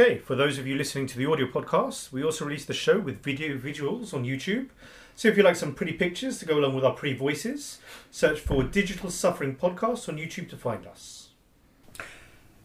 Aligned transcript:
Okay, 0.00 0.16
for 0.16 0.34
those 0.34 0.56
of 0.56 0.66
you 0.66 0.76
listening 0.76 1.06
to 1.08 1.18
the 1.18 1.26
audio 1.26 1.46
podcast, 1.46 2.10
we 2.10 2.24
also 2.24 2.46
release 2.46 2.64
the 2.64 2.72
show 2.72 2.98
with 2.98 3.22
video 3.22 3.58
visuals 3.58 4.14
on 4.14 4.24
YouTube. 4.24 4.70
So 5.14 5.28
if 5.28 5.36
you 5.36 5.42
like 5.42 5.56
some 5.56 5.74
pretty 5.74 5.92
pictures 5.92 6.38
to 6.38 6.46
go 6.46 6.58
along 6.58 6.74
with 6.74 6.86
our 6.86 6.94
pretty 6.94 7.14
voices, 7.14 7.80
search 8.10 8.40
for 8.40 8.62
Digital 8.62 9.10
Suffering 9.10 9.56
Podcast 9.56 10.08
on 10.08 10.16
YouTube 10.16 10.48
to 10.48 10.56
find 10.56 10.86
us. 10.86 11.28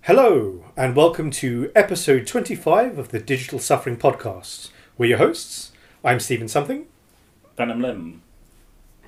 Hello, 0.04 0.64
and 0.78 0.96
welcome 0.96 1.30
to 1.32 1.74
episode 1.76 2.26
25 2.26 2.98
of 2.98 3.10
the 3.10 3.20
Digital 3.20 3.60
Suffering 3.60 3.98
Podcast. 3.98 4.70
We're 4.98 5.10
your 5.10 5.18
hosts. 5.18 5.74
I'm 6.06 6.22
Stephen 6.22 6.48
Something. 6.48 6.88
Venom 7.58 7.82
Lim. 7.82 8.22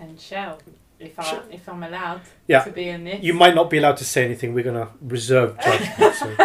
and 0.02 0.20
Shell, 0.20 0.60
if 1.00 1.18
I 1.20 1.24
Shell. 1.24 1.44
if 1.52 1.68
I'm 1.70 1.84
allowed 1.84 2.22
Yeah. 2.48 2.64
to 2.64 2.72
be 2.72 2.90
in 2.90 3.04
this. 3.04 3.24
You 3.24 3.34
might 3.34 3.54
not 3.56 3.70
be 3.70 3.78
allowed 3.78 3.98
to 3.98 4.06
say 4.06 4.26
anything. 4.26 4.54
We're 4.54 4.64
going 4.64 4.76
to 4.86 4.90
reserve 5.02 5.58
judgment. 5.64 6.16
so 6.16 6.36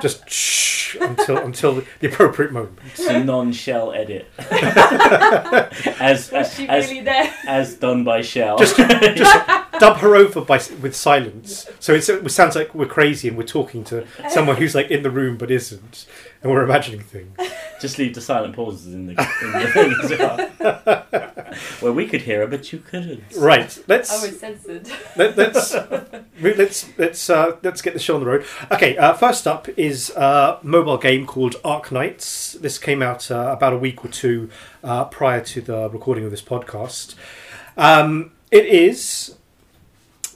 just 0.00 0.28
shh 0.30 0.96
until 1.00 1.38
until 1.38 1.82
the 2.00 2.06
appropriate 2.08 2.52
moment. 2.52 2.78
It's 2.92 3.06
a 3.06 3.22
non-shell 3.24 3.92
edit. 3.92 4.26
as 6.00 6.30
Was 6.30 6.54
she 6.54 6.68
as, 6.68 6.88
really 6.88 7.00
there? 7.02 7.32
as 7.46 7.74
done 7.74 8.04
by 8.04 8.22
Shell. 8.22 8.58
Just 8.58 8.76
just 8.76 9.48
dub 9.80 9.96
her 9.98 10.14
over 10.16 10.40
by 10.40 10.60
with 10.80 10.94
silence. 10.94 11.68
So 11.80 11.94
it's, 11.94 12.08
it 12.08 12.28
sounds 12.30 12.54
like 12.56 12.74
we're 12.74 12.86
crazy 12.86 13.28
and 13.28 13.36
we're 13.36 13.42
talking 13.44 13.82
to 13.84 14.06
someone 14.30 14.56
who's 14.56 14.74
like 14.74 14.90
in 14.90 15.02
the 15.02 15.10
room 15.10 15.36
but 15.36 15.50
isn't, 15.50 16.06
and 16.42 16.52
we're 16.52 16.62
imagining 16.64 17.00
things. 17.00 17.36
Just 17.84 17.98
leave 17.98 18.14
the 18.14 18.22
silent 18.22 18.56
pauses 18.56 18.94
in 18.94 19.08
the, 19.08 19.10
in 19.12 19.52
the 19.52 19.68
thing 19.74 19.94
as 20.02 20.10
well. 20.18 21.54
Where 21.80 21.92
we 21.92 22.06
could 22.06 22.22
hear 22.22 22.38
her, 22.40 22.46
but 22.46 22.72
you 22.72 22.78
couldn't. 22.78 23.22
Right. 23.36 23.78
Let's 23.86 24.10
I 24.10 24.26
was 24.26 24.40
censored. 24.40 24.90
let, 25.16 25.36
let's 25.36 25.74
let's 26.40 26.98
let's 26.98 27.28
uh, 27.28 27.58
let's 27.62 27.82
get 27.82 27.92
the 27.92 28.00
show 28.00 28.14
on 28.14 28.20
the 28.20 28.26
road. 28.26 28.46
Okay. 28.72 28.96
Uh, 28.96 29.12
first 29.12 29.46
up 29.46 29.68
is 29.76 30.08
a 30.16 30.60
mobile 30.62 30.96
game 30.96 31.26
called 31.26 31.56
Arknights. 31.62 32.58
This 32.58 32.78
came 32.78 33.02
out 33.02 33.30
uh, 33.30 33.50
about 33.52 33.74
a 33.74 33.78
week 33.78 34.02
or 34.02 34.08
two 34.08 34.48
uh, 34.82 35.04
prior 35.04 35.42
to 35.42 35.60
the 35.60 35.90
recording 35.90 36.24
of 36.24 36.30
this 36.30 36.40
podcast. 36.40 37.14
Um, 37.76 38.32
it 38.50 38.64
is. 38.64 39.36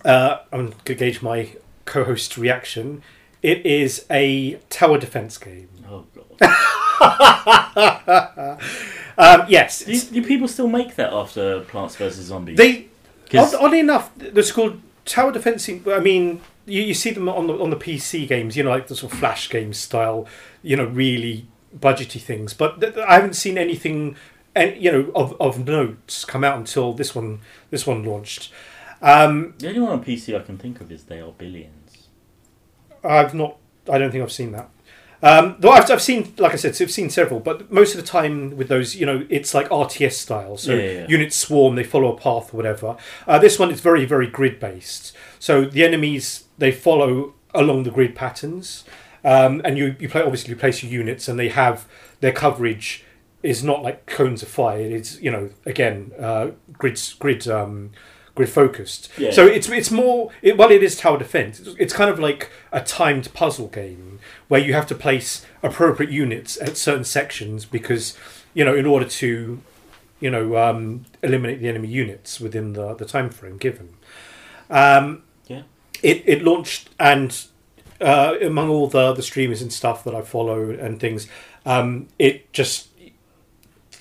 Uh, 0.04 0.41
I'm 0.52 0.66
going 0.66 0.74
to 0.84 0.94
gauge 0.94 1.22
my 1.22 1.56
co-host 1.86 2.36
reaction. 2.36 3.00
It 3.42 3.64
is 3.64 4.04
a 4.10 4.56
tower 4.69 4.98
defense 4.98 5.38
game. 5.38 5.70
Oh 5.91 6.04
god. 6.14 6.54
Um, 9.18 9.46
yes, 9.48 9.80
Do, 9.84 9.98
do 10.00 10.22
people 10.24 10.46
still 10.46 10.68
make 10.68 10.94
that 10.94 11.12
after 11.12 11.60
Plants 11.62 11.96
vs 11.96 12.27
Zombies? 12.27 12.56
they. 12.56 12.86
Odd, 13.34 13.52
oddly 13.56 13.80
enough, 13.80 14.10
they're 14.16 14.44
called 14.44 14.80
tower 15.04 15.32
defense. 15.32 15.69
I 15.69 15.98
mean, 15.98 16.41
you, 16.66 16.82
you 16.82 16.94
see 16.94 17.10
them 17.10 17.28
on 17.28 17.48
the 17.48 17.54
on 17.60 17.70
the 17.70 17.76
PC 17.76 18.28
games. 18.28 18.56
You 18.56 18.62
know, 18.62 18.70
like 18.70 18.86
the 18.86 18.94
sort 18.94 19.12
of 19.12 19.19
flash 19.19 19.50
game 19.50 19.72
style. 19.72 20.26
You 20.62 20.76
know, 20.76 20.84
really 20.84 21.46
budgety 21.76 22.20
things. 22.20 22.54
But 22.54 22.80
th- 22.80 22.94
th- 22.94 23.06
I 23.06 23.14
haven't 23.14 23.34
seen 23.34 23.58
anything, 23.58 24.14
and 24.54 24.80
you 24.80 24.92
know, 24.92 25.10
of 25.16 25.34
of 25.41 25.66
notes 25.66 26.24
come 26.24 26.44
out 26.44 26.56
until 26.56 26.92
this 26.92 27.12
one 27.14 27.41
this 27.70 27.86
one 27.88 28.04
launched. 28.04 28.52
Um, 29.02 29.54
the 29.58 29.69
only 29.69 29.80
one 29.80 29.91
on 29.92 30.04
PC 30.04 30.34
I 30.41 30.44
can 30.44 30.58
think 30.58 30.80
of 30.80 30.92
is 30.92 31.04
They 31.04 31.20
Are 31.20 31.32
Billions. 31.32 32.08
I've 33.02 33.34
not. 33.34 33.56
I 33.91 33.98
don't 33.98 34.10
think 34.12 34.22
I've 34.22 34.32
seen 34.32 34.52
that. 34.52 34.70
Um, 35.22 35.56
though 35.58 35.70
I've, 35.70 35.91
I've 35.91 36.02
seen, 36.02 36.33
like 36.38 36.52
I 36.52 36.56
said, 36.56 36.77
I've 36.80 36.91
seen 36.91 37.11
several, 37.11 37.41
but 37.41 37.72
most 37.72 37.94
of 37.94 38.00
the 38.00 38.06
time 38.06 38.56
with 38.56 38.69
those, 38.69 38.94
you 38.94 39.05
know, 39.05 39.27
it's 39.28 39.52
like 39.52 39.69
RTS 39.69 40.12
style. 40.12 40.56
So 40.56 40.75
Yeah, 40.75 40.83
yeah, 40.83 40.91
yeah. 40.92 41.06
units 41.08 41.36
swarm, 41.36 41.75
they 41.75 41.83
follow 41.84 42.14
a 42.14 42.16
path 42.16 42.55
or 42.55 42.56
whatever. 42.56 42.97
Uh, 43.27 43.38
this 43.38 43.58
one 43.58 43.70
is 43.70 43.80
very, 43.80 44.05
very 44.05 44.28
grid 44.28 44.60
based. 44.60 45.12
So 45.38 45.64
the 45.64 45.84
enemies 45.84 46.44
they 46.58 46.70
follow 46.72 47.34
along 47.55 47.83
the 47.84 47.91
grid 47.91 48.14
patterns, 48.14 48.84
um, 49.25 49.60
and 49.64 49.77
you 49.77 49.97
you 49.98 50.08
play 50.08 50.22
obviously 50.22 50.50
you 50.50 50.56
place 50.56 50.83
your 50.83 50.92
units, 50.92 51.28
and 51.28 51.38
they 51.38 51.48
have 51.48 51.87
their 52.21 52.32
coverage 52.32 53.04
is 53.42 53.62
not 53.62 53.82
like 53.82 54.06
cones 54.06 54.42
of 54.42 54.48
fire. 54.48 54.81
It's 54.81 55.21
you 55.21 55.31
know 55.31 55.50
again 55.66 56.12
uh, 56.19 56.50
grid 56.72 57.00
grid 57.19 57.47
um, 57.48 57.91
grid 58.38 58.49
focused. 58.49 59.10
Yeah. 59.19 59.32
So 59.32 59.47
it's 59.47 59.69
it's 59.69 59.91
more 59.91 60.31
it, 60.43 60.56
well 60.59 60.71
it 60.71 60.82
is 60.82 60.97
tower 60.97 61.19
defense. 61.19 61.60
It's, 61.60 61.75
it's 61.78 61.93
kind 61.93 62.10
of 62.10 62.19
like 62.19 62.50
a 62.72 62.81
timed 62.81 63.32
puzzle 63.34 63.69
game 63.69 64.19
where 64.49 64.60
you 64.66 64.72
have 64.72 64.87
to 64.87 64.94
place 64.94 65.44
appropriate 65.62 66.10
units 66.10 66.60
at 66.60 66.77
certain 66.77 67.04
sections 67.04 67.65
because 67.66 68.16
you 68.54 68.65
know 68.65 68.75
in 68.75 68.87
order 68.87 69.06
to 69.22 69.60
you 70.21 70.31
know 70.31 70.56
um, 70.56 71.04
eliminate 71.22 71.60
the 71.60 71.69
enemy 71.69 71.88
units 71.88 72.41
within 72.41 72.72
the 72.72 72.94
the 72.94 73.04
time 73.04 73.31
frame 73.31 73.59
given. 73.59 73.88
Um, 74.71 75.22
Yeah. 75.47 75.62
It 76.03 76.22
it 76.27 76.43
launched 76.43 76.91
and 76.98 77.31
uh, 78.00 78.34
among 78.41 78.69
all 78.71 78.87
the 78.88 79.12
the 79.15 79.22
streamers 79.22 79.62
and 79.62 79.72
stuff 79.72 80.04
that 80.04 80.15
I 80.15 80.22
follow 80.22 80.71
and 80.71 81.00
things, 81.00 81.27
um, 81.66 82.09
it 82.19 82.53
just 82.53 82.88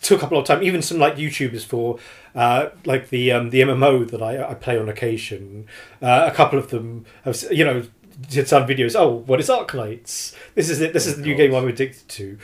took 0.02 0.24
up 0.24 0.32
a 0.32 0.34
lot 0.36 0.42
of 0.42 0.48
time. 0.48 0.64
Even 0.64 0.82
some 0.82 0.98
like 0.98 1.16
YouTubers 1.16 1.66
for 1.66 2.00
uh, 2.36 2.70
like 2.86 3.10
the 3.10 3.32
um, 3.32 3.50
the 3.50 3.62
MMO 3.62 4.10
that 4.10 4.22
I, 4.22 4.52
I 4.52 4.54
play 4.54 4.78
on 4.78 4.90
occasion. 4.90 5.68
Uh, 6.02 6.30
a 6.32 6.36
couple 6.36 6.60
of 6.60 6.70
them 6.70 7.06
have 7.24 7.44
you 7.52 7.66
know 7.66 7.84
did 8.30 8.48
some 8.48 8.68
videos. 8.68 8.96
Oh, 8.96 9.10
what 9.10 9.40
is 9.40 9.50
Arknights? 9.50 10.36
This 10.56 10.70
is 10.70 10.82
it. 10.82 10.94
This 10.94 11.06
is 11.06 11.18
the 11.18 11.22
new 11.22 11.36
game 11.36 11.54
I'm 11.54 11.68
addicted 11.68 12.08
to, 12.10 12.38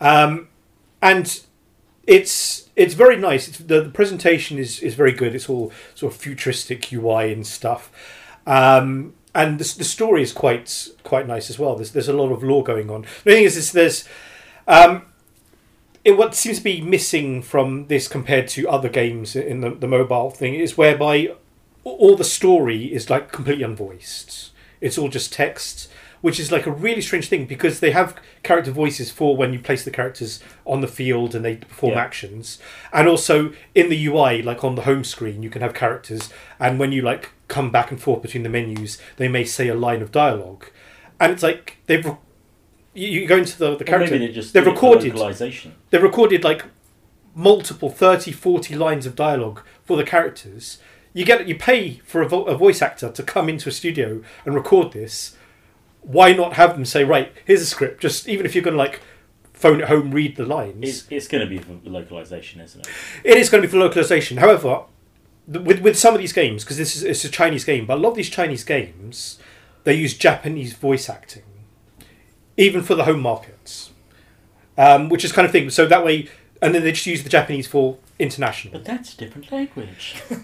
um, 0.00 0.48
and 1.02 1.40
it's 2.06 2.68
it's 2.76 2.94
very 2.94 3.16
nice. 3.16 3.48
It's, 3.48 3.58
the, 3.58 3.82
the 3.82 3.90
presentation 3.90 4.58
is 4.58 4.80
is 4.80 4.94
very 4.94 5.12
good. 5.12 5.34
It's 5.34 5.48
all 5.48 5.72
sort 5.94 6.14
of 6.14 6.20
futuristic 6.20 6.92
UI 6.92 7.32
and 7.32 7.46
stuff. 7.46 7.90
Um, 8.46 9.14
and 9.34 9.58
the, 9.58 9.74
the 9.78 9.84
story 9.84 10.22
is 10.22 10.32
quite 10.32 10.88
quite 11.04 11.26
nice 11.26 11.50
as 11.50 11.58
well. 11.58 11.76
There's 11.76 11.92
there's 11.92 12.08
a 12.08 12.12
lot 12.12 12.32
of 12.32 12.42
lore 12.42 12.64
going 12.64 12.90
on. 12.90 13.02
The 13.02 13.32
thing 13.32 13.44
is, 13.44 13.56
is 13.56 13.72
there's 13.72 14.08
um, 14.66 15.02
it, 16.04 16.16
what 16.16 16.34
seems 16.34 16.58
to 16.58 16.64
be 16.64 16.80
missing 16.80 17.42
from 17.42 17.86
this 17.88 18.08
compared 18.08 18.48
to 18.48 18.68
other 18.68 18.88
games 18.88 19.34
in 19.36 19.60
the, 19.60 19.70
the 19.70 19.88
mobile 19.88 20.30
thing 20.30 20.54
is 20.54 20.76
whereby 20.78 21.32
all 21.84 22.16
the 22.16 22.24
story 22.24 22.92
is 22.92 23.10
like 23.10 23.32
completely 23.32 23.64
unvoiced. 23.64 24.50
It's 24.80 24.96
all 24.98 25.08
just 25.08 25.32
text, 25.32 25.88
which 26.20 26.38
is 26.38 26.52
like 26.52 26.66
a 26.66 26.70
really 26.70 27.00
strange 27.00 27.28
thing 27.28 27.46
because 27.46 27.80
they 27.80 27.90
have 27.92 28.16
character 28.42 28.70
voices 28.70 29.10
for 29.10 29.36
when 29.36 29.52
you 29.52 29.58
place 29.58 29.84
the 29.84 29.90
characters 29.90 30.40
on 30.64 30.80
the 30.80 30.88
field 30.88 31.34
and 31.34 31.44
they 31.44 31.56
perform 31.56 31.94
Yeah. 31.94 32.00
actions, 32.00 32.58
and 32.92 33.08
also 33.08 33.52
in 33.74 33.88
the 33.88 34.06
UI, 34.06 34.42
like 34.42 34.62
on 34.64 34.74
the 34.76 34.82
home 34.82 35.04
screen, 35.04 35.42
you 35.42 35.50
can 35.50 35.62
have 35.62 35.74
characters, 35.74 36.30
and 36.60 36.78
when 36.78 36.92
you 36.92 37.02
like 37.02 37.30
come 37.48 37.70
back 37.70 37.90
and 37.90 38.00
forth 38.00 38.22
between 38.22 38.42
the 38.42 38.48
menus, 38.48 38.98
they 39.16 39.28
may 39.28 39.44
say 39.44 39.68
a 39.68 39.74
line 39.74 40.02
of 40.02 40.12
dialogue, 40.12 40.66
and 41.18 41.32
it's 41.32 41.42
like 41.42 41.78
they've. 41.86 42.06
You 42.98 43.08
you 43.20 43.26
go 43.26 43.36
into 43.36 43.58
the, 43.58 43.76
the 43.76 43.84
Or 43.84 43.86
character. 43.86 44.12
maybe 44.14 44.26
they 44.26 44.32
just 44.32 44.52
they've 44.52 44.64
did 44.64 44.72
it 44.72 44.78
for 44.78 44.86
recorded 44.86 45.14
localization. 45.14 45.74
they've 45.90 46.02
recorded 46.02 46.44
like 46.44 46.64
multiple 47.34 47.90
30 47.90 48.32
40 48.32 48.74
lines 48.74 49.06
of 49.06 49.14
dialogue 49.14 49.62
for 49.84 49.96
the 49.96 50.04
characters 50.04 50.78
you 51.14 51.24
get 51.24 51.46
you 51.46 51.54
pay 51.54 51.98
for 52.04 52.20
a, 52.22 52.28
vo- 52.28 52.44
a 52.44 52.56
voice 52.56 52.82
actor 52.82 53.10
to 53.10 53.22
come 53.22 53.48
into 53.48 53.68
a 53.68 53.72
studio 53.72 54.20
and 54.44 54.54
record 54.54 54.92
this 54.92 55.36
why 56.02 56.32
not 56.32 56.54
have 56.54 56.74
them 56.74 56.84
say 56.84 57.04
right 57.04 57.32
here's 57.44 57.62
a 57.62 57.66
script 57.66 58.00
just 58.02 58.28
even 58.28 58.44
if 58.44 58.54
you're 58.54 58.64
going 58.64 58.74
to 58.76 58.78
like 58.78 59.00
phone 59.52 59.80
at 59.80 59.88
home 59.88 60.10
read 60.10 60.36
the 60.36 60.44
lines 60.44 60.76
It's, 60.82 61.06
it's 61.10 61.28
going 61.28 61.42
to 61.44 61.50
be 61.50 61.58
for 61.58 61.78
localization, 61.88 62.60
isn't 62.60 62.80
it? 62.86 62.92
it 63.24 63.36
is 63.36 63.50
going 63.50 63.60
to 63.62 63.66
be 63.68 63.70
for 63.72 63.78
localization. 63.78 64.36
However, 64.38 64.84
th- 65.52 65.64
with 65.64 65.80
with 65.80 65.98
some 65.98 66.14
of 66.14 66.20
these 66.20 66.32
games, 66.32 66.62
because 66.62 66.76
this 66.76 66.94
is 66.94 67.02
it's 67.02 67.24
a 67.24 67.28
Chinese 67.28 67.64
game, 67.64 67.84
but 67.84 67.98
a 67.98 68.00
lot 68.00 68.10
of 68.10 68.14
these 68.16 68.30
Chinese 68.30 68.62
games 68.62 69.40
they 69.82 69.94
use 69.94 70.16
Japanese 70.16 70.74
voice 70.74 71.10
acting, 71.10 71.42
even 72.58 72.82
for 72.82 72.94
the 72.94 73.04
home 73.04 73.20
markets, 73.20 73.92
um, 74.76 75.08
which 75.08 75.24
is 75.24 75.32
kind 75.32 75.46
of 75.46 75.52
thing. 75.52 75.70
So 75.70 75.86
that 75.86 76.04
way, 76.04 76.28
and 76.60 76.74
then 76.74 76.82
they 76.82 76.92
just 76.92 77.06
use 77.06 77.22
the 77.22 77.30
Japanese 77.30 77.66
for 77.66 77.96
international. 78.18 78.72
But 78.72 78.84
that's 78.84 79.14
a 79.14 79.16
different 79.16 79.50
language. 79.50 80.16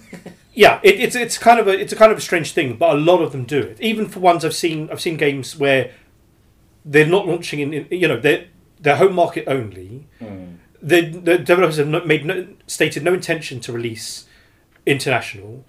Yeah, 0.54 0.78
it, 0.84 1.00
it's 1.00 1.16
it's 1.16 1.36
kind 1.36 1.58
of 1.58 1.66
a 1.66 1.72
it's 1.72 1.92
a 1.92 1.97
kind 1.97 2.12
of 2.12 2.19
a 2.19 2.20
strange 2.20 2.52
thing, 2.52 2.76
but 2.76 2.94
a 2.94 2.99
lot 2.99 3.20
of 3.20 3.32
them 3.32 3.44
do 3.44 3.58
it. 3.58 3.81
Even 3.81 4.08
for 4.08 4.20
ones 4.20 4.44
I've 4.44 4.55
seen, 4.55 4.88
I've 4.90 5.00
seen 5.00 5.16
games 5.16 5.56
where 5.56 5.90
they're 6.84 7.06
not 7.06 7.26
launching 7.26 7.58
in, 7.58 7.75
in 7.75 7.87
you 7.90 8.06
know 8.06 8.19
they're 8.19 8.46
they're 8.81 8.96
home 8.96 9.14
market 9.14 9.44
only. 9.49 10.06
Mm. 10.20 10.58
the, 10.81 11.00
the 11.00 11.38
developers 11.38 11.78
have 11.78 11.88
not 11.88 12.06
made 12.06 12.25
no, 12.25 12.46
stated 12.66 13.02
no 13.02 13.14
intention 13.14 13.58
to 13.61 13.72
release 13.72 14.26
international, 14.87 15.64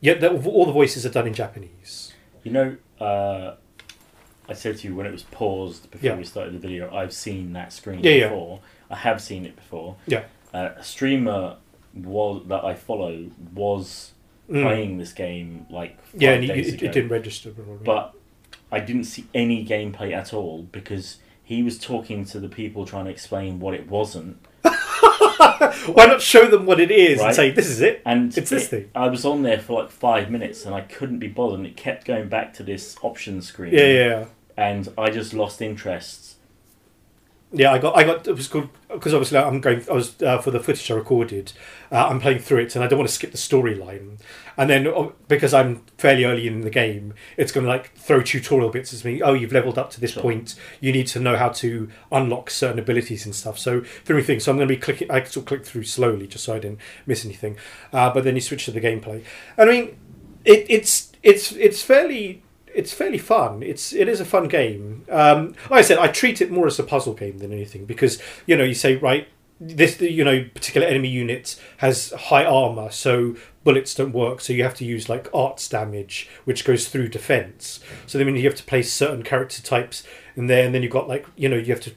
yet 0.00 0.24
all 0.24 0.64
the 0.64 0.72
voices 0.72 1.04
are 1.04 1.10
done 1.10 1.26
in 1.26 1.34
Japanese. 1.34 2.14
You 2.42 2.52
know, 2.52 2.76
uh, 2.98 3.56
I 4.50 4.54
said 4.54 4.78
to 4.78 4.88
you 4.88 4.96
when 4.96 5.06
it 5.06 5.12
was 5.12 5.22
paused 5.22 5.90
before 5.92 6.10
Yeah. 6.10 6.16
we 6.16 6.24
started 6.24 6.52
the 6.54 6.58
video, 6.58 6.92
I've 6.94 7.12
seen 7.12 7.52
that 7.52 7.72
screen 7.72 8.00
Yeah, 8.02 8.10
yeah. 8.12 8.28
before. 8.28 8.60
I 8.90 8.96
have 8.96 9.20
seen 9.22 9.46
it 9.46 9.54
before. 9.54 9.94
Yeah. 10.06 10.24
Uh, 10.52 10.70
a 10.76 10.82
streamer 10.82 11.56
was 11.94 12.42
that 12.48 12.64
I 12.64 12.74
follow 12.74 13.26
was 13.54 14.12
Mm. 14.50 14.62
playing 14.62 14.98
this 14.98 15.12
game 15.12 15.66
like 15.70 16.02
five 16.02 16.20
Yeah, 16.22 16.30
and 16.32 16.48
days 16.48 16.68
it, 16.68 16.74
ago, 16.74 16.86
it 16.86 16.92
didn't 16.92 17.10
register. 17.10 17.50
Probably. 17.50 17.84
but 17.84 18.12
I 18.72 18.80
didn't 18.80 19.04
see 19.04 19.26
any 19.32 19.64
gameplay 19.64 20.12
at 20.12 20.34
all 20.34 20.62
because 20.72 21.18
he 21.44 21.62
was 21.62 21.78
talking 21.78 22.24
to 22.26 22.40
the 22.40 22.48
people 22.48 22.84
trying 22.84 23.04
to 23.04 23.10
explain 23.12 23.60
what 23.60 23.74
it 23.74 23.88
wasn't. 23.88 24.38
Why 24.62 26.06
not 26.06 26.20
show 26.20 26.46
them 26.48 26.66
what 26.66 26.80
it 26.80 26.90
is 26.90 27.20
and 27.20 27.34
say 27.34 27.50
this 27.50 27.68
is 27.68 27.80
it? 27.80 28.02
And 28.04 28.36
It's 28.36 28.50
this 28.50 28.64
it- 28.64 28.68
thing. 28.68 28.90
I 28.94 29.06
was 29.08 29.24
on 29.24 29.42
there 29.42 29.58
for 29.58 29.82
like 29.82 29.90
five 29.92 30.30
minutes 30.30 30.66
and 30.66 30.74
I 30.74 30.80
couldn't 30.82 31.18
be 31.20 31.28
bothered. 31.28 31.58
And 31.60 31.66
it 31.66 31.76
kept 31.76 32.04
going 32.06 32.28
back 32.28 32.52
to 32.54 32.62
this 32.64 32.96
option 33.02 33.40
screen. 33.42 33.72
Yeah, 33.72 33.86
yeah. 33.86 34.24
And 34.56 34.88
I 34.98 35.10
just 35.10 35.32
lost 35.34 35.60
interest 35.62 36.36
Yeah, 37.52 37.72
I 37.72 37.78
got 37.78 37.96
I 37.96 38.04
got 38.04 38.28
it 38.28 38.36
was 38.36 38.46
called 38.46 38.68
because 38.88 39.12
obviously 39.12 39.38
I'm 39.38 39.60
going 39.60 39.84
I 39.90 39.92
was 39.92 40.20
uh, 40.22 40.38
for 40.38 40.52
the 40.52 40.60
footage 40.60 40.88
I 40.90 40.94
recorded. 40.94 41.52
Uh, 41.90 42.06
I'm 42.06 42.20
playing 42.20 42.38
through 42.38 42.58
it 42.58 42.76
and 42.76 42.84
I 42.84 42.86
don't 42.86 42.98
want 42.98 43.08
to 43.08 43.14
skip 43.14 43.32
the 43.32 43.38
storyline. 43.38 44.20
And 44.56 44.70
then 44.70 44.86
uh, 44.86 45.08
because 45.26 45.52
I'm 45.52 45.82
fairly 45.98 46.24
early 46.24 46.46
in 46.46 46.60
the 46.60 46.70
game, 46.70 47.12
it's 47.36 47.50
going 47.50 47.64
to 47.64 47.70
like 47.70 47.92
throw 47.96 48.20
tutorial 48.22 48.70
bits 48.70 48.94
at 48.94 49.04
me. 49.04 49.20
Oh, 49.20 49.32
you've 49.34 49.52
leveled 49.52 49.78
up 49.78 49.90
to 49.90 50.00
this 50.00 50.12
Sure. 50.12 50.22
point. 50.22 50.54
You 50.80 50.92
need 50.92 51.08
to 51.08 51.18
know 51.18 51.36
how 51.36 51.48
to 51.48 51.88
unlock 52.12 52.50
certain 52.50 52.78
abilities 52.78 53.24
and 53.26 53.34
stuff. 53.34 53.58
So 53.58 53.80
three 54.04 54.22
things. 54.22 54.44
So 54.44 54.52
I'm 54.52 54.58
going 54.58 54.68
to 54.68 54.74
be 54.74 54.80
clicking. 54.80 55.10
I 55.10 55.24
sort 55.24 55.38
of 55.38 55.46
click 55.46 55.64
through 55.66 55.84
slowly 55.84 56.28
just 56.28 56.44
so 56.44 56.54
I 56.54 56.60
didn't 56.60 56.78
miss 57.06 57.24
anything. 57.24 57.56
Uh, 57.92 58.12
but 58.14 58.22
then 58.22 58.36
you 58.36 58.40
switch 58.40 58.66
to 58.66 58.70
the 58.70 58.80
gameplay. 58.80 59.24
I 59.58 59.64
mean, 59.64 59.96
it, 60.44 60.66
it's 60.68 61.10
it's 61.22 61.50
it's 61.52 61.82
fairly 61.82 62.42
it's 62.74 62.92
fairly 62.92 63.18
fun. 63.18 63.62
It's 63.62 63.92
it 63.92 64.08
is 64.08 64.20
a 64.20 64.24
fun 64.24 64.48
game. 64.48 65.04
Um, 65.10 65.54
like 65.70 65.80
I 65.80 65.82
said, 65.82 65.98
I 65.98 66.08
treat 66.08 66.40
it 66.40 66.50
more 66.50 66.66
as 66.66 66.78
a 66.78 66.82
puzzle 66.82 67.14
game 67.14 67.38
than 67.38 67.52
anything 67.52 67.84
because 67.84 68.20
you 68.46 68.56
know 68.56 68.64
you 68.64 68.74
say 68.74 68.96
right 68.96 69.28
this 69.60 70.00
you 70.00 70.24
know 70.24 70.44
particular 70.54 70.86
enemy 70.86 71.08
unit 71.08 71.60
has 71.78 72.12
high 72.12 72.44
armor, 72.44 72.90
so 72.90 73.36
bullets 73.62 73.94
don't 73.94 74.12
work. 74.12 74.40
So 74.40 74.52
you 74.52 74.62
have 74.62 74.74
to 74.76 74.84
use 74.84 75.08
like 75.08 75.28
arts 75.34 75.68
damage, 75.68 76.28
which 76.44 76.64
goes 76.64 76.88
through 76.88 77.08
defense. 77.08 77.80
So 78.06 78.16
then 78.16 78.34
you 78.34 78.42
have 78.44 78.54
to 78.56 78.64
place 78.64 78.92
certain 78.92 79.22
character 79.22 79.60
types 79.62 80.02
in 80.34 80.46
there, 80.46 80.64
and 80.64 80.74
then 80.74 80.82
you've 80.82 80.92
got 80.92 81.08
like 81.08 81.26
you 81.36 81.48
know 81.48 81.56
you 81.56 81.72
have 81.72 81.82
to 81.82 81.92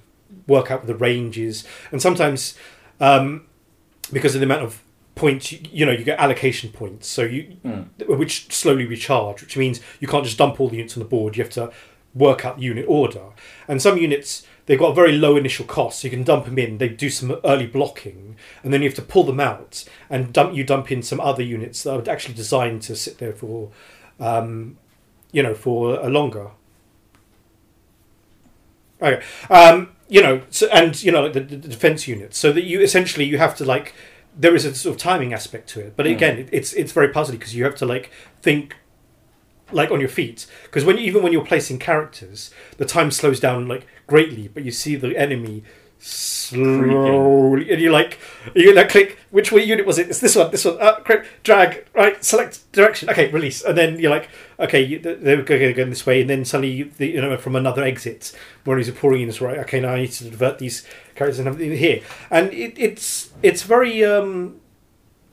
work 0.46 0.72
out 0.72 0.86
the 0.86 0.96
ranges, 0.96 1.64
and 1.92 2.02
sometimes 2.02 2.56
um, 3.00 3.46
because 4.12 4.36
of 4.36 4.42
the 4.42 4.46
amount 4.46 4.64
of 4.64 4.84
points 5.16 5.52
you, 5.52 5.86
know 5.86 5.92
you 5.92 6.04
get 6.04 6.20
allocation 6.20 6.72
points. 6.72 7.08
So 7.08 7.24
you 7.24 7.58
Mm. 7.64 7.88
which 8.18 8.52
slowly 8.54 8.86
recharge 8.86 9.42
which 9.42 9.56
means 9.58 9.80
you 10.00 10.08
can't 10.08 10.26
just 10.26 10.38
dump 10.38 10.60
all 10.60 10.70
the 10.70 10.78
units 10.78 10.98
on 10.98 11.04
the 11.04 11.10
board. 11.10 11.38
You 11.38 11.44
have 11.44 11.54
to 11.54 11.72
work 12.16 12.46
out 12.46 12.58
the 12.58 12.64
unit 12.64 12.86
order. 12.88 13.26
And 13.68 13.82
some 13.82 13.98
units 13.98 14.46
they've 14.66 14.80
got 14.80 14.92
a 14.92 14.96
very 14.96 15.12
low 15.12 15.36
initial 15.36 15.66
cost 15.66 16.00
so 16.00 16.08
you 16.08 16.10
can 16.12 16.24
dump 16.24 16.46
them 16.46 16.58
in. 16.58 16.78
They 16.78 16.88
do 16.90 17.10
some 17.10 17.38
early 17.44 17.68
blocking 17.68 18.36
and 18.64 18.74
then 18.74 18.82
you 18.82 18.88
have 18.90 18.96
to 18.96 19.02
pull 19.02 19.24
them 19.24 19.40
out 19.40 19.84
and 20.10 20.32
dump 20.34 20.56
you 20.56 20.64
dump 20.64 20.92
in 20.92 21.02
some 21.04 21.20
other 21.20 21.44
units 21.44 21.84
that 21.84 21.94
are 22.08 22.12
actually 22.12 22.36
designed 22.36 22.82
to 22.84 22.96
sit 22.96 23.18
there 23.18 23.34
for 23.34 23.72
um, 24.20 24.78
you 25.32 25.44
know 25.44 25.54
for 25.54 26.00
a 26.00 26.10
longer. 26.10 26.52
Okay. 29.02 29.22
Um, 29.50 29.90
you 30.08 30.22
know 30.22 30.42
so, 30.50 30.68
and 30.68 31.02
you 31.04 31.12
know 31.12 31.24
like 31.24 31.34
the, 31.34 31.40
the 31.42 31.58
defense 31.58 32.08
units. 32.08 32.38
So 32.38 32.52
that 32.52 32.64
you 32.64 32.82
essentially 32.82 33.26
you 33.26 33.38
have 33.38 33.56
to 33.58 33.66
like 33.66 33.94
there 34.38 34.56
is 34.56 34.66
a 34.66 34.74
sort 34.74 34.96
of 34.96 35.02
timing 35.02 35.34
aspect 35.34 35.70
to 35.70 35.80
it 35.80 35.96
but 35.96 36.06
Mm. 36.06 36.12
again 36.12 36.38
it, 36.40 36.50
it's 36.52 36.74
it's 36.74 36.92
very 36.92 37.10
puzzly 37.10 37.32
because 37.34 37.56
you 37.56 37.64
have 37.64 37.76
to 37.76 37.86
like 37.86 38.12
think 38.42 38.76
like 39.72 39.92
on 39.92 40.00
your 40.00 40.10
feet 40.10 40.46
because 40.64 40.84
when 40.86 40.98
even 41.00 41.24
when 41.24 41.32
you're 41.34 41.46
placing 41.46 41.80
characters 41.80 42.52
the 42.78 42.86
time 42.86 43.12
slows 43.12 43.40
down 43.40 43.68
like 43.68 43.86
greatly 44.08 44.48
but 44.48 44.64
you 44.64 44.72
see 44.72 44.96
the 44.96 45.16
enemy 45.18 45.64
slowly. 46.04 47.72
And 47.72 47.82
you're 47.82 47.92
like 47.92 48.20
you 48.54 48.74
like 48.74 48.90
click 48.90 49.18
which 49.32 49.52
way 49.52 49.64
unit 49.64 49.86
was 49.86 49.98
it? 49.98 50.10
It's 50.10 50.20
this 50.20 50.36
one 50.36 50.52
this 50.52 50.66
one. 50.66 50.80
Uh, 50.82 50.96
click, 51.00 51.26
drag 51.44 51.86
right 51.94 52.24
select 52.24 52.70
direction. 52.74 53.10
Okay 53.10 53.32
release. 53.32 53.64
And 53.64 53.78
then 53.78 54.00
you're 54.00 54.12
like 54.12 54.30
okay 54.60 54.82
you, 54.82 55.00
they're 55.00 55.42
going 55.42 55.90
this 55.90 56.06
way. 56.06 56.22
And 56.22 56.30
then 56.30 56.46
suddenly 56.46 56.72
you, 56.72 56.92
the, 56.98 57.08
you 57.08 57.22
know 57.22 57.38
from 57.38 57.56
another 57.56 57.84
exit 57.84 58.34
he's 58.66 58.92
pouring 58.92 59.22
in 59.22 59.28
this 59.28 59.42
right 59.42 59.60
okay 59.60 59.80
now 59.80 59.94
I 59.94 60.02
need 60.02 60.12
to 60.14 60.30
divert 60.30 60.60
these 60.60 60.86
characters 61.16 61.40
and 61.40 61.48
everything 61.48 61.78
here. 61.78 62.02
And 62.30 62.52
it, 62.52 62.74
it's 62.78 63.32
it's 63.42 63.64
very 63.64 64.04
um 64.04 64.60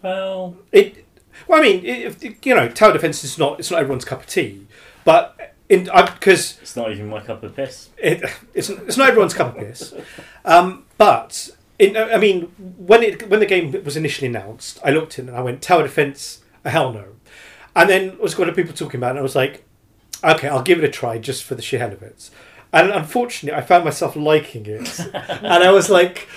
Well, 0.03 0.57
it 0.71 1.05
well 1.49 1.61
I 1.61 1.63
mean 1.63 1.85
if 1.85 2.23
you 2.23 2.55
know 2.55 2.69
tower 2.69 2.93
defense 2.93 3.25
is 3.25 3.39
not 3.39 3.59
it's 3.59 3.71
not 3.71 3.81
everyone's 3.81 4.05
cup 4.05 4.21
of 4.21 4.27
tea. 4.27 4.67
But 5.05 5.50
because 5.79 6.59
it's 6.61 6.77
not 6.77 6.91
even 6.91 7.09
my 7.09 7.21
cup 7.21 7.43
of 7.43 7.55
piss. 7.55 7.91
it, 7.97 8.23
it's, 8.55 8.69
it's 8.69 8.97
not 8.97 9.09
everyone's 9.09 9.35
cup 9.35 9.57
of 9.57 9.63
piss. 9.63 9.95
Um, 10.45 10.85
but 10.99 11.51
in, 11.79 11.97
I 11.97 12.19
mean, 12.19 12.43
when 12.77 13.03
it 13.03 13.29
when 13.29 13.41
the 13.41 13.47
game 13.47 13.73
was 13.85 13.97
initially 13.97 14.29
announced, 14.29 14.79
I 14.85 14.91
looked 14.91 15.19
in 15.19 15.29
and 15.29 15.37
I 15.37 15.43
went 15.43 15.63
tower 15.63 15.83
defense, 15.83 16.43
a 16.65 16.71
hell 16.71 16.93
no. 16.93 17.05
And 17.75 17.89
then 17.89 18.19
was 18.19 18.35
got 18.35 18.55
people 18.55 18.75
talking 18.75 18.99
about 18.99 19.09
it. 19.09 19.11
and 19.11 19.19
I 19.21 19.23
was 19.23 19.37
like, 19.37 19.65
okay, 20.25 20.49
I'll 20.49 20.63
give 20.63 20.79
it 20.79 20.85
a 20.85 20.91
try 20.91 21.19
just 21.19 21.45
for 21.45 21.55
the 21.55 21.63
sheer 21.63 21.79
hell 21.79 21.93
of 21.93 22.03
it. 22.03 22.31
And 22.73 22.91
unfortunately, 22.91 23.57
I 23.57 23.63
found 23.63 23.85
myself 23.85 24.15
liking 24.15 24.67
it, 24.67 25.01
and 25.15 25.65
I 25.65 25.71
was 25.71 25.89
like, 25.89 26.29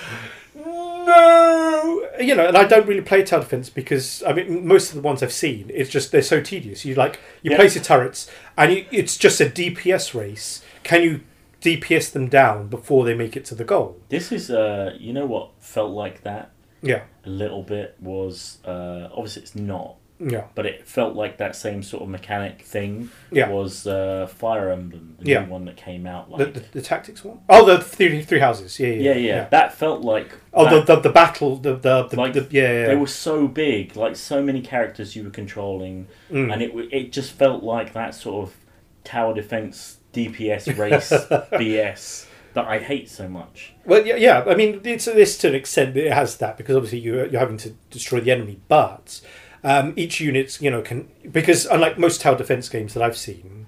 no, 1.05 2.07
you 2.19 2.35
know. 2.35 2.47
And 2.47 2.57
I 2.57 2.63
don't 2.65 2.88
really 2.88 3.01
play 3.01 3.23
tower 3.23 3.41
defense 3.41 3.69
because 3.69 4.23
I 4.23 4.33
mean, 4.33 4.65
most 4.67 4.89
of 4.89 4.95
the 4.95 5.01
ones 5.01 5.21
I've 5.23 5.33
seen, 5.33 5.69
it's 5.73 5.89
just 5.89 6.11
they're 6.11 6.21
so 6.21 6.41
tedious. 6.41 6.85
You 6.85 6.95
like 6.95 7.19
you 7.41 7.51
Yeah. 7.51 7.57
place 7.57 7.75
your 7.75 7.83
turrets, 7.83 8.29
and 8.57 8.73
you, 8.73 8.85
it's 8.91 9.17
just 9.17 9.39
a 9.41 9.45
DPS 9.45 10.13
race. 10.13 10.63
Can 10.83 11.01
you 11.03 11.21
DPS 11.61 12.11
them 12.11 12.27
down 12.27 12.67
before 12.67 13.05
they 13.05 13.13
make 13.13 13.38
it 13.38 13.45
to 13.45 13.55
the 13.55 13.63
goal? 13.63 13.97
This 14.09 14.31
is, 14.31 14.50
uh, 14.51 14.95
you 15.00 15.13
know 15.13 15.25
what 15.25 15.51
felt 15.59 15.91
like 15.91 16.23
that 16.23 16.51
Yeah, 16.81 17.03
a 17.25 17.29
little 17.29 17.63
bit 17.63 17.95
was, 18.01 18.57
uh, 18.65 19.07
obviously 19.13 19.44
it's 19.44 19.56
not, 19.56 19.95
yeah, 20.19 20.45
but 20.56 20.65
it 20.65 20.88
felt 20.88 21.15
like 21.15 21.38
that 21.38 21.56
same 21.56 21.83
sort 21.83 22.04
of 22.04 22.10
mechanic 22.10 22.62
thing 22.62 23.10
Yeah. 23.31 23.50
was 23.50 23.86
uh, 23.88 24.27
Fire 24.27 24.69
Emblem, 24.71 25.15
the 25.19 25.31
Yeah. 25.31 25.44
new 25.45 25.51
one 25.51 25.65
that 25.65 25.75
came 25.75 26.06
out. 26.07 26.31
Like, 26.31 26.54
the, 26.54 26.60
the 26.71 26.81
tactics 26.81 27.24
one. 27.25 27.39
Oh, 27.50 27.65
the 27.65 27.80
three 27.83 28.21
three 28.24 28.39
houses. 28.39 28.80
Yeah, 28.80 28.88
yeah, 28.89 29.12
yeah, 29.13 29.15
yeah, 29.15 29.48
that 29.50 29.74
felt 29.74 30.01
like. 30.01 30.31
Oh, 30.54 30.65
that- 30.65 30.86
the, 30.88 30.95
the 30.95 31.01
the 31.01 31.10
battle. 31.10 31.57
The 31.57 31.75
the, 31.75 32.04
the, 32.04 32.15
Like, 32.15 32.33
the 32.33 32.48
yeah, 32.51 32.71
yeah, 32.81 32.88
They 32.88 32.95
were 32.95 33.07
so 33.07 33.48
big, 33.48 33.95
like 33.95 34.15
so 34.15 34.42
many 34.42 34.62
characters 34.62 35.15
you 35.15 35.24
were 35.24 35.30
controlling, 35.31 36.07
Mm. 36.31 36.54
and 36.54 36.62
it 36.62 36.71
it 36.92 37.12
just 37.12 37.31
felt 37.33 37.63
like 37.63 37.94
that 37.94 38.16
sort 38.16 38.48
of 38.48 38.56
tower 39.04 39.33
defense 39.33 39.98
DPS 40.13 40.77
race 40.77 41.09
BS 41.51 42.27
that 42.54 42.66
I 42.66 42.77
hate 42.80 43.09
so 43.09 43.27
much. 43.27 43.74
Well, 43.83 44.06
yeah, 44.06 44.16
yeah. 44.16 44.44
I 44.48 44.54
mean, 44.56 44.80
it's 44.83 45.06
this 45.06 45.38
to 45.39 45.48
an 45.50 45.56
extent 45.56 45.95
that 45.95 46.06
it 46.06 46.13
has 46.13 46.38
that 46.38 46.56
because 46.57 46.75
obviously 46.75 47.00
you 47.00 47.16
you're 47.30 47.39
having 47.39 47.57
to 47.57 47.71
destroy 47.89 48.19
the 48.19 48.31
enemy, 48.31 48.59
but 48.68 49.21
um, 49.63 49.94
each 49.95 50.19
unit, 50.19 50.62
you 50.62 50.69
know, 50.69 50.81
can 50.81 51.10
because 51.31 51.65
unlike 51.65 51.98
most 51.98 52.21
tower 52.21 52.38
defense 52.38 52.69
games 52.69 52.94
that 52.94 53.04
I've 53.04 53.18
seen, 53.18 53.68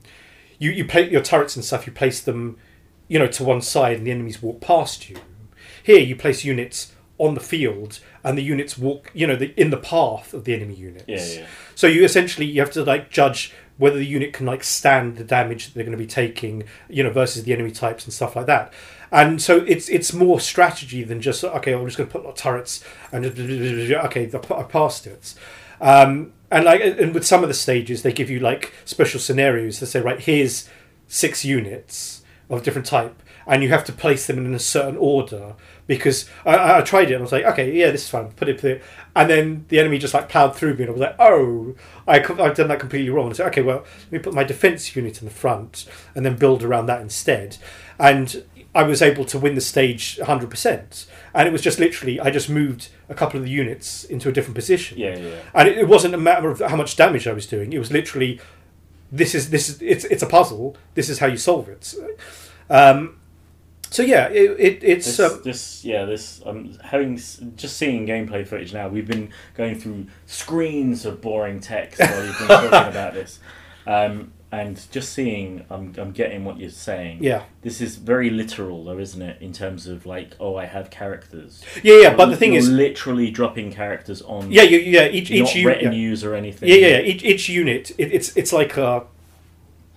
you 0.60 0.72
you 0.72 0.86
play 0.86 1.10
your 1.10 1.22
turrets 1.22 1.56
and 1.56 1.64
stuff. 1.64 1.88
You 1.88 1.94
place 1.94 2.22
them, 2.22 2.58
you 3.08 3.20
know, 3.20 3.28
to 3.28 3.44
one 3.44 3.62
side, 3.62 3.98
and 3.98 4.08
the 4.08 4.12
enemies 4.12 4.42
walk 4.42 4.62
past 4.62 5.10
you. 5.10 5.18
Here, 5.84 6.00
you 6.00 6.16
place 6.16 6.44
units 6.44 6.94
on 7.18 7.34
the 7.34 7.40
field, 7.40 8.00
and 8.24 8.38
the 8.38 8.44
units 8.44 8.78
walk, 8.78 9.10
you 9.14 9.26
know, 9.26 9.36
the, 9.36 9.54
in 9.60 9.70
the 9.70 9.78
path 9.78 10.34
of 10.34 10.44
the 10.44 10.54
enemy 10.54 10.74
units. 10.74 11.06
Yeah, 11.08 11.42
yeah. 11.42 11.48
So 11.76 11.88
you 11.88 12.04
essentially 12.04 12.46
you 12.46 12.60
have 12.60 12.72
to 12.72 12.84
like 12.84 13.10
judge 13.10 13.54
whether 13.78 13.98
the 13.98 14.06
unit 14.06 14.34
can 14.34 14.46
like 14.46 14.64
stand 14.64 15.18
the 15.18 15.24
damage 15.24 15.66
that 15.66 15.74
they're 15.74 15.84
going 15.84 15.98
to 15.98 15.98
be 15.98 16.08
taking, 16.08 16.64
you 16.90 17.04
know, 17.04 17.10
versus 17.10 17.44
the 17.44 17.54
enemy 17.54 17.72
types 17.72 18.06
and 18.06 18.14
stuff 18.14 18.36
like 18.36 18.46
that. 18.46 18.74
And 19.12 19.42
so 19.42 19.64
it's 19.68 19.88
it's 19.90 20.12
more 20.14 20.40
strategy 20.40 21.04
than 21.04 21.22
just 21.22 21.44
okay, 21.44 21.74
I'm 21.74 21.86
just 21.86 21.98
going 21.98 22.10
to 22.10 22.12
put 22.12 22.22
a 22.22 22.26
lot 22.26 22.32
of 22.32 22.38
turrets 22.38 22.84
and 23.12 23.26
okay, 23.26 24.30
I 24.34 24.64
passed 24.64 25.08
it. 25.08 25.36
Um, 25.82 26.34
and 26.52 26.66
like 26.66 26.82
and 26.82 27.14
with 27.14 27.26
some 27.26 27.44
of 27.44 27.50
the 27.50 27.56
stages, 27.56 28.04
they 28.04 28.14
give 28.14 28.30
you 28.30 28.40
like 28.40 28.74
special 28.86 29.20
scenarios. 29.20 29.80
They 29.80 29.86
say 29.86 30.02
right 30.02 30.20
here's 30.20 30.70
six 31.08 31.44
units 31.44 32.24
of 32.50 32.64
different 32.64 32.86
type, 32.86 33.22
and 33.48 33.64
you 33.64 33.70
have 33.70 33.84
to 33.86 33.92
place 33.92 34.28
them 34.28 34.38
in 34.38 34.54
a 34.54 34.60
certain 34.60 34.98
order. 34.98 35.56
Because 35.88 36.28
I- 36.46 36.80
I, 36.80 36.82
tried 36.82 37.12
it 37.12 37.14
and 37.14 37.18
I 37.18 37.22
was 37.22 37.32
like, 37.32 37.46
okay, 37.46 37.72
yeah, 37.72 37.92
this 37.92 38.04
is 38.06 38.10
fine. 38.10 38.30
Put 38.32 38.50
it 38.50 38.60
there, 38.62 38.82
and 39.16 39.30
then 39.30 39.66
the 39.70 39.80
enemy 39.80 40.00
just 40.00 40.14
like 40.16 40.30
plowed 40.30 40.56
through 40.56 40.76
me, 40.76 40.82
and 40.82 40.90
I 40.90 40.94
was 40.94 41.02
like, 41.02 41.16
oh, 41.20 41.76
I, 42.08 42.20
I've 42.20 42.56
done 42.56 42.70
that 42.70 42.80
completely 42.80 43.10
wrong. 43.10 43.34
So 43.34 43.46
okay, 43.46 43.62
well, 43.62 43.84
let 44.06 44.12
me 44.12 44.20
put 44.20 44.34
my 44.34 44.44
defense 44.44 44.96
unit 44.96 45.22
in 45.22 45.28
the 45.28 45.34
front, 45.34 45.86
and 46.16 46.26
then 46.26 46.38
build 46.38 46.64
around 46.64 46.88
that 46.88 47.02
instead. 47.02 47.58
And 48.00 48.44
I 48.76 48.84
was 48.84 49.02
able 49.02 49.24
to 49.26 49.40
win 49.40 49.56
the 49.56 49.62
stage 49.62 50.20
100%. 50.22 51.06
And 51.34 51.48
it 51.48 51.52
was 51.52 51.62
just 51.62 51.80
literally, 51.80 52.20
I 52.20 52.30
just 52.30 52.50
moved 52.50 52.90
a 53.10 53.16
couple 53.16 53.40
of 53.40 53.46
the 53.46 53.50
units 53.50 54.04
into 54.04 54.28
a 54.30 54.32
different 54.34 54.56
position. 54.56 54.98
Yeah, 54.98 55.18
yeah. 55.18 55.40
And 55.54 55.70
it, 55.70 55.78
it 55.78 55.88
wasn't 55.88 56.14
a 56.14 56.18
matter 56.18 56.50
of 56.50 56.60
how 56.60 56.76
much 56.76 56.98
damage 56.98 57.26
I 57.26 57.34
was 57.34 57.48
doing. 57.48 57.72
It 57.72 57.80
was 57.80 57.92
literally, 57.92 58.42
this 59.12 59.34
is 59.34 59.50
this 59.50 59.70
is 59.70 59.82
it's 59.82 60.04
it's 60.06 60.24
a 60.24 60.28
puzzle. 60.28 60.76
This 60.94 61.10
is 61.10 61.20
how 61.20 61.28
you 61.28 61.38
solve 61.38 61.70
it. 61.70 61.94
Um, 62.70 63.18
so 63.90 64.04
yeah, 64.04 64.28
it, 64.28 64.60
it 64.60 64.84
it's 64.84 65.06
This, 65.06 65.20
um, 65.20 65.42
this, 65.44 65.86
yeah, 65.86 66.04
this. 66.04 66.42
I'm 66.46 66.78
having 66.84 67.16
just 67.16 67.78
seeing 67.78 68.06
gameplay 68.06 68.46
footage 68.46 68.74
now. 68.74 68.90
We've 68.90 69.08
been 69.08 69.32
going 69.56 69.80
through 69.80 70.08
screens 70.26 71.06
of 71.06 71.22
boring 71.22 71.62
text 71.62 72.02
while 72.02 72.26
you've 72.26 72.38
been 72.40 72.48
talking 72.48 72.68
about 72.90 73.14
this, 73.14 73.40
um, 73.88 74.34
and 74.52 74.80
just 74.92 75.14
seeing. 75.14 75.66
I'm, 75.70 75.94
I'm 75.98 76.12
getting 76.12 76.46
what 76.46 76.60
you're 76.60 76.70
saying. 76.70 77.24
yeah 77.24 77.44
This 77.62 77.82
is 77.82 77.96
very 77.98 78.30
literal, 78.30 78.84
though, 78.84 79.00
isn't 79.00 79.22
it? 79.22 79.42
In 79.42 79.52
terms 79.54 79.88
of 79.88 80.06
like, 80.06 80.36
oh, 80.40 80.56
I 80.56 80.66
have 80.66 80.90
characters. 80.90 81.64
yeah 81.84 82.00
yeah. 82.02 82.16
But 82.16 82.28
the 82.28 82.38
thing 82.38 82.54
You're 82.54 82.60
is, 82.60 82.70
literally 82.70 83.32
dropping 83.32 83.72
characters 83.72 84.22
on. 84.22 84.52
yeah 84.52 84.64
you, 84.64 84.80
yeah 84.80 85.08
each 85.08 85.32
each 85.32 85.56
unit. 85.56 85.82
Yeah. 85.82 86.30
or 86.30 86.36
anything. 86.36 86.70
Yeah, 86.70 86.76
yeah, 86.76 86.88
yeah. 86.88 87.00
Each, 87.00 87.24
each 87.24 87.50
unit, 87.50 87.92
it, 87.98 88.14
it's 88.14 88.36
it's 88.38 88.54
like 88.54 88.78
a, 88.78 89.06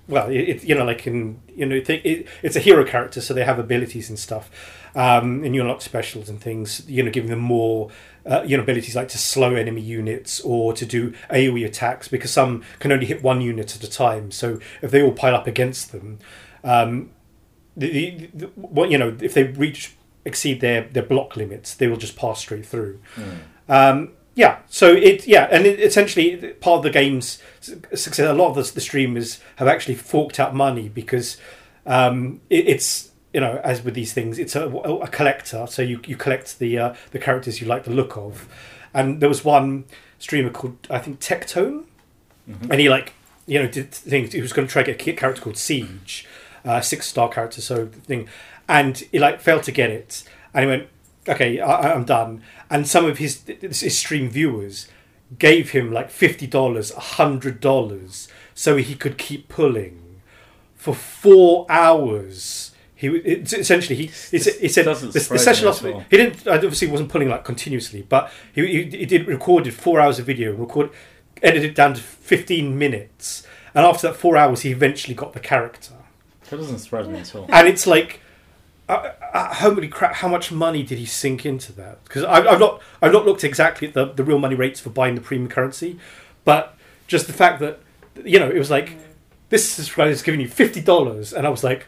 well, 0.09 0.29
it, 0.31 0.41
it, 0.41 0.65
you 0.65 0.75
know, 0.75 0.85
like 0.85 1.07
in 1.07 1.41
you 1.55 1.67
know, 1.67 1.81
th- 1.81 2.05
it, 2.05 2.27
it's 2.43 2.57
a 2.57 2.61
hero 2.61 2.85
character, 2.85 3.21
so 3.21 3.35
they 3.35 3.45
have 3.45 3.59
abilities 3.59 4.09
and 4.09 4.19
stuff, 4.19 4.51
um, 4.95 5.45
and 5.45 5.55
you 5.55 5.61
unlock 5.61 5.83
specials 5.83 6.29
and 6.29 6.41
things. 6.41 6.89
You 6.89 7.03
know, 7.03 7.11
giving 7.11 7.31
them 7.31 7.41
more, 7.41 7.91
uh, 8.27 8.43
you 8.45 8.57
know, 8.57 8.63
abilities 8.63 8.97
like 8.97 9.09
to 9.09 9.19
slow 9.19 9.55
enemy 9.55 9.83
units 9.83 10.41
or 10.41 10.73
to 10.73 10.87
do 10.87 11.13
AOE 11.31 11.67
attacks 11.67 12.09
because 12.09 12.33
some 12.33 12.63
can 12.79 12.91
only 12.91 13.07
hit 13.07 13.23
one 13.23 13.41
unit 13.41 13.77
at 13.77 13.85
a 13.85 13.91
time. 13.91 14.31
So 14.31 14.59
if 14.83 14.91
they 14.91 15.03
all 15.03 15.13
pile 15.13 15.35
up 15.35 15.47
against 15.47 15.93
them, 15.93 16.19
um, 16.65 17.11
the, 17.77 17.91
the, 17.91 18.31
the 18.35 18.47
what 18.57 18.91
you 18.91 18.99
know, 18.99 19.17
if 19.21 19.35
they 19.35 19.45
reach 19.45 19.95
exceed 20.25 20.61
their, 20.61 20.83
their 20.83 21.03
block 21.03 21.37
limits, 21.37 21.75
they 21.75 21.87
will 21.87 21.97
just 21.97 22.17
pass 22.17 22.41
straight 22.41 22.67
through. 22.67 23.01
Mm. 23.17 23.39
Um, 23.69 24.13
yeah, 24.39 24.59
so 24.69 24.93
it 24.93 25.27
yeah, 25.27 25.49
and 25.51 25.67
it, 25.67 25.81
essentially 25.81 26.37
part 26.61 26.79
of 26.79 26.83
the 26.85 26.91
game's 26.91 27.43
success. 27.61 28.21
A 28.21 28.33
lot 28.33 28.51
of 28.51 28.55
the, 28.55 28.73
the 28.73 28.81
streamers 28.81 29.41
have 29.57 29.67
actually 29.67 29.97
forked 29.97 30.39
out 30.39 30.55
money 30.55 30.89
because 30.89 31.37
um, 31.87 32.41
it, 32.49 32.69
it's 32.69 33.11
you 33.35 33.41
know 33.41 33.61
as 33.65 33.83
with 33.83 33.95
these 33.95 34.13
things, 34.13 34.39
it's 34.39 34.55
a, 34.55 34.69
a 34.69 35.09
collector. 35.09 35.67
So 35.67 35.83
you, 35.83 36.01
you 36.07 36.17
collect 36.17 36.61
the 36.61 36.79
uh, 36.79 36.95
the 37.11 37.19
characters 37.19 37.61
you 37.61 37.67
like 37.67 37.83
the 37.83 37.91
look 37.91 38.17
of, 38.17 38.47
and 38.95 39.21
there 39.21 39.29
was 39.29 39.45
one 39.45 39.85
streamer 40.21 40.51
called 40.51 40.77
I 40.89 40.99
think 41.01 41.19
Tectone, 41.21 41.85
Mhm. 42.49 42.71
and 42.71 42.81
he 42.81 42.89
like 42.89 43.15
you 43.47 43.61
know 43.61 43.69
did 43.69 43.91
things. 43.91 44.33
He 44.33 44.41
was 44.41 44.53
going 44.53 44.69
to 44.69 44.73
try 44.73 44.85
to 44.85 44.93
get 44.95 45.15
a 45.15 45.17
character 45.21 45.43
called 45.43 45.57
Siege, 45.59 46.27
uh, 46.65 46.81
six 46.81 47.09
star 47.09 47.29
character, 47.29 47.61
so 47.61 47.87
thing, 47.87 48.29
and 48.69 48.99
he 49.11 49.19
like 49.19 49.41
failed 49.41 49.65
to 49.65 49.73
get 49.73 49.91
it, 49.91 50.23
and 50.55 50.65
he 50.65 50.71
went, 50.71 50.87
okay, 51.29 51.61
I, 51.61 51.93
I'm 51.95 52.05
done. 52.05 52.43
And 52.71 52.87
some 52.87 53.05
of 53.05 53.19
his 53.19 53.43
his 53.47 53.99
stream 53.99 54.29
viewers 54.31 54.89
gave 55.39 55.71
him 55.71 55.93
like 55.93 56.11
fifty 56.11 56.47
dollars, 56.47 56.93
hundred 56.93 57.61
dollars, 57.61 58.29
so 58.55 58.77
he 58.77 58.95
could 58.95 59.19
keep 59.19 59.49
pulling 59.49 60.21
for 60.75 60.95
four 60.95 61.67
hours. 61.69 62.73
He 62.95 63.07
it's 63.09 63.53
essentially 63.53 63.95
he 63.95 64.07
he, 64.07 64.39
said- 64.39 64.55
he 64.61 64.69
said 64.69 64.85
doesn't 64.87 65.13
the, 65.13 65.21
the 65.21 65.39
session 65.39 65.67
last 65.67 65.85
at 65.85 66.07
he 66.11 66.17
didn't 66.17 66.47
obviously 66.49 66.89
wasn't 66.89 67.11
pulling 67.11 67.29
like 67.29 67.45
continuously, 67.45 68.03
but 68.09 68.31
he, 68.53 68.67
he 68.67 68.99
he 68.99 69.07
did 69.07 69.27
recorded 69.29 69.73
four 69.75 70.01
hours 70.01 70.19
of 70.19 70.27
video, 70.27 70.53
record 70.53 70.91
edited 71.43 71.71
it 71.71 71.75
down 71.77 71.95
to 71.95 72.01
fifteen 72.01 72.77
minutes, 72.77 73.47
and 73.75 73.87
after 73.87 74.09
that 74.09 74.15
four 74.17 74.37
hours, 74.37 74.63
he 74.63 74.71
eventually 74.73 75.15
got 75.15 75.33
the 75.33 75.39
character 75.41 75.93
That 76.51 76.57
doesn't 76.57 76.79
surprise 76.81 77.07
me 77.07 77.21
at 77.21 77.33
all. 77.37 77.47
and 77.51 77.69
it's 77.69 77.87
like 77.87 78.21
uh, 78.89 79.13
uh, 79.35 79.53
how 79.55 79.71
many 79.71 79.89
crap 79.89 80.15
how 80.15 80.29
much 80.29 80.51
money 80.51 80.83
did 80.83 80.99
he 80.99 81.05
sink 81.07 81.45
into 81.45 81.73
that 81.73 82.03
because 82.05 82.25
I've, 82.25 82.47
I've 82.47 82.61
not 82.61 82.81
i've 83.03 83.13
not 83.13 83.27
looked 83.27 83.45
exactly 83.45 83.89
at 83.89 83.95
the, 83.95 84.07
the 84.07 84.25
real 84.25 84.39
money 84.39 84.55
rates 84.55 84.81
for 84.81 84.91
buying 84.91 85.15
the 85.15 85.21
premium 85.21 85.51
currency 85.51 85.99
but 86.45 86.75
just 87.07 87.27
the 87.27 87.33
fact 87.33 87.61
that 87.61 87.81
you 88.25 88.39
know 88.39 88.49
it 88.49 88.59
was 88.59 88.71
like 88.71 88.97
this 89.51 89.79
is 89.79 89.97
is 89.99 90.23
giving 90.23 90.41
you 90.41 90.49
$50 90.49 91.33
and 91.37 91.47
i 91.47 91.51
was 91.51 91.63
like 91.63 91.87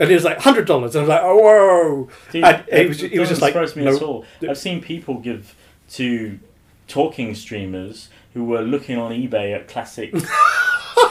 and 0.00 0.10
it 0.10 0.14
was 0.14 0.24
like 0.24 0.38
$100 0.38 0.58
and 0.60 0.70
i 0.70 0.76
was 0.76 0.92
like 0.94 1.20
oh 1.22 1.36
whoa 1.36 2.08
Dude, 2.30 2.44
And 2.44 2.64
it 2.68 2.70
that 2.70 2.88
was- 2.88 3.02
it 3.02 3.18
was 3.18 3.28
just 3.28 3.42
like, 3.42 3.54
me 3.76 3.84
no. 3.84 3.96
at 3.96 4.02
all. 4.02 4.24
I've 4.48 4.58
seen 4.58 4.80
people 4.80 5.18
give 5.18 5.54
to 5.90 6.38
talking 6.86 7.34
streamers 7.34 8.08
who 8.34 8.44
were 8.44 8.62
looking 8.62 8.96
on 8.98 9.10
eBay 9.12 9.54
at 9.54 9.66
classic 9.68 10.14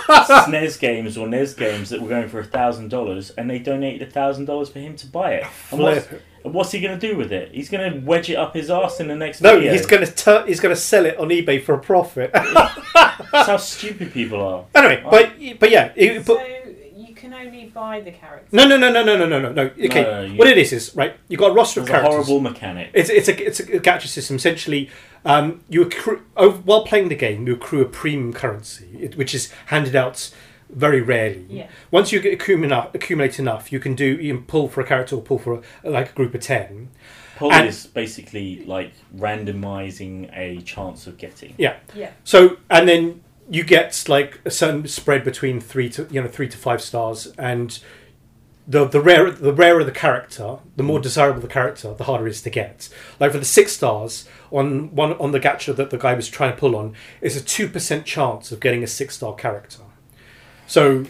SNES 0.07 0.79
games 0.79 1.17
or 1.17 1.27
NES 1.27 1.53
games 1.53 1.89
that 1.89 2.01
were 2.01 2.09
going 2.09 2.29
for 2.29 2.39
a 2.39 2.43
thousand 2.43 2.89
dollars, 2.89 3.31
and 3.31 3.49
they 3.49 3.59
donated 3.59 4.07
a 4.07 4.11
thousand 4.11 4.45
dollars 4.45 4.69
for 4.69 4.79
him 4.79 4.95
to 4.97 5.07
buy 5.07 5.33
it. 5.33 5.47
And 5.71 5.79
what's, 5.79 6.07
what's, 6.43 6.71
he 6.71 6.79
going 6.79 6.97
to 6.97 7.07
do 7.07 7.17
with 7.17 7.31
it? 7.31 7.51
He's 7.53 7.69
going 7.69 7.91
to 7.91 7.99
wedge 7.99 8.29
it 8.29 8.35
up 8.35 8.53
his 8.53 8.69
ass 8.69 8.99
in 8.99 9.07
the 9.07 9.15
next. 9.15 9.41
No, 9.41 9.55
video. 9.55 9.73
he's 9.73 9.85
going 9.85 10.05
to 10.05 10.11
tur- 10.11 10.45
he's 10.45 10.59
going 10.59 10.73
to 10.73 10.79
sell 10.79 11.05
it 11.05 11.17
on 11.17 11.29
eBay 11.29 11.63
for 11.63 11.75
a 11.75 11.79
profit. 11.79 12.31
That's 12.33 13.47
how 13.47 13.57
stupid 13.57 14.11
people 14.11 14.41
are. 14.41 14.65
Anyway, 14.75 15.03
but 15.09 15.59
but 15.59 15.71
yeah, 15.71 15.91
it, 15.95 16.25
but, 16.25 16.37
so 16.37 16.45
you 16.95 17.13
can 17.13 17.33
only 17.33 17.65
buy 17.65 18.01
the 18.01 18.11
characters. 18.11 18.51
No, 18.53 18.67
no, 18.67 18.77
no, 18.77 18.91
no, 18.91 19.03
no, 19.03 19.15
no, 19.17 19.27
no, 19.27 19.51
no. 19.51 19.61
Okay, 19.63 20.03
no, 20.03 20.21
no, 20.21 20.27
no, 20.27 20.35
what 20.35 20.47
it 20.47 20.57
is 20.57 20.73
is 20.73 20.95
right. 20.95 21.13
You 21.27 21.37
have 21.37 21.39
got 21.39 21.51
a 21.51 21.53
roster 21.53 21.81
There's 21.81 21.89
of 21.89 21.95
characters. 21.95 22.27
A 22.27 22.31
horrible 22.31 22.39
mechanic. 22.39 22.91
It's 22.93 23.09
it's 23.09 23.27
a 23.27 23.45
it's 23.45 23.59
a 23.59 23.65
gacha 23.79 24.07
system 24.07 24.37
essentially 24.37 24.89
um, 25.27 25.61
you 25.67 25.81
accrue 25.81 26.23
oh, 26.37 26.51
while 26.51 26.83
playing 26.83 27.09
the 27.09 27.15
game, 27.15 27.45
you 27.45 27.55
accrue 27.55 27.81
a 27.81 27.85
premium 27.85 28.31
currency, 28.31 29.11
which 29.15 29.35
is 29.35 29.51
handed 29.67 29.93
out 29.93 30.33
very 30.69 31.01
rarely. 31.01 31.45
Yeah. 31.49 31.67
Once 31.91 32.13
you 32.13 32.21
get 32.21 32.33
accumulate 32.33 32.67
enough, 32.67 32.95
accumulate 32.95 33.37
enough, 33.37 33.71
you 33.71 33.79
can 33.81 33.93
do 33.93 34.05
you 34.05 34.35
can 34.35 34.45
pull 34.45 34.69
for 34.69 34.79
a 34.79 34.85
character 34.85 35.17
or 35.17 35.21
pull 35.21 35.37
for 35.37 35.61
a, 35.83 35.89
like 35.89 36.11
a 36.11 36.13
group 36.13 36.33
of 36.33 36.39
ten. 36.39 36.89
Pull 37.35 37.51
and- 37.51 37.67
is 37.67 37.87
basically 37.87 38.63
like 38.65 38.93
randomizing 39.15 40.35
a 40.35 40.61
chance 40.61 41.07
of 41.07 41.17
getting. 41.17 41.55
Yeah. 41.57 41.75
Yeah. 41.93 42.11
So 42.23 42.57
and 42.69 42.87
then 42.87 43.21
you 43.49 43.65
get 43.65 44.05
like 44.07 44.39
a 44.45 44.51
certain 44.51 44.87
spread 44.87 45.25
between 45.25 45.59
three 45.59 45.89
to 45.89 46.07
you 46.09 46.21
know 46.21 46.29
three 46.29 46.47
to 46.47 46.57
five 46.57 46.81
stars, 46.81 47.33
and 47.37 47.77
the 48.65 48.85
the 48.85 49.01
rarer 49.01 49.31
the 49.31 49.51
rarer 49.51 49.83
the 49.83 49.91
character, 49.91 50.59
the 50.77 50.83
more 50.83 51.01
desirable 51.01 51.41
the 51.41 51.47
character, 51.47 51.93
the 51.93 52.05
harder 52.05 52.27
it 52.27 52.31
is 52.31 52.41
to 52.43 52.49
get. 52.49 52.87
Like 53.19 53.33
for 53.33 53.39
the 53.39 53.45
six 53.45 53.73
stars 53.73 54.27
on 54.51 54.95
one 54.95 55.13
on 55.13 55.31
the 55.31 55.39
gacha 55.39 55.75
that 55.75 55.89
the 55.89 55.97
guy 55.97 56.13
was 56.13 56.29
trying 56.29 56.51
to 56.51 56.57
pull 56.57 56.75
on, 56.75 56.93
is 57.21 57.35
a 57.35 57.41
two 57.41 57.67
percent 57.67 58.05
chance 58.05 58.51
of 58.51 58.59
getting 58.59 58.83
a 58.83 58.87
six 58.87 59.15
star 59.15 59.35
character. 59.35 59.83
So, 60.67 61.05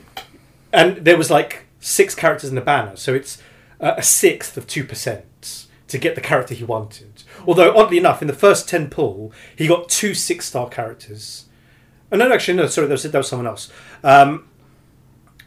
and 0.72 0.98
there 0.98 1.17
was 1.17 1.29
like 1.29 1.65
six 1.79 2.15
characters 2.15 2.50
in 2.50 2.56
the 2.56 2.62
banner, 2.62 2.96
so 2.96 3.13
it's 3.13 3.41
uh, 3.79 3.94
a 3.98 4.03
sixth 4.03 4.58
of 4.58 4.67
two 4.67 4.84
percent 4.84 5.67
to 5.88 5.98
get 5.98 6.15
the 6.15 6.22
character 6.22 6.53
he 6.53 6.63
wanted. 6.63 7.24
Although 7.48 7.75
oddly 7.75 7.98
enough, 7.98 8.22
in 8.22 8.27
the 8.27 8.34
first 8.34 8.67
ten 8.67 8.89
pull, 8.89 9.32
he 9.56 9.67
got 9.67 9.89
two 9.89 10.13
six 10.13 10.46
star 10.46 10.67
characters. 10.70 11.46
Oh, 12.12 12.17
no, 12.17 12.32
actually, 12.32 12.58
no, 12.58 12.67
sorry, 12.67 12.88
that 12.88 12.94
was, 12.94 13.03
that 13.03 13.17
was 13.17 13.27
someone 13.27 13.48
else. 13.48 13.72
Um, 14.03 14.48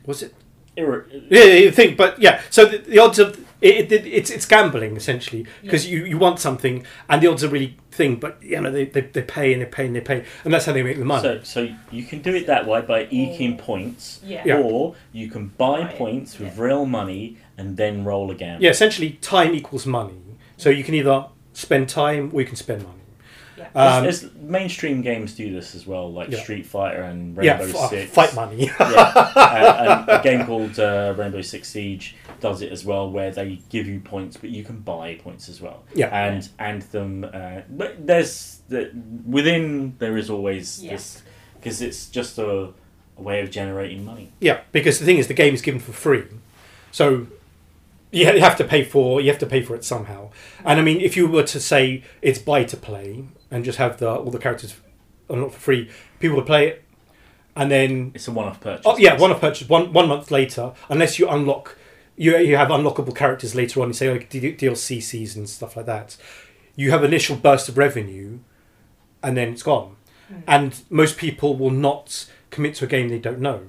was 0.05 0.23
it? 0.23 0.35
Yeah, 0.77 1.45
yeah, 1.45 1.55
you 1.55 1.71
think, 1.71 1.97
but 1.97 2.21
yeah. 2.21 2.43
So 2.51 2.65
the, 2.65 2.79
the 2.79 2.99
odds 2.99 3.19
of 3.19 3.43
it, 3.61 3.93
it, 3.93 4.07
it's 4.07 4.31
it's 4.31 4.47
gambling 4.47 4.97
essentially 4.97 5.47
because 5.63 5.87
you, 5.87 6.05
you 6.05 6.17
want 6.19 6.39
something 6.39 6.85
and 7.09 7.23
the 7.23 7.27
odds 7.27 7.45
are 7.45 7.49
really 7.49 7.77
thing, 7.91 8.17
but 8.17 8.43
you 8.43 8.61
know 8.61 8.71
they, 8.71 8.85
they, 8.87 9.03
they 9.03 9.23
pay 9.23 9.53
and 9.53 9.61
they 9.63 9.67
pay 9.67 9.87
and 9.87 9.95
they 9.97 10.01
pay 10.01 10.25
and 10.45 10.53
that's 10.55 10.65
how 10.67 10.73
they 10.73 10.83
make 10.83 10.99
the 10.99 11.05
money. 11.05 11.23
So, 11.23 11.43
so 11.43 11.75
you 11.91 12.05
can 12.05 12.23
do 12.23 12.35
it 12.35 12.47
that 12.47 12.67
way 12.67 12.81
by 12.81 13.07
eking 13.11 13.59
points, 13.59 14.21
Yeah. 14.25 14.43
Yeah. 14.47 14.59
or 14.61 14.95
you 15.13 15.29
can 15.29 15.49
buy 15.49 15.83
Buy 15.83 15.91
it, 15.91 15.99
points 15.99 16.39
with 16.39 16.57
yeah. 16.57 16.63
real 16.65 16.87
money 16.87 17.37
and 17.59 17.77
then 17.77 18.05
roll 18.05 18.31
again. 18.31 18.61
yeah, 18.61 18.71
essentially 18.71 19.11
time 19.21 19.55
equals 19.55 19.85
money. 19.87 20.15
So 20.57 20.71
you 20.71 20.85
can 20.85 20.95
either 20.95 21.27
spend 21.53 21.89
time 21.89 22.31
or 22.33 22.41
you 22.41 22.47
can 22.47 22.57
spend 22.57 22.83
money. 22.85 23.00
Yeah. 23.75 23.97
Um, 23.97 24.03
There's, 24.05 24.23
there's 24.23 24.35
mainstream 24.35 25.03
games 25.03 25.35
do 25.35 25.53
this 25.53 25.75
as 25.75 25.87
well, 25.87 26.13
like 26.13 26.31
Yeah. 26.31 26.41
Street 26.43 26.67
Fighter 26.67 27.03
and 27.03 27.37
yeah, 27.43 27.59
Rainbow 27.59 27.79
f- 27.79 27.85
uh, 27.85 27.89
Six. 27.89 28.13
fight 28.13 28.35
money. 28.35 28.67
yeah. 28.67 28.77
and, 29.37 29.91
and 29.91 30.09
a 30.09 30.23
game 30.23 30.47
called 30.47 30.79
uh, 30.79 31.15
Rainbow 31.17 31.43
Six 31.43 31.69
Siege 31.69 32.17
does 32.41 32.63
it 32.63 32.73
as 32.73 32.85
well, 32.85 33.11
where 33.11 33.31
they 33.31 33.61
give 33.69 33.87
you 33.87 34.01
points, 34.01 34.37
but 34.37 34.51
you 34.51 34.65
can 34.65 34.79
buy 34.81 35.15
points 35.17 35.49
as 35.49 35.61
well. 35.61 35.83
Yeah. 35.95 36.09
and 36.09 36.49
and 36.59 36.83
them. 36.83 37.25
Uh, 37.25 37.61
but 37.69 38.07
there's 38.07 38.61
the, 38.69 38.91
within 39.27 39.95
there 39.99 40.17
is 40.17 40.31
always 40.31 40.83
Yeah. 40.83 40.93
this 40.93 41.23
because 41.57 41.83
it's 41.83 42.07
just 42.09 42.39
a, 42.39 42.71
a 43.19 43.23
way 43.23 43.41
of 43.43 43.51
generating 43.51 44.05
money. 44.05 44.33
Yeah, 44.41 44.61
because 44.73 44.99
the 44.99 45.05
thing 45.05 45.19
is, 45.19 45.27
the 45.29 45.35
game 45.35 45.53
is 45.53 45.61
given 45.61 45.81
for 45.81 45.93
free, 45.93 46.25
so 46.91 47.27
you 48.13 48.27
have 48.41 48.57
to 48.57 48.65
pay 48.65 48.83
for 48.85 49.21
you 49.21 49.29
have 49.29 49.39
to 49.39 49.47
pay 49.47 49.63
for 49.63 49.75
it 49.77 49.85
somehow. 49.85 50.31
And 50.65 50.81
I 50.81 50.83
mean, 50.83 51.01
if 51.01 51.17
you 51.17 51.27
were 51.29 51.45
to 51.45 51.61
say 51.61 52.03
it's 52.23 52.39
buy 52.39 52.65
to 52.65 52.77
play 52.77 53.25
and 53.51 53.65
just 53.65 53.79
have 53.79 53.99
the 53.99 54.11
all 54.11 54.31
the 54.31 54.39
characters 54.39 54.75
are 55.29 55.37
not 55.37 55.53
for 55.53 55.61
free, 55.61 55.91
people 56.19 56.37
would 56.37 56.47
play 56.47 56.69
it, 56.69 56.85
and 57.57 57.71
then 57.71 58.13
It's 58.15 58.27
a 58.29 58.33
one-off 58.33 58.61
purchase. 58.61 58.85
oh 58.87 58.97
yeah, 58.99 59.17
one 59.19 59.31
off 59.31 59.41
purchase 59.41 59.69
one 59.69 59.93
one 59.93 60.09
month 60.09 60.31
later, 60.31 60.73
unless 60.89 61.19
you 61.19 61.29
unlock 61.29 61.77
you 62.17 62.37
you 62.39 62.57
have 62.57 62.69
unlockable 62.69 63.15
characters 63.15 63.55
later 63.55 63.81
on. 63.83 63.89
You 63.89 63.95
say 63.95 64.11
like 64.11 64.29
D- 64.29 64.55
DLC 64.55 65.03
seasons 65.03 65.53
stuff 65.53 65.77
like 65.77 65.87
that. 65.87 66.17
You 66.77 66.91
have 66.91 67.05
initial 67.05 67.37
burst 67.37 67.69
of 67.69 67.79
revenue, 67.79 68.39
and 69.23 69.37
then 69.37 69.49
it's 69.53 69.63
gone. 69.63 69.97
And 70.47 70.81
most 70.91 71.17
people 71.17 71.57
will 71.57 71.71
not 71.73 72.27
commit 72.51 72.75
to 72.77 72.85
a 72.85 72.89
game 72.89 73.09
they 73.09 73.19
don't 73.19 73.41
know. 73.41 73.63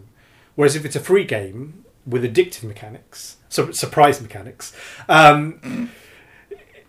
Whereas 0.56 0.76
if 0.76 0.86
it's 0.86 0.96
a 0.96 1.00
free 1.00 1.24
game 1.24 1.86
with 2.06 2.24
addictive 2.24 2.64
mechanics, 2.64 3.38
so 3.52 3.70
surprise 3.72 4.22
mechanics, 4.22 4.74
um, 5.10 5.90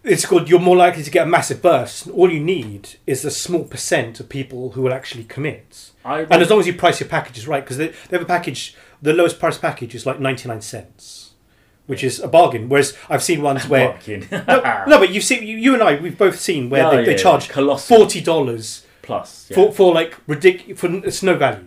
it's 0.05 0.25
called. 0.25 0.49
You're 0.49 0.61
more 0.61 0.77
likely 0.77 1.03
to 1.03 1.11
get 1.11 1.27
a 1.27 1.31
massive 1.31 1.61
burst. 1.61 2.09
All 2.09 2.31
you 2.33 2.41
need 2.41 2.97
is 3.07 3.25
a 3.25 3.31
small 3.31 3.65
percent 3.65 4.21
of 4.21 4.29
people 4.29 4.71
who 4.71 4.83
will 4.83 4.93
actually 4.93 5.25
commit. 5.25 5.91
I 6.05 6.21
And 6.21 6.41
as 6.41 6.51
long 6.51 6.61
as 6.61 6.67
you 6.69 6.75
price 6.75 7.01
your 7.01 7.09
packages 7.09 7.47
right, 7.49 7.63
because 7.65 7.77
they, 7.79 7.89
they 7.89 8.17
have 8.17 8.23
a 8.23 8.27
package, 8.27 8.77
the 9.01 9.13
lowest 9.13 9.39
price 9.41 9.59
package 9.59 9.95
is 9.95 10.07
like 10.07 10.21
99 10.21 10.61
cents, 10.61 11.35
which 11.87 12.05
is 12.05 12.21
a 12.21 12.29
bargain. 12.29 12.69
Whereas 12.69 12.97
I've 13.11 13.23
seen 13.25 13.43
ones 13.43 13.69
where. 13.73 13.99
No, 14.31 14.85
no, 14.87 14.99
but 14.99 15.11
you've 15.11 15.25
seen, 15.25 15.45
you, 15.47 15.57
you 15.57 15.75
and 15.75 15.83
I, 15.83 15.97
we've 16.01 16.19
both 16.19 16.39
seen 16.39 16.71
where 16.71 16.87
Oh, 16.87 16.97
they, 16.97 17.05
they 17.05 17.13
yeah, 17.13 17.19
charge 17.19 17.49
colossal 17.49 18.07
$40 18.07 18.85
plus. 19.03 19.49
Yeah. 19.51 19.57
for, 19.57 19.73
for 19.73 19.95
like 19.95 20.17
ridiculous, 20.29 20.81
for 20.81 20.93
it's 21.05 21.23
no 21.25 21.37
value. 21.37 21.67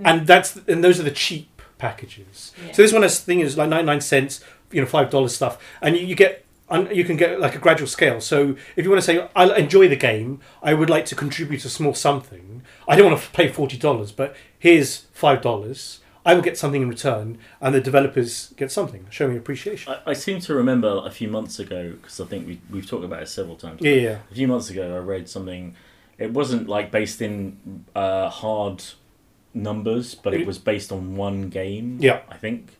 And 0.00 0.26
that's 0.26 0.56
and 0.66 0.82
those 0.82 0.98
are 0.98 1.04
the 1.04 1.10
cheap 1.12 1.53
packages. 1.88 2.52
Yeah. 2.66 2.72
So 2.72 2.82
this 2.82 2.92
one 2.92 3.02
has 3.02 3.20
thing 3.20 3.40
is 3.40 3.56
like 3.56 3.68
99 3.68 4.00
cents, 4.00 4.40
you 4.72 4.80
know, 4.80 4.86
$5 4.86 5.30
stuff. 5.30 5.54
And 5.82 5.96
you, 5.96 6.06
you 6.10 6.16
get. 6.24 6.32
un- 6.70 6.88
You 7.00 7.04
can 7.04 7.16
get 7.16 7.40
like 7.44 7.54
a 7.54 7.58
gradual 7.66 7.88
scale. 7.88 8.20
So 8.20 8.36
if 8.76 8.80
you 8.84 8.90
want 8.92 9.02
to 9.04 9.06
say, 9.10 9.16
I 9.36 9.44
enjoy 9.64 9.86
the 9.88 9.96
game, 10.10 10.30
I 10.62 10.72
would 10.78 10.90
like 10.96 11.04
to 11.12 11.14
contribute 11.14 11.64
a 11.64 11.68
small 11.68 11.94
something. 11.94 12.62
I 12.90 12.96
don't 12.96 13.06
want 13.10 13.20
to 13.22 13.30
pay 13.40 13.48
forty 13.60 13.76
dollars, 13.86 14.10
but 14.20 14.28
here's 14.66 14.88
five 15.24 15.38
dollars. 15.48 16.00
I 16.26 16.32
will 16.34 16.46
get 16.48 16.56
something 16.56 16.80
in 16.80 16.88
return, 16.88 17.36
and 17.60 17.74
the 17.74 17.82
developers 17.90 18.54
get 18.56 18.72
something, 18.72 19.02
showing 19.10 19.36
appreciation. 19.36 19.92
I, 19.92 20.12
I 20.12 20.14
seem 20.14 20.40
to 20.46 20.54
remember 20.62 21.02
a 21.04 21.10
few 21.18 21.28
months 21.28 21.58
ago 21.64 21.80
because 22.00 22.18
I 22.18 22.24
think 22.30 22.46
we 22.48 22.54
we've 22.74 22.88
talked 22.92 23.04
about 23.10 23.22
it 23.24 23.28
several 23.28 23.56
times. 23.56 23.78
Yeah, 23.82 23.98
yeah, 24.06 24.18
A 24.30 24.34
few 24.34 24.48
months 24.48 24.70
ago, 24.70 24.84
I 24.96 25.00
read 25.14 25.28
something. 25.28 25.62
It 26.24 26.30
wasn't 26.32 26.64
like 26.76 26.86
based 26.90 27.20
in 27.20 27.36
uh, 27.94 28.30
hard 28.42 28.78
numbers, 29.54 30.14
but 30.14 30.34
it 30.34 30.46
was 30.46 30.58
based 30.58 30.90
on 30.92 31.16
one 31.16 31.48
game. 31.48 31.98
Yeah. 32.00 32.20
I 32.28 32.36
think, 32.36 32.76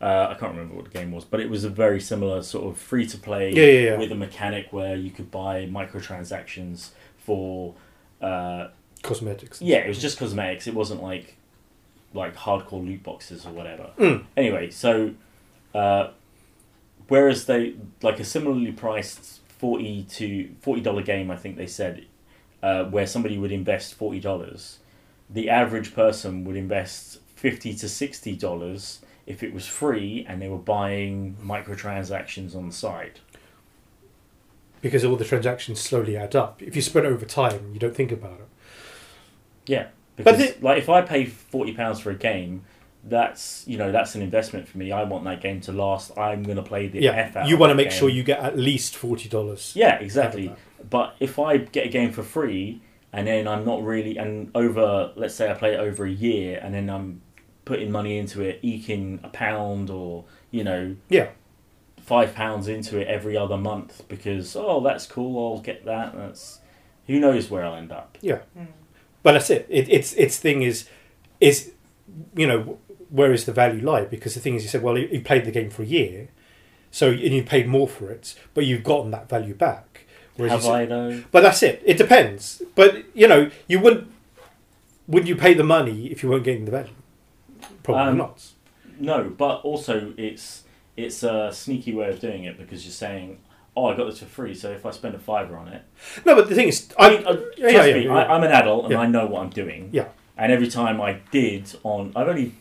Uh, 0.00 0.28
I 0.30 0.34
can't 0.34 0.52
remember 0.52 0.74
what 0.74 0.84
the 0.92 0.98
game 0.98 1.12
was, 1.12 1.24
but 1.24 1.40
it 1.40 1.48
was 1.48 1.64
a 1.64 1.70
very 1.70 2.00
similar 2.00 2.42
sort 2.42 2.66
of 2.70 2.76
free 2.78 3.06
to 3.06 3.16
play 3.16 3.52
Yeah, 3.52 3.64
yeah, 3.64 3.90
yeah. 3.90 3.98
with 3.98 4.12
a 4.12 4.14
mechanic 4.16 4.70
where 4.72 4.96
you 4.96 5.10
could 5.10 5.30
buy 5.30 5.66
microtransactions 5.66 6.90
for. 7.18 7.74
Uh, 8.20 8.68
Cosmetics. 9.02 9.60
yeah, 9.62 9.78
it 9.78 9.88
was 9.88 10.00
just 10.00 10.18
cosmetics. 10.18 10.66
It 10.66 10.74
wasn't 10.74 11.02
like 11.02 11.36
like 12.14 12.34
hardcore 12.36 12.84
loot 12.84 13.02
boxes 13.02 13.44
or 13.46 13.52
whatever. 13.52 13.90
Mm. 13.98 14.24
Anyway, 14.36 14.70
so 14.70 15.12
uh, 15.74 16.08
whereas 17.08 17.44
they 17.46 17.74
like 18.02 18.18
a 18.20 18.24
similarly 18.24 18.72
priced 18.72 19.40
forty 19.58 20.04
to 20.04 20.48
forty 20.60 20.80
dollar 20.80 21.02
game, 21.02 21.30
I 21.30 21.36
think 21.36 21.56
they 21.56 21.66
said, 21.66 22.04
uh, 22.62 22.84
where 22.84 23.06
somebody 23.06 23.36
would 23.38 23.52
invest 23.52 23.94
forty 23.94 24.20
dollars, 24.20 24.78
the 25.34 25.50
average 25.50 25.94
person 25.94 26.44
would 26.44 26.56
invest 26.56 27.18
fifty 27.34 27.74
to 27.74 27.88
sixty 27.88 28.34
dollars 28.34 29.00
if 29.26 29.42
it 29.42 29.52
was 29.52 29.66
free 29.66 30.24
and 30.28 30.40
they 30.40 30.48
were 30.48 30.58
buying 30.58 31.36
microtransactions 31.42 32.54
on 32.54 32.68
the 32.68 32.74
side. 32.74 33.20
Because 34.80 35.04
all 35.04 35.16
the 35.16 35.24
transactions 35.24 35.80
slowly 35.80 36.16
add 36.16 36.36
up. 36.36 36.62
If 36.62 36.76
you 36.76 36.82
spread 36.82 37.04
it 37.04 37.08
over 37.08 37.24
time, 37.24 37.70
you 37.72 37.80
don't 37.80 37.96
think 37.96 38.12
about 38.12 38.40
it. 38.40 38.48
Yeah, 39.66 39.88
But 40.16 40.24
because 40.24 40.62
like 40.62 40.78
if 40.78 40.88
I 40.88 41.02
pay 41.02 41.26
forty 41.26 41.72
pounds 41.74 42.00
for 42.00 42.10
a 42.10 42.16
game. 42.16 42.62
That's 43.06 43.64
you 43.66 43.76
know 43.76 43.92
that's 43.92 44.14
an 44.14 44.22
investment 44.22 44.66
for 44.66 44.78
me. 44.78 44.90
I 44.90 45.04
want 45.04 45.24
that 45.24 45.42
game 45.42 45.60
to 45.62 45.72
last. 45.72 46.16
I'm 46.16 46.42
going 46.42 46.56
to 46.56 46.62
play 46.62 46.88
the 46.88 47.06
F 47.06 47.34
yeah, 47.34 47.42
out. 47.42 47.48
you 47.48 47.58
want 47.58 47.70
to 47.70 47.74
make 47.74 47.90
sure 47.90 48.08
you 48.08 48.22
get 48.22 48.40
at 48.40 48.56
least 48.56 48.96
forty 48.96 49.28
dollars. 49.28 49.74
Yeah, 49.76 49.96
exactly. 49.96 50.50
But 50.88 51.14
if 51.20 51.38
I 51.38 51.58
get 51.58 51.84
a 51.84 51.90
game 51.90 52.12
for 52.12 52.22
free 52.22 52.80
and 53.14 53.26
then 53.26 53.46
I'm 53.48 53.64
not 53.64 53.82
really 53.84 54.18
and 54.18 54.50
over 54.54 55.12
let's 55.16 55.34
say 55.34 55.50
I 55.50 55.54
play 55.54 55.74
it 55.74 55.80
over 55.80 56.04
a 56.04 56.10
year 56.10 56.58
and 56.62 56.74
then 56.74 56.90
I'm 56.90 57.22
putting 57.64 57.90
money 57.90 58.18
into 58.18 58.42
it, 58.42 58.58
eking 58.62 59.20
a 59.22 59.28
pound 59.28 59.88
or, 59.88 60.24
you 60.50 60.64
know, 60.64 60.96
Yeah, 61.08 61.28
five 62.02 62.34
pounds 62.34 62.68
into 62.68 62.98
it 63.00 63.08
every 63.08 63.36
other 63.36 63.56
month 63.56 64.02
because 64.08 64.54
oh 64.56 64.80
that's 64.82 65.06
cool, 65.06 65.54
I'll 65.54 65.62
get 65.62 65.84
that. 65.86 66.14
That's 66.14 66.60
who 67.06 67.18
knows 67.20 67.48
where 67.50 67.64
I'll 67.64 67.76
end 67.76 67.92
up. 67.92 68.18
yeah. 68.20 68.40
Mm. 68.58 68.66
But 69.22 69.32
that's 69.32 69.48
it. 69.48 69.66
it. 69.70 69.88
Its 69.88 70.12
its 70.14 70.36
thing 70.38 70.62
is, 70.62 70.86
is 71.40 71.72
you 72.36 72.46
know 72.46 72.78
where 73.10 73.32
is 73.32 73.44
the 73.46 73.52
value 73.52 73.80
lie? 73.82 74.04
Because 74.04 74.34
the 74.34 74.40
thing 74.40 74.54
is, 74.56 74.62
you 74.64 74.68
said, 74.68 74.82
well, 74.82 74.98
you, 74.98 75.08
you 75.10 75.20
played 75.20 75.44
the 75.44 75.50
game 75.52 75.70
for 75.70 75.82
a 75.82 75.86
year, 75.86 76.28
so 76.90 77.08
and 77.10 77.20
you 77.20 77.42
paid 77.42 77.66
more 77.68 77.88
for 77.88 78.10
it, 78.10 78.34
but 78.54 78.66
you've 78.66 78.84
gotten 78.84 79.10
that 79.12 79.28
value 79.28 79.54
back. 79.54 79.93
Whereas 80.36 80.64
Have 80.64 80.72
I 80.72 80.86
though? 80.86 81.22
But 81.30 81.42
that's 81.42 81.62
it. 81.62 81.82
It 81.84 81.96
depends. 81.96 82.62
But 82.74 83.04
you 83.14 83.28
know, 83.28 83.50
you 83.68 83.80
wouldn't. 83.80 84.10
Would 85.06 85.28
you 85.28 85.36
pay 85.36 85.54
the 85.54 85.64
money 85.64 86.06
if 86.06 86.22
you 86.22 86.30
weren't 86.30 86.44
getting 86.44 86.64
the 86.64 86.70
value? 86.70 86.92
Probably 87.82 88.10
Um, 88.12 88.16
not. 88.18 88.46
No, 88.98 89.24
but 89.36 89.56
also 89.62 90.12
it's 90.16 90.62
it's 90.96 91.22
a 91.22 91.50
sneaky 91.52 91.92
way 91.92 92.08
of 92.08 92.20
doing 92.20 92.44
it 92.44 92.56
because 92.56 92.84
you're 92.84 92.92
saying, 92.92 93.38
Oh, 93.76 93.86
I 93.86 93.96
got 93.96 94.06
this 94.06 94.20
for 94.20 94.26
free, 94.26 94.54
so 94.54 94.70
if 94.70 94.86
I 94.86 94.92
spend 94.92 95.14
a 95.16 95.18
fiver 95.18 95.56
on 95.56 95.66
it 95.68 95.82
No, 96.24 96.36
but 96.36 96.48
the 96.48 96.54
thing 96.54 96.68
is, 96.68 96.88
I 96.96 97.06
I, 97.06 97.10
mean, 97.10 97.26
uh, 97.26 97.32
trust 97.32 97.52
yeah, 97.58 97.84
yeah, 97.86 97.94
me, 97.94 98.04
yeah. 98.04 98.14
I, 98.14 98.34
I'm 98.36 98.44
an 98.44 98.52
adult 98.52 98.84
and 98.84 98.92
Yeah. 98.92 99.00
I 99.00 99.06
know 99.06 99.26
what 99.26 99.42
I'm 99.42 99.50
doing. 99.50 99.88
Yeah. 99.92 100.06
And 100.36 100.52
every 100.52 100.68
time 100.68 101.00
I 101.00 101.20
did 101.32 101.74
on, 101.82 102.12
I've 102.14 102.28
only, 102.28 102.54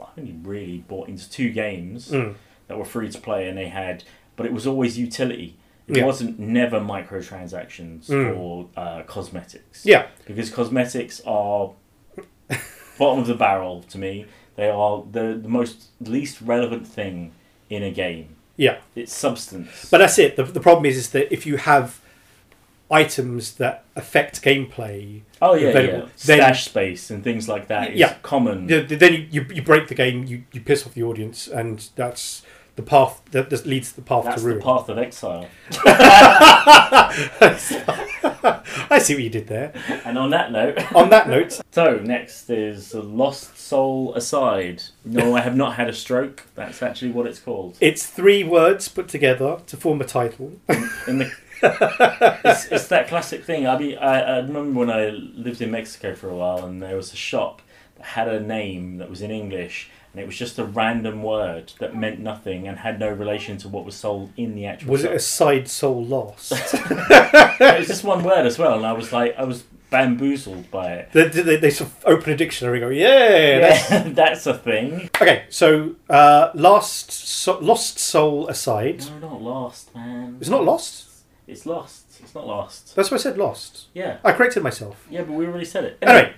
I've 0.00 0.08
only 0.18 0.34
really 0.42 0.78
bought 0.78 1.08
into 1.08 1.28
two 1.30 1.50
games 1.50 2.10
Mm. 2.10 2.34
that 2.68 2.78
were 2.78 2.84
free 2.86 3.10
to 3.10 3.20
play, 3.20 3.46
and 3.48 3.56
they 3.58 3.68
had, 3.68 4.04
but 4.36 4.46
it 4.46 4.52
was 4.52 4.66
always 4.66 4.98
utility. 4.98 5.56
It 5.92 5.98
Yeah. 5.98 6.06
wasn't 6.06 6.38
never 6.38 6.80
microtransactions 6.80 8.06
Mm. 8.08 8.36
or 8.38 8.68
uh, 8.76 9.02
cosmetics. 9.02 9.84
yeah, 9.84 10.06
Because 10.26 10.50
cosmetics 10.50 11.20
are 11.26 11.72
bottom 12.98 13.18
of 13.20 13.26
the 13.26 13.34
barrel 13.34 13.82
to 13.90 13.98
me. 13.98 14.26
They 14.56 14.68
are 14.68 15.04
the, 15.10 15.38
the 15.40 15.48
most 15.48 15.88
least 16.00 16.40
relevant 16.42 16.86
thing 16.86 17.32
in 17.70 17.82
a 17.82 17.90
game. 17.90 18.36
yeah. 18.56 18.78
It's 18.94 19.14
substance. 19.14 19.88
But 19.90 19.98
that's 19.98 20.18
it. 20.18 20.36
The, 20.36 20.44
the 20.44 20.60
problem 20.60 20.84
is, 20.86 20.96
is 20.96 21.10
that 21.10 21.32
if 21.32 21.46
you 21.46 21.56
have 21.56 22.00
items 22.90 23.54
that 23.54 23.84
affect 23.96 24.42
gameplay, 24.42 25.22
oh 25.40 25.54
yeah, 25.54 25.78
yeah. 25.78 26.06
Stash 26.16 26.66
space 26.66 27.10
and 27.10 27.24
things 27.24 27.48
like 27.48 27.68
that 27.68 27.92
is 27.92 27.98
Yeah. 28.00 28.14
common. 28.22 28.68
th- 28.68 28.88
then 28.88 29.12
you, 29.14 29.26
you, 29.30 29.46
you 29.54 29.62
break 29.62 29.88
the 29.88 29.94
game, 29.94 30.24
you, 30.24 30.44
you 30.52 30.60
piss 30.60 30.86
off 30.86 30.92
the 30.94 31.02
audience, 31.02 31.48
and 31.48 31.88
that's 31.96 32.42
the 32.76 32.82
path 32.82 33.20
that, 33.32 33.66
leads 33.66 33.90
to 33.90 33.96
the 33.96 34.02
path 34.02 34.24
That's 34.24 34.40
to 34.40 34.46
ruin. 34.48 34.58
the 34.58 34.64
path 34.64 34.88
of 34.88 34.98
exile. 34.98 35.46
I 38.90 38.98
see 38.98 39.14
what 39.14 39.22
you 39.22 39.30
did 39.30 39.46
there. 39.46 39.72
And 40.04 40.18
on 40.18 40.30
that 40.30 40.50
note, 40.52 40.78
On 40.94 41.10
that 41.10 41.28
note, 41.28 41.60
so 41.70 41.96
next 41.98 42.48
is 42.50 42.94
Lost 42.94 43.58
Soul 43.58 44.14
Aside. 44.14 44.82
No, 45.04 45.36
I 45.36 45.40
have 45.40 45.54
not 45.56 45.74
had 45.74 45.88
a 45.88 45.92
stroke. 45.92 46.46
That's 46.54 46.82
actually 46.82 47.12
what 47.12 47.26
it's 47.26 47.38
called. 47.38 47.76
it's 47.80 48.06
three 48.06 48.42
words 48.44 48.88
put 48.88 49.08
together 49.08 49.58
to 49.66 49.76
form 49.76 50.00
a 50.00 50.04
title. 50.04 50.52
In 51.06 51.18
the, 51.18 51.32
it's, 52.44 52.66
it's 52.66 52.88
that 52.88 53.08
classic 53.08 53.44
thing. 53.44 53.66
I 53.66 53.78
mean, 53.78 53.98
I, 53.98 54.20
I 54.20 54.36
remember 54.38 54.78
when 54.80 54.90
I 54.90 55.08
lived 55.10 55.60
in 55.60 55.70
Mexico 55.70 56.14
for 56.14 56.28
a 56.28 56.34
while, 56.34 56.64
and 56.64 56.82
there 56.82 56.96
was 56.96 57.12
a 57.12 57.16
shop 57.16 57.62
that 57.96 58.06
had 58.06 58.28
a 58.28 58.40
name 58.40 58.96
that 58.98 59.08
was 59.10 59.22
in 59.22 59.30
English, 59.30 59.90
and 60.12 60.22
it 60.22 60.26
was 60.26 60.36
just 60.36 60.58
a 60.58 60.64
random 60.64 61.22
word 61.22 61.72
that 61.78 61.96
meant 61.96 62.20
nothing 62.20 62.68
and 62.68 62.78
had 62.78 62.98
no 63.00 63.08
relation 63.10 63.56
to 63.58 63.68
what 63.68 63.84
was 63.84 63.94
sold 63.94 64.30
in 64.36 64.54
the 64.54 64.66
actual. 64.66 64.92
Was 64.92 65.02
shop. 65.02 65.10
it 65.10 65.16
a 65.16 65.20
side 65.20 65.68
soul 65.68 66.04
lost? 66.04 66.52
it 66.52 67.78
was 67.78 67.86
just 67.86 68.04
one 68.04 68.22
word 68.22 68.46
as 68.46 68.58
well, 68.58 68.74
and 68.76 68.86
I 68.86 68.92
was 68.92 69.12
like, 69.12 69.34
I 69.38 69.44
was 69.44 69.64
bamboozled 69.90 70.70
by 70.70 70.92
it. 70.94 71.12
they, 71.12 71.28
they, 71.28 71.56
they 71.56 71.70
sort 71.70 71.90
of 71.90 71.96
open 72.06 72.32
a 72.32 72.36
dictionary 72.36 72.78
and 72.78 72.86
go, 72.86 72.90
yeah, 72.90 73.58
that's 73.60 73.90
Yeah, 73.90 74.02
that's 74.08 74.46
a 74.46 74.54
thing. 74.54 75.10
Okay, 75.20 75.44
so 75.50 75.94
uh, 76.08 76.50
last 76.54 77.10
so, 77.12 77.58
lost 77.58 77.98
soul 77.98 78.48
aside, 78.48 79.04
No, 79.20 79.28
not 79.30 79.42
lost, 79.42 79.94
man. 79.94 80.36
it's 80.40 80.48
not 80.50 80.64
lost. 80.64 81.08
It's 81.46 81.66
lost. 81.66 82.04
It's 82.22 82.34
not 82.34 82.46
lost. 82.46 82.94
That's 82.94 83.10
why 83.10 83.16
I 83.16 83.20
said 83.20 83.36
lost. 83.36 83.86
Yeah, 83.94 84.18
I 84.24 84.32
corrected 84.32 84.62
myself. 84.62 85.06
yeah, 85.10 85.22
but 85.22 85.32
we 85.32 85.46
already 85.46 85.64
said 85.64 85.84
it. 85.84 85.98
Anyway, 86.00 86.34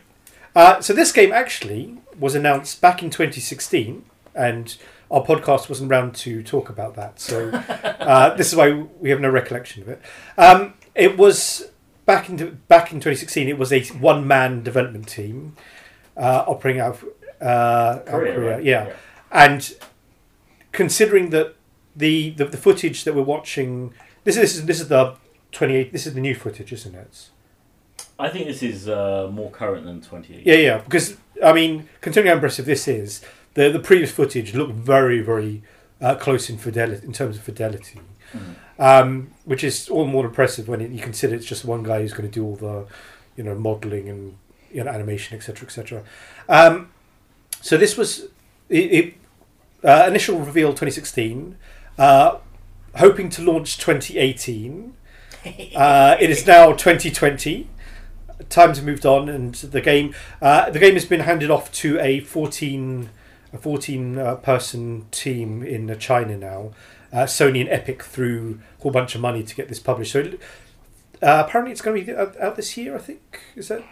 uh, 0.54 0.80
so 0.80 0.92
this 0.92 1.12
game 1.12 1.32
actually 1.32 1.98
was 2.18 2.34
announced 2.34 2.80
back 2.80 3.02
in 3.02 3.10
2016, 3.10 4.04
and 4.34 4.76
our 5.10 5.24
podcast 5.24 5.68
wasn't 5.68 5.90
around 5.90 6.14
to 6.14 6.42
talk 6.42 6.68
about 6.68 6.94
that. 6.96 7.20
So 7.20 7.50
uh, 7.50 8.34
this 8.36 8.48
is 8.48 8.56
why 8.56 8.72
we 9.00 9.10
have 9.10 9.20
no 9.20 9.30
recollection 9.30 9.82
of 9.82 9.88
it. 9.88 10.02
Um, 10.38 10.74
it 10.94 11.16
was 11.16 11.70
back 12.06 12.28
in 12.28 12.62
back 12.68 12.92
in 12.92 12.98
2016. 12.98 13.48
It 13.48 13.58
was 13.58 13.72
a 13.72 13.82
one 13.94 14.26
man 14.26 14.62
development 14.62 15.08
team 15.08 15.56
uh, 16.16 16.44
operating 16.46 16.80
out 16.80 16.94
of 16.94 17.04
uh, 17.40 17.98
Korea, 18.06 18.34
Korea, 18.34 18.54
right? 18.56 18.64
yeah. 18.64 18.92
And 19.30 19.74
considering 20.72 21.30
that 21.30 21.56
the, 21.96 22.30
the 22.30 22.44
the 22.44 22.56
footage 22.56 23.04
that 23.04 23.14
we're 23.14 23.22
watching, 23.22 23.94
this 24.24 24.36
is 24.36 24.66
this 24.66 24.80
is 24.80 24.88
the 24.88 25.16
28. 25.52 25.92
This 25.92 26.06
is 26.06 26.14
the 26.14 26.20
new 26.20 26.34
footage, 26.34 26.72
isn't 26.72 26.94
it? 26.94 27.28
I 28.18 28.28
think 28.28 28.46
this 28.46 28.62
is 28.62 28.88
uh, 28.88 29.28
more 29.32 29.50
current 29.50 29.84
than 29.86 30.00
28. 30.00 30.46
Yeah, 30.46 30.54
yeah. 30.54 30.78
Because 30.78 31.16
I 31.42 31.52
mean, 31.52 31.88
considering 32.00 32.28
how 32.28 32.34
impressive 32.34 32.64
this 32.66 32.86
is, 32.88 33.20
the 33.54 33.68
the 33.70 33.80
previous 33.80 34.10
footage 34.12 34.54
looked 34.54 34.72
very, 34.74 35.20
very 35.20 35.62
uh, 36.00 36.14
close 36.14 36.48
in 36.50 36.58
fidelity 36.58 37.04
in 37.06 37.12
terms 37.12 37.36
of 37.36 37.42
fidelity, 37.42 38.00
Mhm. 38.32 38.54
um, 38.78 39.30
which 39.44 39.64
is 39.64 39.88
all 39.88 40.04
the 40.04 40.10
more 40.12 40.26
impressive 40.26 40.68
when 40.68 40.80
you 40.94 41.02
consider 41.02 41.34
it's 41.34 41.46
just 41.46 41.64
one 41.64 41.82
guy 41.82 42.00
who's 42.02 42.12
going 42.12 42.28
to 42.30 42.34
do 42.40 42.44
all 42.44 42.56
the, 42.56 42.86
you 43.36 43.42
know, 43.44 43.54
modeling 43.54 44.08
and 44.08 44.36
you 44.72 44.82
know 44.84 44.90
animation, 44.90 45.36
etc., 45.36 45.66
etc. 45.66 46.02
Um, 46.48 46.90
so 47.60 47.76
this 47.76 47.96
was 47.96 48.26
it. 48.68 48.92
it 48.92 49.14
uh, 49.84 50.06
initial 50.08 50.38
reveal 50.38 50.68
2016, 50.70 51.56
uh, 51.98 52.38
hoping 52.96 53.28
to 53.30 53.42
launch 53.42 53.76
2018. 53.78 54.94
Uh, 55.76 56.16
it 56.20 56.30
is 56.30 56.46
now 56.46 56.72
2020 56.72 57.68
times 58.48 58.78
have 58.78 58.86
moved 58.86 59.06
on, 59.06 59.28
and 59.28 59.54
the 59.54 59.80
game 59.80 60.14
uh, 60.40 60.70
the 60.70 60.78
game 60.78 60.94
has 60.94 61.04
been 61.04 61.20
handed 61.20 61.50
off 61.50 61.70
to 61.72 61.98
a 62.00 62.20
fourteen 62.20 63.10
a 63.52 63.58
fourteen 63.58 64.18
uh, 64.18 64.36
person 64.36 65.06
team 65.10 65.62
in 65.62 65.90
uh, 65.90 65.94
China 65.94 66.36
now. 66.36 66.72
Uh, 67.12 67.24
Sony 67.24 67.60
and 67.60 67.68
Epic 67.68 68.02
threw 68.02 68.60
a 68.78 68.82
whole 68.82 68.92
bunch 68.92 69.14
of 69.14 69.20
money 69.20 69.42
to 69.44 69.54
get 69.54 69.68
this 69.68 69.78
published. 69.78 70.12
So 70.12 70.32
uh, 71.22 71.44
apparently, 71.46 71.72
it's 71.72 71.80
going 71.80 72.04
to 72.04 72.12
be 72.12 72.18
out, 72.18 72.38
out 72.40 72.56
this 72.56 72.76
year. 72.76 72.94
I 72.94 72.98
think 72.98 73.40
is 73.54 73.68
that 73.68 73.84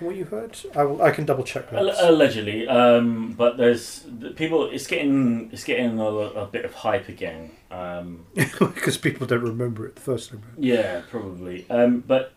from 0.00 0.06
what 0.06 0.16
you 0.16 0.24
heard. 0.24 0.58
I, 0.74 0.84
will, 0.84 1.02
I 1.02 1.10
can 1.10 1.26
double 1.26 1.44
check 1.44 1.70
that. 1.70 2.08
Allegedly, 2.08 2.66
um, 2.66 3.32
but 3.32 3.58
there's 3.58 4.06
the 4.18 4.30
people. 4.30 4.70
It's 4.70 4.86
getting 4.86 5.50
it's 5.52 5.64
getting 5.64 5.98
a, 5.98 6.04
a 6.04 6.46
bit 6.46 6.64
of 6.64 6.72
hype 6.72 7.08
again. 7.08 7.50
Um, 7.70 8.26
because 8.34 8.96
people 8.96 9.26
don't 9.26 9.42
remember 9.42 9.86
it 9.86 9.96
the 9.96 10.00
first 10.00 10.30
time. 10.30 10.42
yeah, 10.58 11.02
probably. 11.10 11.66
Um, 11.70 12.02
but 12.06 12.32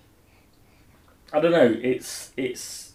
I 1.33 1.39
don't 1.39 1.51
know. 1.51 1.75
It's 1.81 2.31
it's 2.37 2.93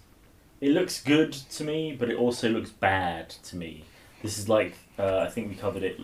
it 0.60 0.70
looks 0.70 1.02
good 1.02 1.32
to 1.32 1.64
me, 1.64 1.94
but 1.98 2.08
it 2.10 2.16
also 2.16 2.48
looks 2.48 2.70
bad 2.70 3.30
to 3.30 3.56
me. 3.56 3.84
This 4.22 4.38
is 4.38 4.48
like 4.48 4.74
uh, 4.98 5.18
I 5.18 5.28
think 5.30 5.48
we 5.50 5.54
covered 5.56 5.82
it 5.82 5.98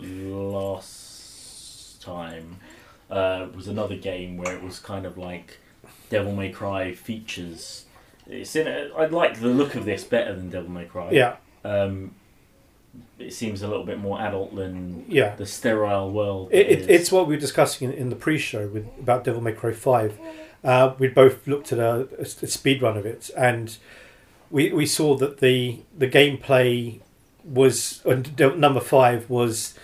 last 0.85 2.03
time. 2.03 2.57
Uh, 3.11 3.47
was 3.55 3.69
another 3.69 3.97
game 3.97 4.37
where 4.37 4.55
it 4.57 4.63
was 4.63 4.79
kind 4.81 5.07
of 5.07 5.17
like 5.19 5.59
Devil 6.11 6.33
May 6.35 6.51
Cry 6.51 6.93
features. 6.93 7.85
It's 8.27 8.57
in. 8.57 8.67
A, 8.67 8.91
I 8.97 9.07
like 9.07 9.41
the 9.41 9.49
look 9.49 9.75
of 9.75 9.85
this 9.85 10.05
better 10.05 10.35
than 10.35 10.51
Devil 10.51 10.71
May 10.71 10.87
Cry. 10.87 11.11
Yeah, 11.13 11.37
Um, 11.65 12.13
it 13.19 13.33
seems 13.35 13.63
a 13.63 13.69
little 13.69 13.85
bit 13.85 13.99
more 13.99 14.21
adult 14.21 14.55
than 14.57 15.05
Yeah. 15.09 15.35
the 15.37 15.45
sterile 15.47 16.11
world. 16.11 16.49
It, 16.53 16.67
it, 16.71 16.91
it's 16.91 17.13
what 17.13 17.27
we 17.29 17.35
were 17.35 17.41
discussing 17.41 17.91
in, 17.93 17.95
in 17.97 18.09
the 18.09 18.17
pre-show 18.17 18.69
with 18.69 18.87
about 18.99 19.25
Devil 19.25 19.43
May 19.43 19.53
Cry 19.53 19.73
Five. 19.73 20.19
Uh, 20.65 20.95
we 20.99 21.09
both 21.09 21.47
looked 21.47 21.73
at 21.73 21.79
a 21.79 22.25
speed 22.25 22.81
run 22.83 22.97
of 22.97 23.05
it, 23.05 23.31
and 23.37 23.77
we 24.51 24.73
we 24.73 24.87
saw 24.87 25.15
that 25.17 25.39
the 25.39 25.81
the 25.97 26.09
gameplay 26.09 27.01
was 27.45 28.03
number 28.05 28.81
five 28.81 29.29
was 29.29 29.75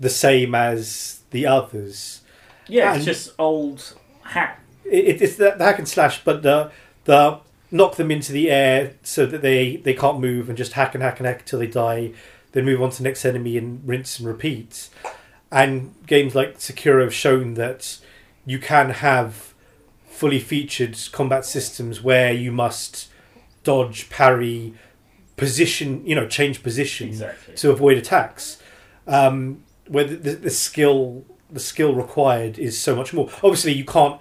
the 0.00 0.10
same 0.10 0.54
as 0.54 1.20
the 1.30 1.46
others. 1.46 2.22
yeah, 2.66 2.88
and- 2.88 2.96
it's 2.96 3.04
just 3.06 3.32
old 3.38 3.94
hack. 4.22 4.60
It, 4.84 5.22
it's 5.22 5.36
the, 5.36 5.54
the 5.56 5.64
hack 5.64 5.78
and 5.78 5.88
slash, 5.88 6.24
but 6.24 6.42
the 6.42 6.70
the 7.04 7.38
knock 7.70 7.96
them 7.96 8.10
into 8.10 8.32
the 8.32 8.50
air 8.50 8.94
so 9.02 9.26
that 9.26 9.42
they 9.42 9.76
they 9.76 9.94
can't 9.94 10.18
move 10.20 10.48
and 10.48 10.58
just 10.58 10.72
hack 10.72 10.94
and 10.94 11.02
hack 11.04 11.20
and 11.20 11.26
hack 11.26 11.40
until 11.40 11.60
they 11.60 11.66
die. 11.66 12.12
Then 12.52 12.64
move 12.64 12.80
on 12.82 12.90
to 12.90 12.98
the 12.98 13.04
next 13.04 13.24
enemy 13.24 13.56
and 13.58 13.86
rinse 13.86 14.18
and 14.18 14.26
repeat. 14.26 14.88
And 15.52 15.94
games 16.06 16.34
like 16.34 16.58
Sekiro 16.58 17.02
have 17.02 17.14
shown 17.14 17.54
that 17.54 17.98
you 18.46 18.58
can 18.58 18.90
have 18.90 19.47
fully 20.18 20.40
featured 20.40 20.98
combat 21.12 21.44
systems 21.44 22.02
where 22.02 22.32
you 22.32 22.50
must 22.50 23.08
dodge, 23.62 24.10
parry, 24.10 24.74
position, 25.36 26.04
you 26.04 26.14
know, 26.16 26.26
change 26.26 26.60
position 26.60 27.08
Exactly. 27.08 27.54
to 27.54 27.70
avoid 27.70 27.96
attacks. 27.96 28.60
Um, 29.06 29.62
where 29.86 30.04
the, 30.04 30.16
the, 30.16 30.32
the 30.32 30.50
skill 30.50 31.24
the 31.50 31.60
skill 31.60 31.94
required 31.94 32.58
is 32.58 32.78
so 32.78 32.94
much 32.96 33.14
more. 33.14 33.30
Obviously, 33.44 33.72
you 33.72 33.84
can't 33.84 34.20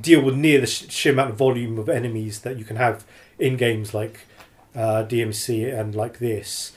deal 0.00 0.20
with 0.20 0.34
near 0.34 0.60
the 0.60 0.66
sh- 0.66 0.90
sheer 0.90 1.12
amount 1.12 1.30
of 1.30 1.36
volume 1.36 1.78
of 1.78 1.88
enemies 1.88 2.40
that 2.40 2.58
you 2.58 2.64
can 2.64 2.76
have 2.76 3.06
in 3.38 3.56
games 3.56 3.94
like 3.94 4.26
uh, 4.74 5.04
DMC 5.08 5.72
and 5.72 5.94
like 5.94 6.18
this, 6.18 6.72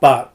but 0.00 0.32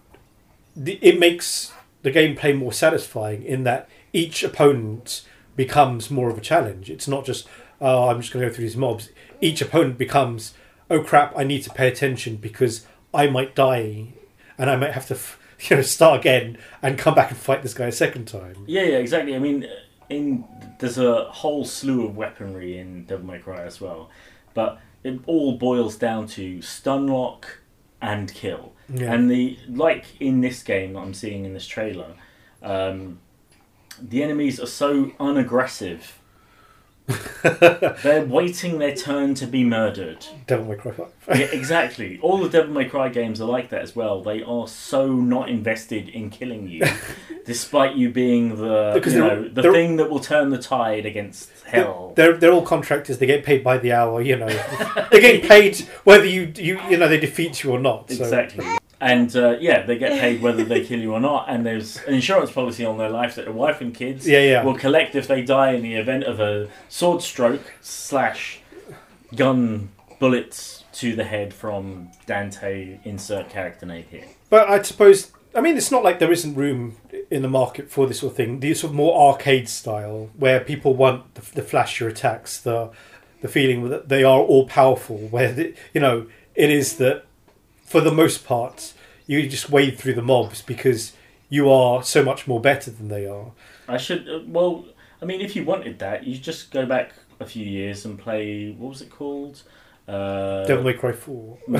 the, 0.75 0.93
it 1.01 1.19
makes 1.19 1.73
the 2.03 2.11
gameplay 2.11 2.57
more 2.57 2.71
satisfying 2.71 3.43
in 3.43 3.63
that 3.63 3.89
each 4.13 4.43
opponent 4.43 5.23
becomes 5.55 6.09
more 6.09 6.29
of 6.29 6.37
a 6.37 6.41
challenge. 6.41 6.89
It's 6.89 7.07
not 7.07 7.25
just 7.25 7.47
oh, 7.81 8.09
I'm 8.09 8.21
just 8.21 8.31
going 8.31 8.43
to 8.43 8.49
go 8.49 8.55
through 8.55 8.65
these 8.65 8.77
mobs. 8.77 9.09
Each 9.41 9.61
opponent 9.61 9.97
becomes 9.97 10.53
oh 10.91 11.01
crap, 11.01 11.33
I 11.35 11.43
need 11.43 11.63
to 11.63 11.69
pay 11.71 11.87
attention 11.87 12.35
because 12.35 12.85
I 13.13 13.27
might 13.27 13.55
die 13.55 14.09
and 14.57 14.69
I 14.69 14.75
might 14.75 14.91
have 14.91 15.07
to 15.07 15.15
f- 15.15 15.39
you 15.69 15.77
know 15.77 15.81
start 15.81 16.19
again 16.19 16.57
and 16.83 16.97
come 16.97 17.15
back 17.15 17.31
and 17.31 17.39
fight 17.39 17.63
this 17.63 17.73
guy 17.73 17.87
a 17.87 17.91
second 17.91 18.25
time. 18.25 18.65
Yeah, 18.67 18.83
yeah, 18.83 18.97
exactly. 18.97 19.35
I 19.35 19.39
mean, 19.39 19.67
in 20.09 20.43
there's 20.79 20.97
a 20.97 21.25
whole 21.25 21.65
slew 21.65 22.05
of 22.05 22.15
weaponry 22.17 22.77
in 22.77 23.05
Devil 23.05 23.25
May 23.25 23.39
Cry 23.39 23.63
as 23.63 23.79
well, 23.79 24.09
but 24.53 24.79
it 25.03 25.19
all 25.25 25.57
boils 25.57 25.95
down 25.95 26.27
to 26.27 26.61
stun 26.61 27.07
lock 27.07 27.59
and 28.01 28.31
kill. 28.33 28.73
Yeah. 28.89 29.13
And 29.13 29.31
the 29.31 29.57
like 29.69 30.05
in 30.19 30.41
this 30.41 30.61
game 30.61 30.93
that 30.93 30.99
I'm 30.99 31.13
seeing 31.13 31.45
in 31.45 31.53
this 31.53 31.67
trailer, 31.67 32.13
um, 32.61 33.19
the 34.01 34.21
enemies 34.23 34.59
are 34.59 34.67
so 34.67 35.11
unaggressive. 35.19 36.17
They're 38.03 38.25
waiting 38.25 38.77
their 38.79 38.95
turn 38.95 39.33
to 39.35 39.47
be 39.47 39.63
murdered. 39.63 40.25
Devil 40.47 40.65
May 40.65 40.75
Cry 40.75 40.91
5. 40.91 41.09
Yeah, 41.39 41.45
exactly. 41.47 42.19
All 42.21 42.37
the 42.37 42.49
Devil 42.49 42.73
May 42.73 42.85
Cry 42.85 43.09
games 43.09 43.41
are 43.41 43.45
like 43.49 43.69
that 43.69 43.81
as 43.81 43.95
well. 43.95 44.21
They 44.21 44.43
are 44.43 44.67
so 44.67 45.07
not 45.11 45.49
invested 45.49 46.07
in 46.09 46.29
killing 46.29 46.67
you, 46.67 46.85
despite 47.45 47.95
you 47.95 48.09
being 48.11 48.55
the 48.57 48.91
Because 48.93 49.13
you 49.13 49.19
know 49.19 49.47
the 49.47 49.61
they're- 49.61 49.71
thing 49.71 49.97
that 49.97 50.09
will 50.09 50.19
turn 50.19 50.49
the 50.51 50.57
tide 50.59 51.05
against 51.05 51.49
hell. 51.65 52.13
They're 52.15 52.37
they're 52.37 52.51
all 52.51 52.65
contractors. 52.65 53.17
They 53.17 53.25
get 53.25 53.43
paid 53.43 53.63
by 53.63 53.77
the 53.77 53.91
hour. 53.93 54.21
You 54.21 54.37
know, 54.37 54.47
they're 55.11 55.21
getting 55.21 55.47
paid 55.47 55.77
whether 56.03 56.25
you 56.25 56.51
you 56.55 56.79
you 56.89 56.97
know 56.97 57.07
they 57.07 57.19
defeat 57.19 57.63
you 57.63 57.71
or 57.71 57.79
not. 57.79 58.09
So. 58.11 58.23
Exactly. 58.23 58.65
And 59.01 59.35
uh, 59.35 59.57
yeah, 59.59 59.81
they 59.83 59.97
get 59.97 60.19
paid 60.19 60.41
whether 60.43 60.63
they 60.63 60.85
kill 60.89 60.99
you 60.99 61.13
or 61.13 61.19
not. 61.19 61.47
And 61.49 61.65
there's 61.65 61.97
an 62.03 62.13
insurance 62.13 62.51
policy 62.51 62.85
on 62.85 62.97
their 62.99 63.09
life 63.09 63.35
that 63.35 63.45
their 63.45 63.53
wife 63.53 63.81
and 63.81 63.93
kids 63.93 64.27
Yeah, 64.27 64.39
yeah. 64.43 64.63
will 64.63 64.75
collect 64.77 65.15
if 65.15 65.27
they 65.27 65.41
die 65.41 65.71
in 65.73 65.81
the 65.81 65.95
event 65.95 66.23
of 66.23 66.39
a 66.39 66.69
sword 66.87 67.21
stroke 67.23 67.73
slash 67.81 68.59
gun 69.35 69.89
bullets 70.19 70.83
to 70.93 71.15
the 71.15 71.23
head 71.23 71.53
from 71.53 72.09
Dante. 72.25 72.99
Insert 73.03 73.49
character 73.49 73.85
name 73.85 74.05
here. 74.09 74.25
But 74.49 74.69
I 74.69 74.81
suppose 74.83 75.31
I 75.55 75.61
mean 75.61 75.77
it's 75.77 75.91
not 75.91 76.03
like 76.03 76.19
there 76.19 76.31
isn't 76.31 76.55
room 76.55 76.97
in 77.29 77.41
the 77.41 77.47
market 77.49 77.89
for 77.89 78.05
this 78.07 78.19
sort 78.19 78.33
of 78.33 78.37
thing. 78.37 78.59
The 78.59 78.73
sort 78.73 78.91
of 78.91 78.95
more 78.95 79.29
arcade 79.31 79.67
style 79.67 80.29
where 80.37 80.59
people 80.59 80.93
want 80.93 81.33
the, 81.35 81.41
the 81.55 81.61
flashier 81.61 82.07
attacks, 82.07 82.59
the 82.59 82.91
the 83.41 83.47
feeling 83.47 83.89
that 83.89 84.09
they 84.09 84.23
are 84.23 84.39
all 84.39 84.67
powerful. 84.67 85.17
Where 85.17 85.51
the, 85.51 85.73
you 85.93 86.01
know 86.01 86.27
it 86.53 86.69
is 86.69 86.97
that 86.97 87.25
for 87.91 88.01
the 88.01 88.11
most 88.11 88.45
part 88.45 88.93
you 89.27 89.47
just 89.47 89.69
wade 89.69 89.97
through 89.97 90.13
the 90.13 90.21
mobs 90.21 90.61
because 90.61 91.13
you 91.49 91.69
are 91.69 92.01
so 92.03 92.23
much 92.23 92.47
more 92.47 92.59
better 92.61 92.89
than 92.89 93.09
they 93.09 93.27
are. 93.27 93.51
I 93.87 93.97
should. 93.97 94.27
Uh, 94.27 94.39
well, 94.47 94.85
I 95.21 95.25
mean, 95.25 95.41
if 95.41 95.55
you 95.55 95.65
wanted 95.65 95.99
that, 95.99 96.25
you 96.25 96.37
just 96.37 96.71
go 96.71 96.85
back 96.85 97.13
a 97.39 97.45
few 97.45 97.65
years 97.65 98.05
and 98.05 98.17
play. 98.17 98.71
What 98.71 98.89
was 98.89 99.01
it 99.01 99.09
called? 99.09 99.61
Uh, 100.07 100.65
Devil 100.65 100.83
May 100.85 100.93
Cry 100.93 101.11
Four, 101.11 101.57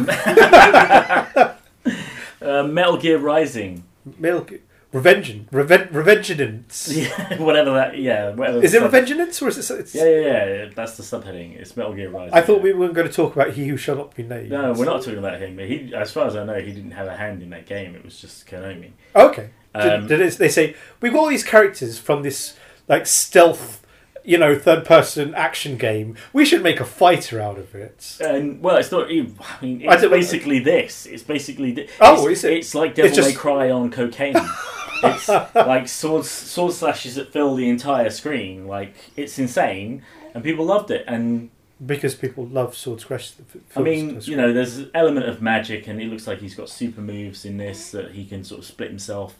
uh, 2.41 2.63
Metal 2.63 2.97
Gear 2.97 3.17
Rising. 3.17 3.83
Milk, 4.17 4.51
Revengeance, 4.93 5.49
Reven, 5.51 5.89
Revengeance. 5.91 6.89
Yeah, 6.95 7.41
whatever 7.41 7.71
that. 7.71 7.97
Yeah, 7.97 8.31
whatever. 8.31 8.61
Is 8.61 8.73
it 8.73 8.81
sub- 8.81 8.91
Revengeance 8.91 9.41
or 9.41 9.47
is 9.47 9.71
it? 9.71 9.79
It's, 9.79 9.95
Yeah, 9.95 10.03
yeah, 10.03 10.45
yeah. 10.45 10.69
That's 10.75 10.97
the 10.97 11.03
subheading. 11.03 11.55
It's 11.57 11.77
Metal 11.77 11.93
Gear 11.93 12.09
Rising. 12.09 12.33
I 12.33 12.41
thought 12.41 12.61
we 12.61 12.73
weren't 12.73 12.93
going 12.93 13.07
to 13.07 13.13
talk 13.13 13.33
about 13.35 13.51
He 13.51 13.67
Who 13.69 13.77
Shall 13.77 13.95
Not 13.95 14.15
Be 14.15 14.23
Named. 14.23 14.49
No, 14.49 14.73
we're 14.73 14.83
not 14.85 15.01
talking 15.01 15.19
about 15.19 15.39
him. 15.41 15.57
He, 15.59 15.93
as 15.95 16.11
far 16.11 16.27
as 16.27 16.35
I 16.35 16.43
know, 16.43 16.59
he 16.59 16.73
didn't 16.73 16.91
have 16.91 17.07
a 17.07 17.15
hand 17.15 17.41
in 17.41 17.49
that 17.51 17.65
game. 17.65 17.95
It 17.95 18.03
was 18.03 18.19
just 18.19 18.45
Konami. 18.47 18.91
Okay. 19.15 19.49
Did- 19.73 19.81
Um, 19.93 20.07
did 20.07 20.19
it- 20.19 20.37
they 20.37 20.49
say 20.49 20.75
we've 20.99 21.13
got 21.13 21.19
all 21.19 21.27
these 21.29 21.45
characters 21.45 21.97
from 21.97 22.23
this 22.23 22.57
like 22.89 23.07
stealth, 23.07 23.80
you 24.23 24.37
know, 24.37 24.57
third 24.57 24.85
person 24.85 25.33
action 25.35 25.77
game. 25.77 26.15
We 26.33 26.45
should 26.45 26.61
make 26.63 26.79
a 26.79 26.85
fighter 26.85 27.39
out 27.39 27.57
of 27.57 27.73
it. 27.75 28.17
And 28.19 28.61
well, 28.61 28.77
it's 28.77 28.91
not. 28.91 29.09
even- 29.11 29.35
I 29.39 29.65
mean, 29.65 29.81
it's 29.81 30.01
don't- 30.01 30.11
basically 30.11 30.59
this. 30.59 31.05
It's 31.05 31.23
basically. 31.23 31.73
Thi- 31.73 31.87
Oh, 31.99 32.27
it's, 32.27 32.39
is 32.39 32.43
it? 32.45 32.53
It's 32.57 32.75
like 32.75 32.95
Devil 32.95 33.07
It's 33.07 33.15
just- 33.17 33.29
May 33.29 33.35
Cry 33.35 33.69
on 33.71 33.89
cocaine. 33.91 34.35
it's 35.03 35.27
like 35.27 35.87
swords, 35.87 36.29
sword 36.29 36.73
slashes 36.73 37.15
that 37.15 37.31
fill 37.33 37.55
the 37.55 37.67
entire 37.69 38.09
screen. 38.09 38.67
Like 38.67 38.93
it's 39.15 39.37
insane, 39.39 40.03
and 40.33 40.43
people 40.43 40.65
loved 40.65 40.91
it. 40.91 41.03
And 41.07 41.49
Because 41.83 42.13
people 42.13 42.45
love 42.45 42.75
sword 42.75 43.01
scratch. 43.01 43.33
I 43.75 43.81
mean, 43.81 44.19
you 44.23 44.35
know, 44.37 44.53
there's 44.53 44.77
an 44.77 44.91
element 44.93 45.27
of 45.27 45.41
magic, 45.41 45.87
and 45.87 45.99
it 46.01 46.05
looks 46.07 46.27
like 46.27 46.39
he's 46.39 46.53
got 46.55 46.69
super 46.69 47.01
moves 47.01 47.45
in 47.45 47.57
this 47.57 47.91
that 47.91 48.11
he 48.11 48.25
can 48.25 48.43
sort 48.43 48.59
of 48.59 48.65
split 48.65 48.89
himself 48.89 49.35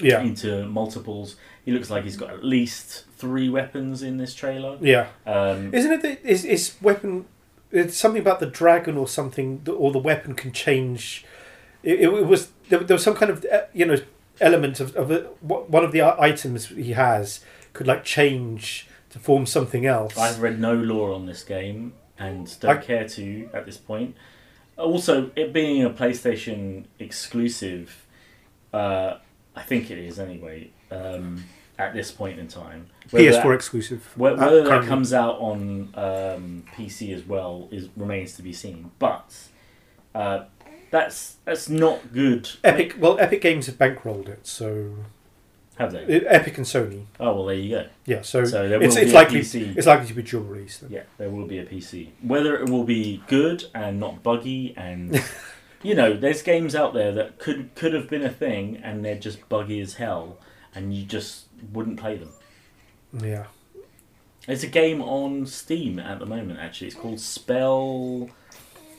yeah, 0.00 0.20
into 0.20 0.66
multiples. 0.66 1.36
He 1.68 1.74
looks 1.74 1.90
like 1.90 2.04
he's 2.04 2.16
got 2.16 2.30
at 2.30 2.42
least 2.42 3.04
three 3.18 3.50
weapons 3.50 4.02
in 4.02 4.16
this 4.16 4.34
trailer. 4.34 4.78
yeah. 4.80 5.08
Um, 5.26 5.74
Isn't 5.74 5.92
it? 5.92 6.00
That, 6.00 6.24
is 6.24 6.42
is 6.46 6.76
weapon? 6.80 7.26
It's 7.70 7.94
something 7.94 8.22
about 8.22 8.40
the 8.40 8.46
dragon 8.46 8.96
or 8.96 9.06
something, 9.06 9.60
or 9.68 9.92
the 9.92 9.98
weapon 9.98 10.32
can 10.34 10.50
change. 10.52 11.26
It, 11.82 12.00
it 12.00 12.26
was 12.26 12.52
there, 12.70 12.78
there 12.78 12.94
was 12.94 13.02
some 13.02 13.14
kind 13.14 13.30
of 13.30 13.44
uh, 13.52 13.64
you 13.74 13.84
know 13.84 13.98
element 14.40 14.80
of, 14.80 14.96
of 14.96 15.10
it, 15.10 15.24
one 15.42 15.84
of 15.84 15.92
the 15.92 16.00
items 16.00 16.68
he 16.68 16.92
has 16.92 17.44
could 17.74 17.86
like 17.86 18.02
change 18.02 18.88
to 19.10 19.18
form 19.18 19.44
something 19.44 19.84
else. 19.84 20.16
I've 20.16 20.40
read 20.40 20.58
no 20.58 20.72
lore 20.72 21.12
on 21.12 21.26
this 21.26 21.42
game 21.42 21.92
and 22.18 22.58
don't 22.60 22.78
I- 22.78 22.80
care 22.82 23.06
to 23.06 23.50
at 23.52 23.66
this 23.66 23.76
point. 23.76 24.16
Also, 24.78 25.30
it 25.36 25.52
being 25.52 25.84
a 25.84 25.90
PlayStation 25.90 26.84
exclusive, 26.98 28.06
uh, 28.72 29.18
I 29.54 29.62
think 29.64 29.90
it 29.90 29.98
is 29.98 30.18
anyway. 30.18 30.70
Um, 30.90 31.44
at 31.78 31.94
this 31.94 32.10
point 32.10 32.38
in 32.38 32.48
time, 32.48 32.86
Whether 33.10 33.30
PS4 33.30 33.42
that- 33.42 33.50
exclusive. 33.52 34.04
whe- 34.16 34.26
uh, 34.32 34.36
Whether 34.36 34.64
that 34.64 34.84
comes 34.86 35.12
out 35.12 35.38
on 35.38 35.90
um, 35.94 36.64
PC 36.76 37.14
as 37.14 37.24
well 37.24 37.68
is 37.70 37.88
remains 37.96 38.34
to 38.36 38.42
be 38.42 38.52
seen. 38.52 38.90
But 38.98 39.32
uh, 40.14 40.44
that's 40.90 41.36
that's 41.44 41.68
not 41.68 42.12
good. 42.12 42.50
Epic, 42.64 42.96
well, 42.98 43.18
Epic 43.20 43.40
Games 43.40 43.66
have 43.66 43.76
bankrolled 43.78 44.28
it, 44.28 44.46
so 44.46 44.94
have 45.78 45.92
they? 45.92 46.04
Epic 46.26 46.56
and 46.58 46.66
Sony. 46.66 47.04
Oh 47.20 47.34
well, 47.34 47.44
there 47.46 47.54
you 47.54 47.70
go. 47.76 47.86
Yeah, 48.06 48.22
so, 48.22 48.44
So 48.44 48.68
there 48.68 48.82
it's 48.82 48.96
will 48.96 49.02
it's 49.02 49.10
be 49.12 49.16
a 49.16 49.20
likely 49.20 49.40
PC. 49.40 49.76
it's 49.76 49.86
likely 49.86 50.06
to 50.08 50.14
be 50.14 50.22
dual 50.22 50.42
release. 50.42 50.78
Then. 50.78 50.90
Yeah, 50.90 51.02
there 51.18 51.30
will 51.30 51.46
be 51.46 51.58
a 51.58 51.64
PC. 51.64 52.08
Whether 52.22 52.58
it 52.58 52.68
will 52.68 52.84
be 52.84 53.22
good 53.28 53.66
and 53.74 54.00
not 54.00 54.22
buggy, 54.24 54.74
and 54.76 55.22
you 55.84 55.94
know, 55.94 56.16
there's 56.16 56.42
games 56.42 56.74
out 56.74 56.92
there 56.94 57.12
that 57.12 57.38
could 57.38 57.72
could 57.76 57.92
have 57.94 58.10
been 58.10 58.22
a 58.24 58.30
thing, 58.30 58.78
and 58.82 59.04
they're 59.04 59.18
just 59.18 59.48
buggy 59.48 59.80
as 59.80 59.94
hell, 59.94 60.38
and 60.74 60.94
you 60.94 61.04
just 61.04 61.46
wouldn't 61.72 61.98
play 61.98 62.16
them. 62.16 62.30
Yeah, 63.12 63.46
It's 64.46 64.62
a 64.62 64.66
game 64.68 65.00
on 65.00 65.46
Steam 65.46 65.98
at 65.98 66.18
the 66.18 66.26
moment. 66.26 66.58
Actually, 66.60 66.88
it's 66.88 66.96
called 66.96 67.20
Spell. 67.20 68.28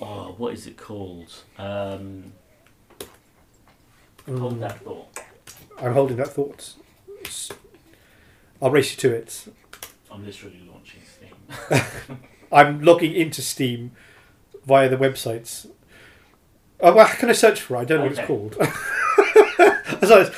Oh, 0.02 0.34
what 0.38 0.54
is 0.54 0.66
it 0.68 0.78
called? 0.78 1.32
Um, 1.58 2.34
hold 4.28 4.54
Mm, 4.56 4.60
that 4.62 4.80
thought. 4.82 5.20
I'm 5.82 5.94
holding 5.94 6.18
that 6.18 6.30
thought. 6.30 6.74
I'll 8.62 8.72
race 8.72 8.92
you 8.92 8.98
to 8.98 9.16
it. 9.16 9.46
I'm 10.12 10.26
literally 10.26 10.62
launching 10.72 11.02
Steam. 11.06 12.18
I'm 12.52 12.82
logging 12.82 13.14
into 13.14 13.42
Steam 13.42 13.92
via 14.66 14.90
the 14.90 14.98
websites. 14.98 15.68
Oh, 16.82 16.94
well, 16.94 17.06
how 17.06 17.16
can 17.16 17.30
I 17.30 17.34
search 17.34 17.62
for 17.62 17.76
it? 17.76 17.80
I 17.80 17.86
don't 17.86 18.00
know 18.00 18.04
what 18.06 18.18
it's 18.18 18.28
called. 18.28 18.58
So, 20.08 20.32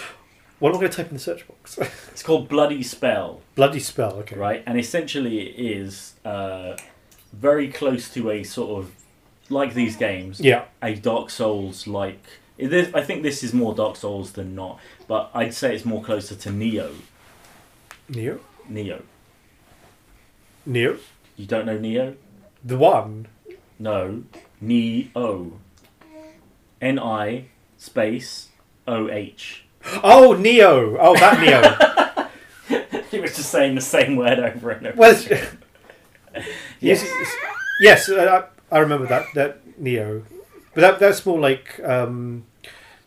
what 0.62 0.70
am 0.70 0.76
I 0.76 0.80
going 0.80 0.92
to 0.92 0.96
type 0.98 1.08
in 1.10 1.16
the 1.16 1.20
search 1.20 1.46
box? 1.48 1.78
It's 2.12 2.24
called 2.24 2.48
Bloody 2.48 2.84
Spell, 2.84 3.42
Bloody 3.56 3.80
spell. 3.80 4.14
Okay. 4.22 4.36
right? 4.38 4.64
And 4.66 4.80
essentially, 4.80 5.40
it 5.42 5.56
is 5.78 6.14
uh, 6.24 6.78
very 7.34 7.68
close 7.70 8.08
to 8.14 8.30
a 8.32 8.44
sort 8.44 8.84
of 8.84 8.92
like 9.50 9.74
these 9.74 9.96
games, 9.98 10.40
Yeah. 10.40 10.66
a 10.82 10.96
Dark 10.96 11.30
Souls 11.30 11.88
like. 11.88 12.24
I 12.60 13.02
think 13.02 13.24
this 13.24 13.44
is 13.44 13.54
more 13.54 13.74
Dark 13.74 13.96
Souls 13.96 14.34
than 14.34 14.54
not, 14.56 14.80
but 15.08 15.32
I'd 15.34 15.54
say 15.54 15.74
it's 15.76 15.84
more 15.84 16.04
closer 16.04 16.36
to 16.36 16.50
Nioh. 16.50 16.94
Neo. 18.08 18.40
Neo. 18.70 19.02
Neo. 20.66 20.98
You 21.38 21.46
don't 21.48 21.66
know 21.66 21.78
Neo? 21.80 22.16
The 22.64 22.78
one. 22.78 23.28
No, 23.80 24.24
Neo. 24.62 25.54
N 26.80 27.00
I 27.00 27.46
space 27.78 28.50
O 28.88 29.10
H. 29.10 29.66
Oh, 30.04 30.34
Neo. 30.34 30.98
Oh, 31.00 31.16
that 31.16 31.40
Neo. 32.70 33.00
he 33.12 33.20
was 33.20 33.36
just 33.36 33.50
saying 33.52 33.76
the 33.76 33.82
same 33.82 34.16
word 34.16 34.40
over 34.40 34.72
and 34.72 34.88
over. 34.88 34.98
well, 34.98 35.16
Yes. 36.80 37.06
yes. 37.82 38.10
Uh, 38.10 38.48
I, 38.72 38.76
I 38.76 38.80
remember 38.80 39.06
that 39.08 39.26
that 39.36 39.60
Neo, 39.80 40.24
but 40.74 40.82
that 40.82 41.00
that's 41.00 41.26
more 41.26 41.40
like 41.40 41.80
um, 41.84 42.46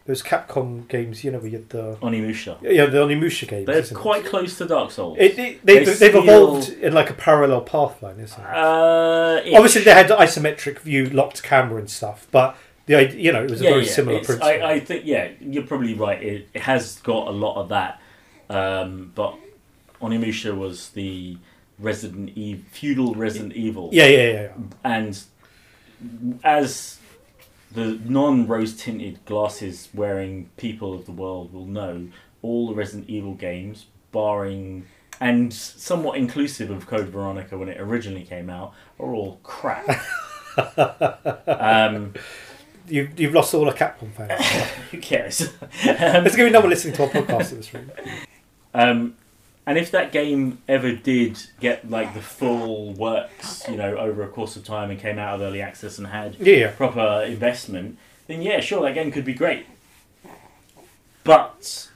those 0.06 0.22
Capcom 0.22 0.86
games. 0.88 1.24
You 1.24 1.30
know, 1.32 1.38
where 1.38 1.48
you 1.48 1.58
had 1.58 1.70
the 1.70 1.96
Onimusha. 2.02 2.58
yeah 2.62 2.86
the 2.86 2.98
Onimusha 2.98 3.48
games. 3.48 3.66
They're 3.66 3.78
isn't 3.78 3.96
it? 3.96 4.00
quite 4.00 4.24
close 4.26 4.58
to 4.58 4.66
Dark 4.66 4.90
Souls. 4.90 5.16
It, 5.18 5.38
it, 5.38 5.38
they've, 5.38 5.60
They 5.64 5.84
they've 5.84 5.96
steal- 5.96 6.22
evolved 6.22 6.68
in 6.68 6.92
like 6.92 7.08
a 7.10 7.14
parallel 7.14 7.62
path 7.62 8.02
line, 8.02 8.20
isn't 8.20 8.38
it? 8.40 8.46
uh. 8.46 9.40
Obviously, 9.54 9.82
they 9.82 9.92
had 9.94 10.08
the 10.08 10.16
isometric 10.16 10.80
view, 10.80 11.06
locked 11.06 11.42
camera, 11.42 11.78
and 11.78 11.88
stuff, 11.90 12.26
but 12.30 12.56
the 12.86 13.16
you 13.16 13.32
know, 13.32 13.44
it 13.44 13.50
was 13.50 13.60
a 13.60 13.64
yeah, 13.64 13.70
very 13.70 13.84
yeah, 13.84 13.92
similar 13.92 14.16
it's- 14.18 14.26
principle. 14.26 14.66
I, 14.66 14.72
I 14.72 14.80
think 14.80 15.04
yeah, 15.04 15.30
you're 15.40 15.66
probably 15.66 15.94
right. 15.94 16.22
It, 16.22 16.48
it 16.54 16.62
has 16.62 17.00
got 17.00 17.28
a 17.28 17.30
lot 17.30 17.56
of 17.56 17.68
that, 17.70 18.00
um, 18.50 19.12
but 19.14 19.36
Onimusha 20.00 20.56
was 20.56 20.90
the 20.90 21.38
Resident 21.78 22.30
Evil, 22.36 22.64
feudal 22.70 23.14
Resident 23.14 23.54
Evil, 23.54 23.90
yeah, 23.92 24.06
yeah, 24.06 24.18
yeah, 24.18 24.32
yeah. 24.32 24.50
and 24.84 25.22
as 26.42 26.98
the 27.72 27.98
non-rose 28.04 28.76
tinted 28.76 29.24
glasses 29.24 29.88
wearing 29.92 30.48
people 30.56 30.94
of 30.94 31.06
the 31.06 31.12
world 31.12 31.52
will 31.52 31.66
know, 31.66 32.08
all 32.40 32.68
the 32.68 32.74
Resident 32.74 33.08
Evil 33.08 33.34
games, 33.34 33.86
barring 34.12 34.86
and 35.20 35.52
somewhat 35.52 36.18
inclusive 36.18 36.70
of 36.70 36.86
Code 36.86 37.08
Veronica 37.08 37.56
when 37.56 37.68
it 37.68 37.80
originally 37.80 38.24
came 38.24 38.50
out, 38.50 38.74
are 38.98 39.14
all 39.14 39.40
crap. 39.42 39.88
um, 41.46 42.14
You've, 42.86 43.18
you've 43.18 43.32
lost 43.34 43.54
all 43.54 43.64
the 43.64 43.72
Capcom 43.72 44.12
fans. 44.12 44.44
who 44.90 44.98
cares? 44.98 45.40
um, 45.62 45.68
There's 45.82 46.36
going 46.36 46.36
to 46.36 46.44
be 46.46 46.50
no 46.50 46.60
one 46.60 46.70
listening 46.70 46.94
to 46.96 47.02
our 47.04 47.08
podcast 47.10 47.52
in 47.52 47.56
this 47.58 47.72
room. 47.72 47.90
um, 48.74 49.14
and 49.66 49.78
if 49.78 49.90
that 49.92 50.12
game 50.12 50.58
ever 50.68 50.92
did 50.92 51.42
get 51.60 51.88
like 51.90 52.12
the 52.12 52.20
full 52.20 52.92
works, 52.92 53.62
you 53.68 53.76
know, 53.76 53.96
over 53.96 54.22
a 54.22 54.28
course 54.28 54.56
of 54.56 54.64
time 54.64 54.90
and 54.90 55.00
came 55.00 55.18
out 55.18 55.36
of 55.36 55.40
early 55.40 55.62
access 55.62 55.96
and 55.96 56.06
had 56.08 56.36
Yeah, 56.38 56.56
yeah. 56.56 56.70
proper 56.72 57.24
investment, 57.26 57.96
then 58.26 58.42
yeah, 58.42 58.60
sure, 58.60 58.82
that 58.82 58.92
game 58.94 59.10
could 59.10 59.24
be 59.24 59.32
great. 59.32 59.64
But 61.22 61.88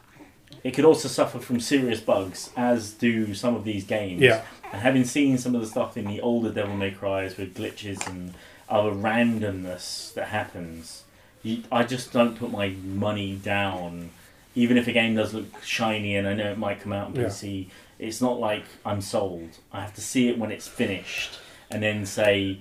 it 0.65 0.73
could 0.73 0.85
also 0.87 1.09
suffer 1.09 1.39
from 1.39 1.61
serious 1.61 2.01
bugs, 2.01 2.51
as 2.57 2.93
do 2.93 3.35
some 3.35 3.55
of 3.55 3.65
these 3.65 3.85
games. 3.85 4.23
Yeah. 4.23 4.43
And 4.73 4.81
having 4.83 5.05
seen 5.05 5.39
some 5.39 5.55
of 5.55 5.61
the 5.61 5.67
stuff 5.67 5.97
in 5.97 6.07
the 6.07 6.21
older 6.21 6.51
Devil 6.51 6.75
May 6.77 6.91
Cries 6.91 7.37
with 7.37 7.55
glitches 7.55 8.07
and 8.09 8.35
other 8.71 8.91
randomness 8.91 10.13
that 10.15 10.29
happens, 10.29 11.05
you, 11.43 11.63
I 11.71 11.85
just 11.85 12.13
don't 12.13 12.37
put 12.39 12.51
my 12.51 12.69
money 12.85 13.37
down. 13.37 14.11
Even 14.55 14.77
if 14.77 14.89
a 14.89 14.93
game 14.93 15.15
does 15.15 15.35
look 15.35 15.63
shiny 15.63 16.17
and 16.17 16.27
I 16.27 16.35
know 16.35 16.51
it 16.53 16.59
might 16.59 16.81
come 16.81 16.93
out 16.93 17.09
on 17.09 17.15
Yeah. 17.17 17.27
PC, 17.27 17.67
it's 17.99 18.21
not 18.21 18.39
like 18.41 18.65
I'm 18.85 19.01
sold. 19.01 19.51
I 19.73 19.81
have 19.81 19.95
to 19.95 20.01
see 20.01 20.29
it 20.29 20.39
when 20.39 20.51
it's 20.51 20.67
finished 20.67 21.39
and 21.71 21.83
then 21.83 22.07
say, 22.07 22.59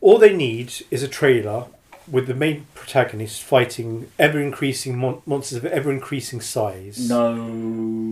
All 0.00 0.18
they 0.18 0.34
need 0.34 0.72
is 0.90 1.02
a 1.02 1.08
trailer 1.08 1.66
with 2.10 2.26
the 2.26 2.34
main 2.34 2.66
protagonist 2.74 3.42
fighting 3.42 4.10
ever 4.18 4.40
increasing 4.40 4.96
mon- 4.96 5.20
monsters 5.26 5.58
of 5.58 5.66
ever 5.66 5.92
increasing 5.92 6.40
size. 6.40 7.08
no. 7.08 7.32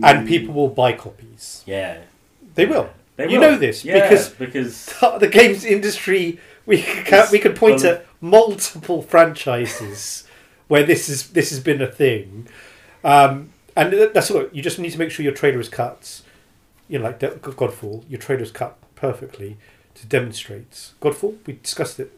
And 0.03 0.27
people 0.27 0.53
will 0.53 0.69
buy 0.69 0.93
copies. 0.93 1.63
Yeah. 1.65 1.97
They 2.53 2.65
will. 2.67 2.89
They 3.15 3.29
You 3.31 3.39
know 3.39 3.57
this, 3.57 3.83
Yeah, 3.83 4.03
because- 4.07 4.29
because 4.29 4.85
The 5.19 5.27
games 5.27 5.65
industry, 5.65 6.39
we 6.67 6.81
can, 6.83 7.27
we 7.31 7.39
could 7.39 7.55
point 7.55 7.81
Well- 7.83 7.95
to 7.97 8.01
multiple 8.21 9.01
franchises 9.01 10.27
where 10.67 10.83
this 10.83 11.09
is 11.09 11.29
this 11.31 11.49
has 11.49 11.59
been 11.59 11.81
a 11.81 11.87
thing, 11.87 12.47
um, 13.03 13.49
and 13.75 13.93
that's 14.13 14.29
what 14.29 14.53
you 14.53 14.61
just 14.61 14.77
need 14.77 14.91
to 14.91 14.99
make 14.99 15.09
sure 15.09 15.23
your 15.23 15.33
trailer 15.33 15.59
is 15.59 15.69
cut. 15.69 16.21
You 16.89 16.99
know, 16.99 17.05
like 17.05 17.19
De- 17.19 17.31
Godfall, 17.31 18.03
your 18.09 18.19
trailer 18.19 18.43
is 18.43 18.51
cut 18.51 18.77
perfectly 18.95 19.57
to 19.95 20.05
demonstrate. 20.05 20.91
Godfall, 21.01 21.37
we 21.45 21.53
discussed 21.63 21.99
it. 21.99 22.11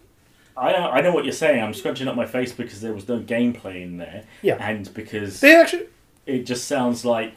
I 0.58 0.74
I 0.74 1.02
know 1.02 1.14
what 1.14 1.24
you're 1.26 1.32
saying. 1.34 1.64
I'm 1.64 1.74
scrunching 1.74 2.08
up 2.08 2.16
my 2.16 2.26
face 2.26 2.52
because 2.52 2.82
there 2.82 2.94
was 2.94 3.08
no 3.08 3.20
gameplay 3.20 3.82
in 3.84 3.98
there, 3.98 4.24
Yeah, 4.42 4.58
and 4.60 4.92
because 4.94 5.40
they 5.42 5.56
actually. 5.56 5.88
it 6.26 6.44
just 6.46 6.66
sounds 6.66 7.06
like 7.06 7.36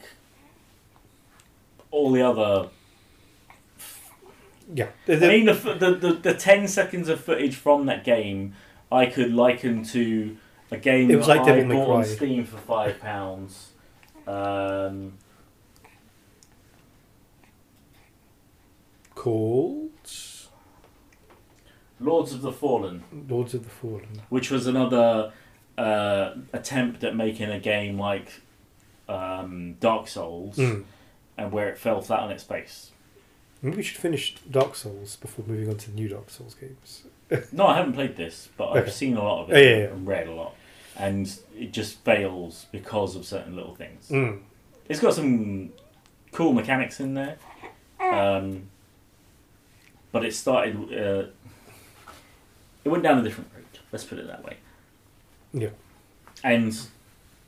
all 1.91 2.11
the 2.11 2.21
other. 2.21 2.69
Yeah, 4.73 4.87
I 5.07 5.15
mean, 5.15 5.45
the, 5.45 5.53
the 5.53 5.95
the 5.95 6.13
the 6.13 6.33
ten 6.33 6.67
seconds 6.67 7.09
of 7.09 7.19
footage 7.19 7.55
from 7.55 7.85
that 7.87 8.03
game, 8.03 8.53
I 8.91 9.07
could 9.07 9.33
liken 9.33 9.83
to 9.85 10.37
a 10.71 10.77
game 10.77 11.09
It 11.11 11.15
was 11.17 11.27
that 11.27 11.37
like 11.37 11.47
I 11.47 11.59
Devil 11.61 11.75
bought 11.75 11.89
on 11.97 12.05
Steam 12.05 12.45
for 12.45 12.57
five 12.57 12.99
pounds. 12.99 13.71
Um, 14.27 15.13
called 19.15 19.91
Lords 21.99 22.33
of 22.33 22.41
the 22.41 22.51
Fallen. 22.51 23.03
Lords 23.29 23.53
of 23.53 23.63
the 23.63 23.69
Fallen. 23.69 24.21
which 24.29 24.49
was 24.51 24.67
another 24.67 25.31
uh, 25.77 26.33
attempt 26.51 27.03
at 27.03 27.15
making 27.15 27.49
a 27.49 27.59
game 27.59 27.97
like 27.99 28.41
um, 29.07 29.75
Dark 29.79 30.07
Souls, 30.07 30.57
Mm. 30.57 30.83
and 31.37 31.51
where 31.51 31.69
it 31.69 31.77
fell 31.77 32.01
flat 32.01 32.21
on 32.21 32.31
its 32.31 32.43
face. 32.43 32.91
Maybe 33.63 33.77
we 33.77 33.83
should 33.83 33.97
finish 33.97 34.35
Dark 34.51 34.75
Souls 34.75 35.15
before 35.15 35.45
moving 35.47 35.69
on 35.69 35.77
to 35.77 35.89
the 35.89 35.95
new 35.95 36.09
Dark 36.09 36.29
Souls 36.29 36.53
games. 36.55 37.03
No, 37.51 37.65
I 37.65 37.77
haven't 37.77 37.93
played 37.93 38.15
this, 38.15 38.49
but 38.57 38.69
I've 38.71 38.83
Okay. 38.83 38.91
seen 38.91 39.17
a 39.17 39.23
lot 39.23 39.43
of 39.43 39.49
it 39.49 39.55
Oh, 39.55 39.59
yeah, 39.59 39.77
yeah. 39.77 39.83
and 39.93 40.05
read 40.05 40.27
a 40.27 40.33
lot, 40.33 40.53
and 40.97 41.33
it 41.57 41.71
just 41.73 41.97
fails 42.03 42.67
because 42.71 43.15
of 43.15 43.25
certain 43.25 43.55
little 43.55 43.73
things. 43.73 44.09
Mm. 44.09 44.41
It's 44.87 44.99
got 44.99 45.15
some 45.15 45.71
cool 46.31 46.53
mechanics 46.53 46.99
in 46.99 47.15
there, 47.15 47.37
um, 47.99 48.69
but 50.11 50.23
it 50.25 50.35
started. 50.35 50.75
Uh, 50.93 51.27
it 52.83 52.89
went 52.89 53.01
down 53.01 53.17
a 53.17 53.23
different 53.23 53.49
route. 53.55 53.79
Let's 53.91 54.03
put 54.03 54.19
it 54.19 54.27
that 54.27 54.43
way. 54.43 54.57
Yeah. 55.53 55.69
and 56.43 56.77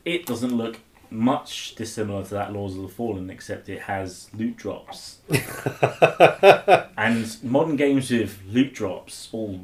it 0.06 0.26
doesn't 0.26 0.56
look 0.56 0.80
much 1.16 1.76
dissimilar 1.76 2.24
to 2.26 2.34
that 2.36 2.54
Lords 2.54 2.76
of 2.76 2.82
the 2.82 2.88
Fallen, 2.88 3.30
except 3.30 3.70
it 3.70 3.82
has 3.84 4.30
loot 4.38 4.58
drops. 4.58 5.20
and 6.98 7.38
modern 7.44 7.76
games 7.76 8.12
with 8.12 8.42
loot 8.48 8.74
drops 8.74 9.30
all 9.32 9.62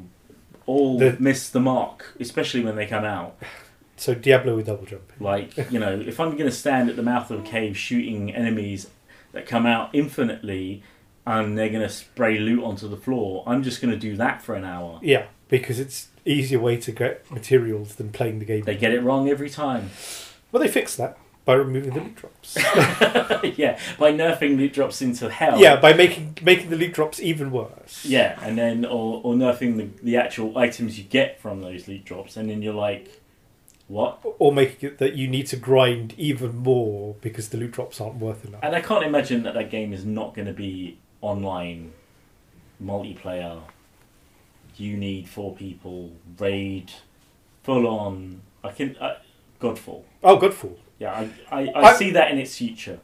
all 0.66 0.98
The- 0.98 1.16
miss 1.18 1.50
the 1.50 1.60
mark, 1.60 2.14
especially 2.20 2.64
when 2.64 2.76
they 2.76 2.86
come 2.86 3.04
out. 3.04 3.36
So 3.96 4.14
Diablo 4.14 4.56
with 4.56 4.66
double 4.66 4.86
jump. 4.86 5.12
Like 5.20 5.70
you 5.70 5.78
know, 5.78 5.92
if 5.92 6.18
I'm 6.18 6.32
going 6.32 6.50
to 6.50 6.56
stand 6.56 6.88
at 6.88 6.96
the 6.96 7.02
mouth 7.02 7.30
of 7.30 7.40
a 7.40 7.42
cave 7.42 7.76
shooting 7.76 8.34
enemies 8.34 8.88
that 9.32 9.46
come 9.46 9.66
out 9.66 9.90
infinitely. 9.92 10.82
And 11.24 11.56
they're 11.56 11.68
going 11.68 11.82
to 11.82 11.88
spray 11.88 12.36
loot 12.40 12.64
onto 12.64 12.88
the 12.88 12.96
floor. 12.96 13.44
I'm 13.46 13.62
just 13.62 13.80
going 13.80 13.92
to 13.94 13.96
do 13.96 14.16
that 14.16 14.42
for 14.42 14.56
an 14.56 14.64
hour. 14.64 14.98
Yeah, 15.02 15.26
because 15.48 15.78
it's 15.78 16.08
easier 16.24 16.58
way 16.58 16.76
to 16.78 16.90
get 16.90 17.30
materials 17.30 17.94
than 17.94 18.10
playing 18.10 18.40
the 18.40 18.44
game. 18.44 18.64
They 18.64 18.74
get 18.74 18.90
it 18.92 19.02
wrong 19.02 19.28
every 19.28 19.48
time. 19.48 19.90
Well, 20.50 20.60
they 20.60 20.68
fixed 20.68 20.96
that 20.98 21.16
by 21.44 21.54
removing 21.54 21.92
the 21.92 22.00
loot 22.00 22.14
drops. 22.14 22.56
yeah, 23.58 23.78
by 23.98 24.12
nerfing 24.12 24.56
loot 24.56 24.72
drops 24.72 25.02
into 25.02 25.28
hell. 25.28 25.58
yeah, 25.58 25.76
by 25.76 25.92
making 25.92 26.38
making 26.42 26.70
the 26.70 26.76
loot 26.76 26.92
drops 26.92 27.20
even 27.20 27.50
worse. 27.50 28.04
Yeah, 28.04 28.38
and 28.42 28.56
then 28.56 28.84
or, 28.84 29.20
or 29.24 29.34
nerfing 29.34 29.76
the, 29.76 29.88
the 30.02 30.16
actual 30.16 30.56
items 30.56 30.98
you 30.98 31.04
get 31.04 31.40
from 31.40 31.60
those 31.60 31.88
loot 31.88 32.04
drops, 32.04 32.36
and 32.36 32.48
then 32.48 32.62
you're 32.62 32.74
like, 32.74 33.22
what? 33.88 34.20
Or 34.38 34.52
making 34.52 34.90
it 34.90 34.98
that 34.98 35.14
you 35.14 35.26
need 35.28 35.46
to 35.48 35.56
grind 35.56 36.14
even 36.16 36.56
more 36.56 37.16
because 37.20 37.48
the 37.48 37.58
loot 37.58 37.72
drops 37.72 38.00
aren't 38.00 38.16
worth 38.16 38.44
enough. 38.44 38.60
And 38.62 38.74
I 38.76 38.80
can't 38.80 39.04
imagine 39.04 39.42
that 39.42 39.54
that 39.54 39.70
game 39.70 39.92
is 39.92 40.04
not 40.04 40.34
going 40.34 40.46
to 40.46 40.54
be 40.54 40.98
online, 41.20 41.92
multiplayer. 42.82 43.62
You 44.76 44.96
need 44.96 45.28
four 45.28 45.54
people, 45.54 46.12
raid, 46.38 46.92
full 47.64 47.86
on. 47.86 48.42
I 48.64 48.70
can 48.70 48.96
uh, 48.98 49.16
Godfall. 49.60 50.04
Oh, 50.22 50.38
Godfall. 50.38 50.76
Yeah, 51.02 51.12
I, 51.50 51.60
I, 51.60 51.66
I, 51.74 51.82
I- 51.90 51.94
see 51.94 52.10
that 52.12 52.30
in 52.30 52.38
its 52.38 52.56
future. 52.56 53.00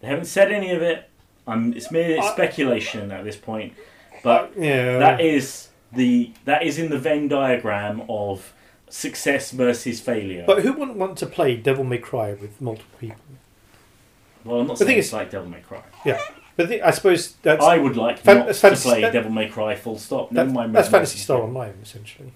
They 0.00 0.08
haven't 0.08 0.24
said 0.24 0.50
any 0.50 0.70
of 0.72 0.80
it. 0.82 1.08
I'm, 1.46 1.74
it's 1.74 1.90
mere 1.90 2.18
I- 2.20 2.32
speculation 2.32 3.12
at 3.12 3.24
this 3.24 3.36
point, 3.36 3.74
but 4.22 4.52
Yeah. 4.58 4.98
that 4.98 5.20
is 5.20 5.68
the 5.92 6.32
that 6.46 6.62
is 6.62 6.78
in 6.78 6.88
the 6.90 6.98
Venn 6.98 7.28
diagram 7.28 8.02
of 8.08 8.52
success 8.88 9.50
versus 9.50 10.00
failure. 10.00 10.44
But 10.46 10.62
who 10.62 10.72
wouldn't 10.72 10.96
want 10.96 11.18
to 11.18 11.26
play 11.26 11.56
Devil 11.56 11.84
May 11.84 11.98
Cry 11.98 12.32
with 12.34 12.58
multiple 12.60 12.98
people? 12.98 13.20
well, 14.44 14.60
I'm 14.60 14.66
not 14.68 14.78
the 14.78 14.86
saying 14.86 14.98
it's 14.98 15.12
like 15.12 15.30
Devil 15.30 15.48
May 15.50 15.60
Cry. 15.60 15.82
Yeah, 16.06 16.20
but 16.56 16.68
the, 16.68 16.80
I 16.82 16.90
suppose 16.90 17.34
that's 17.42 17.62
I 17.62 17.76
would 17.76 17.96
like 17.98 18.18
Fan- 18.20 18.46
not 18.46 18.54
to 18.54 18.76
play 18.76 19.02
that- 19.02 19.12
Devil 19.12 19.30
May 19.30 19.48
Cry 19.48 19.74
full 19.76 19.98
stop. 19.98 20.32
Never 20.32 20.48
that, 20.48 20.54
mind 20.54 20.74
that's 20.74 20.88
Phantasy 20.88 21.18
Star. 21.18 21.42
Online 21.42 21.74
essentially. 21.82 22.32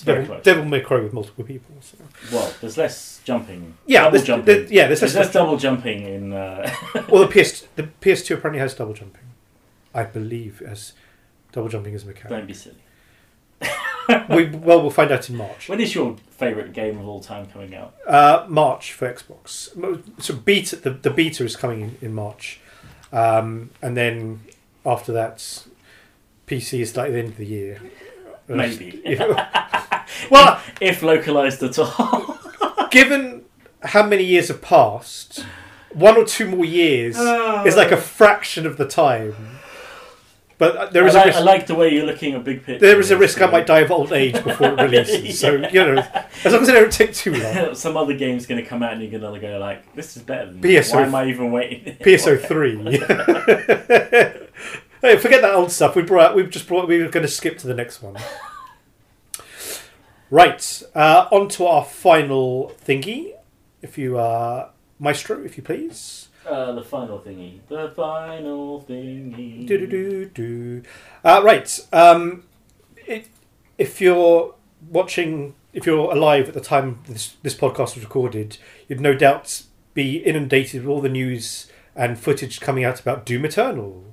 It's 0.00 0.06
very 0.06 0.20
Devil, 0.22 0.34
close. 0.36 0.44
Devil 0.44 0.64
May 0.64 0.80
Cry 0.80 1.00
with 1.00 1.12
multiple 1.12 1.44
people. 1.44 1.74
So. 1.82 1.98
Well, 2.32 2.52
there's 2.62 2.78
less 2.78 3.20
jumping. 3.24 3.74
Yeah, 3.86 4.00
double 4.04 4.12
there's, 4.12 4.26
jumping. 4.26 4.46
there- 4.46 4.72
yeah. 4.72 4.86
There's, 4.86 5.02
less, 5.02 5.14
less 5.14 5.32
double 5.32 5.58
jumping 5.58 6.02
in. 6.04 6.32
Uh, 6.32 6.72
well, 7.10 7.26
the 7.26 7.28
PS 7.44 7.66
the 7.76 7.82
PS2 8.00 8.36
apparently 8.36 8.60
has 8.60 8.74
double 8.74 8.94
jumping. 8.94 9.20
I 9.94 10.04
believe 10.04 10.62
as 10.62 10.94
double 11.52 11.68
jumping 11.68 11.94
as 11.94 12.04
a 12.04 12.06
mechanic. 12.06 12.30
don't 12.30 12.46
be 12.46 12.54
silly. 12.54 12.76
we, 14.30 14.46
well, 14.46 14.80
we'll 14.80 14.90
find 14.90 15.10
out 15.12 15.28
in 15.28 15.36
March. 15.36 15.68
When 15.68 15.80
is 15.80 15.94
your 15.94 16.16
favourite 16.30 16.72
game 16.72 16.98
of 16.98 17.06
all 17.06 17.20
time 17.20 17.44
coming 17.46 17.74
out? 17.74 17.94
Uh, 18.06 18.46
March 18.48 18.92
for 18.94 19.12
Xbox. 19.12 19.76
Mo- 19.76 20.00
So 20.18 20.34
beta 20.34 20.76
the, 20.76 20.90
the 20.90 21.10
beta 21.10 21.44
is 21.44 21.56
coming 21.56 21.82
in, 21.82 21.98
in 22.00 22.14
March, 22.14 22.58
um, 23.12 23.68
and 23.82 23.96
then 23.98 24.40
after 24.86 25.12
that, 25.12 25.36
PC 26.46 26.80
is 26.80 26.96
like 26.96 27.12
the 27.12 27.18
end 27.18 27.28
of 27.28 27.36
the 27.36 27.44
year. 27.46 27.80
Maybe. 28.48 29.02
well, 30.30 30.60
If 30.80 31.02
localized 31.02 31.62
at 31.62 31.78
all. 31.78 32.38
given 32.90 33.42
how 33.82 34.04
many 34.06 34.24
years 34.24 34.48
have 34.48 34.60
passed, 34.62 35.44
one 35.92 36.16
or 36.16 36.24
two 36.24 36.48
more 36.48 36.64
years 36.64 37.16
Oh. 37.18 37.64
is 37.64 37.76
like 37.76 37.90
a 37.92 37.96
fraction 37.96 38.66
of 38.66 38.76
the 38.76 38.86
time. 38.86 39.34
But 40.58 40.76
uh, 40.76 40.86
there 40.90 41.06
is 41.06 41.14
I, 41.14 41.20
a 41.20 41.24
like, 41.24 41.26
risk. 41.28 41.38
I 41.38 41.42
like 41.42 41.66
the 41.68 41.74
way 41.74 41.88
you're 41.94 42.04
looking 42.04 42.34
at 42.34 42.44
big 42.44 42.62
picture. 42.62 42.86
there 42.86 43.00
is 43.00 43.10
a 43.10 43.16
risk 43.16 43.40
I 43.40 43.46
might 43.46 43.66
die 43.66 43.78
of 43.80 43.90
old 43.90 44.12
age 44.12 44.34
before 44.44 44.72
it 44.72 44.78
releases. 44.82 45.40
So 45.40 45.52
you 45.54 45.72
know, 45.86 46.06
as 46.44 46.52
long 46.52 46.60
as 46.60 46.68
it 46.68 46.72
don't 46.72 46.92
take 46.92 47.14
too 47.14 47.32
long. 47.34 47.74
Some 47.74 47.96
other 47.96 48.12
game's 48.12 48.44
going 48.44 48.62
to 48.62 48.68
come 48.68 48.82
out 48.82 48.92
and 48.92 49.00
you're 49.00 49.18
going 49.18 49.32
to 49.32 49.40
go 49.40 49.56
like, 49.58 49.94
"This 49.94 50.18
is 50.18 50.22
better 50.22 50.52
than 50.52 50.60
PSO 50.60 50.94
Why 50.96 51.02
am 51.04 51.14
I 51.14 51.24
even 51.28 51.50
waiting?" 51.50 51.94
PSO 52.04 52.38
three. 52.46 52.76
hey, 55.00 55.16
forget 55.16 55.40
that 55.40 55.54
old 55.54 55.72
stuff. 55.72 55.96
We 55.96 56.02
brought. 56.02 56.34
We've 56.34 56.50
just 56.50 56.68
brought. 56.68 56.86
We 56.88 57.02
were 57.02 57.08
going 57.08 57.24
to 57.24 57.32
skip 57.32 57.56
to 57.58 57.66
the 57.66 57.74
next 57.74 58.02
one. 58.02 58.16
Right. 60.30 60.82
Uh, 60.94 61.26
on 61.32 61.48
to 61.50 61.66
our 61.66 61.84
final 61.84 62.72
thingy. 62.84 63.34
If 63.82 63.98
you 63.98 64.18
uh, 64.18 64.70
maestro, 64.98 65.42
if 65.42 65.56
you 65.56 65.62
please. 65.62 66.28
Uh, 66.46 66.72
the 66.72 66.82
final 66.82 67.18
thingy. 67.18 67.60
The 67.68 67.90
final 67.90 68.84
thingy. 68.88 69.66
Do 69.66 69.78
do 69.78 69.86
do 69.86 70.24
do. 70.26 70.82
Uh, 71.24 71.42
right. 71.44 71.80
Um, 71.92 72.44
it, 73.06 73.26
if 73.76 74.00
you're 74.00 74.54
watching, 74.88 75.54
if 75.72 75.84
you're 75.84 76.10
alive 76.12 76.48
at 76.48 76.54
the 76.54 76.60
time 76.60 77.00
this, 77.08 77.36
this 77.42 77.54
podcast 77.54 77.94
was 77.94 78.02
recorded, 78.04 78.58
you'd 78.88 79.00
no 79.00 79.14
doubt 79.14 79.62
be 79.94 80.18
inundated 80.18 80.82
with 80.82 80.90
all 80.90 81.00
the 81.00 81.08
news 81.08 81.66
and 81.96 82.18
footage 82.18 82.60
coming 82.60 82.84
out 82.84 83.00
about 83.00 83.26
Doom 83.26 83.44
Eternal, 83.44 84.04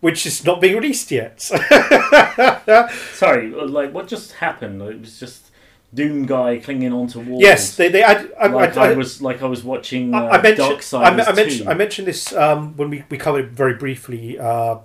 which 0.00 0.26
is 0.26 0.44
not 0.44 0.60
being 0.60 0.74
released 0.74 1.10
yet. 1.10 1.40
Sorry, 3.12 3.50
like 3.50 3.92
what 3.94 4.08
just 4.08 4.32
happened? 4.32 4.82
It 4.82 5.00
was 5.00 5.20
just 5.20 5.49
Doom 5.92 6.24
guy 6.24 6.58
clinging 6.58 6.92
onto 6.92 7.18
walls. 7.18 7.42
yes, 7.42 7.74
they 7.74 7.88
they 7.88 8.02
add. 8.02 8.32
I, 8.38 8.46
like 8.46 8.76
I, 8.76 8.88
I, 8.88 8.90
I, 8.90 8.94
was 8.94 9.20
like 9.20 9.42
I 9.42 9.46
was 9.46 9.64
watching 9.64 10.14
uh, 10.14 10.22
I, 10.22 10.38
I 10.38 10.42
mentioned. 10.42 10.90
Dark 10.90 10.94
I, 10.94 11.30
I 11.30 11.32
mentioned. 11.32 11.68
I 11.68 11.74
mentioned 11.74 12.06
this 12.06 12.32
um, 12.32 12.76
when 12.76 12.90
we, 12.90 13.04
we 13.10 13.18
covered 13.18 13.46
it 13.46 13.50
very 13.50 13.74
briefly 13.74 14.38
uh, 14.38 14.78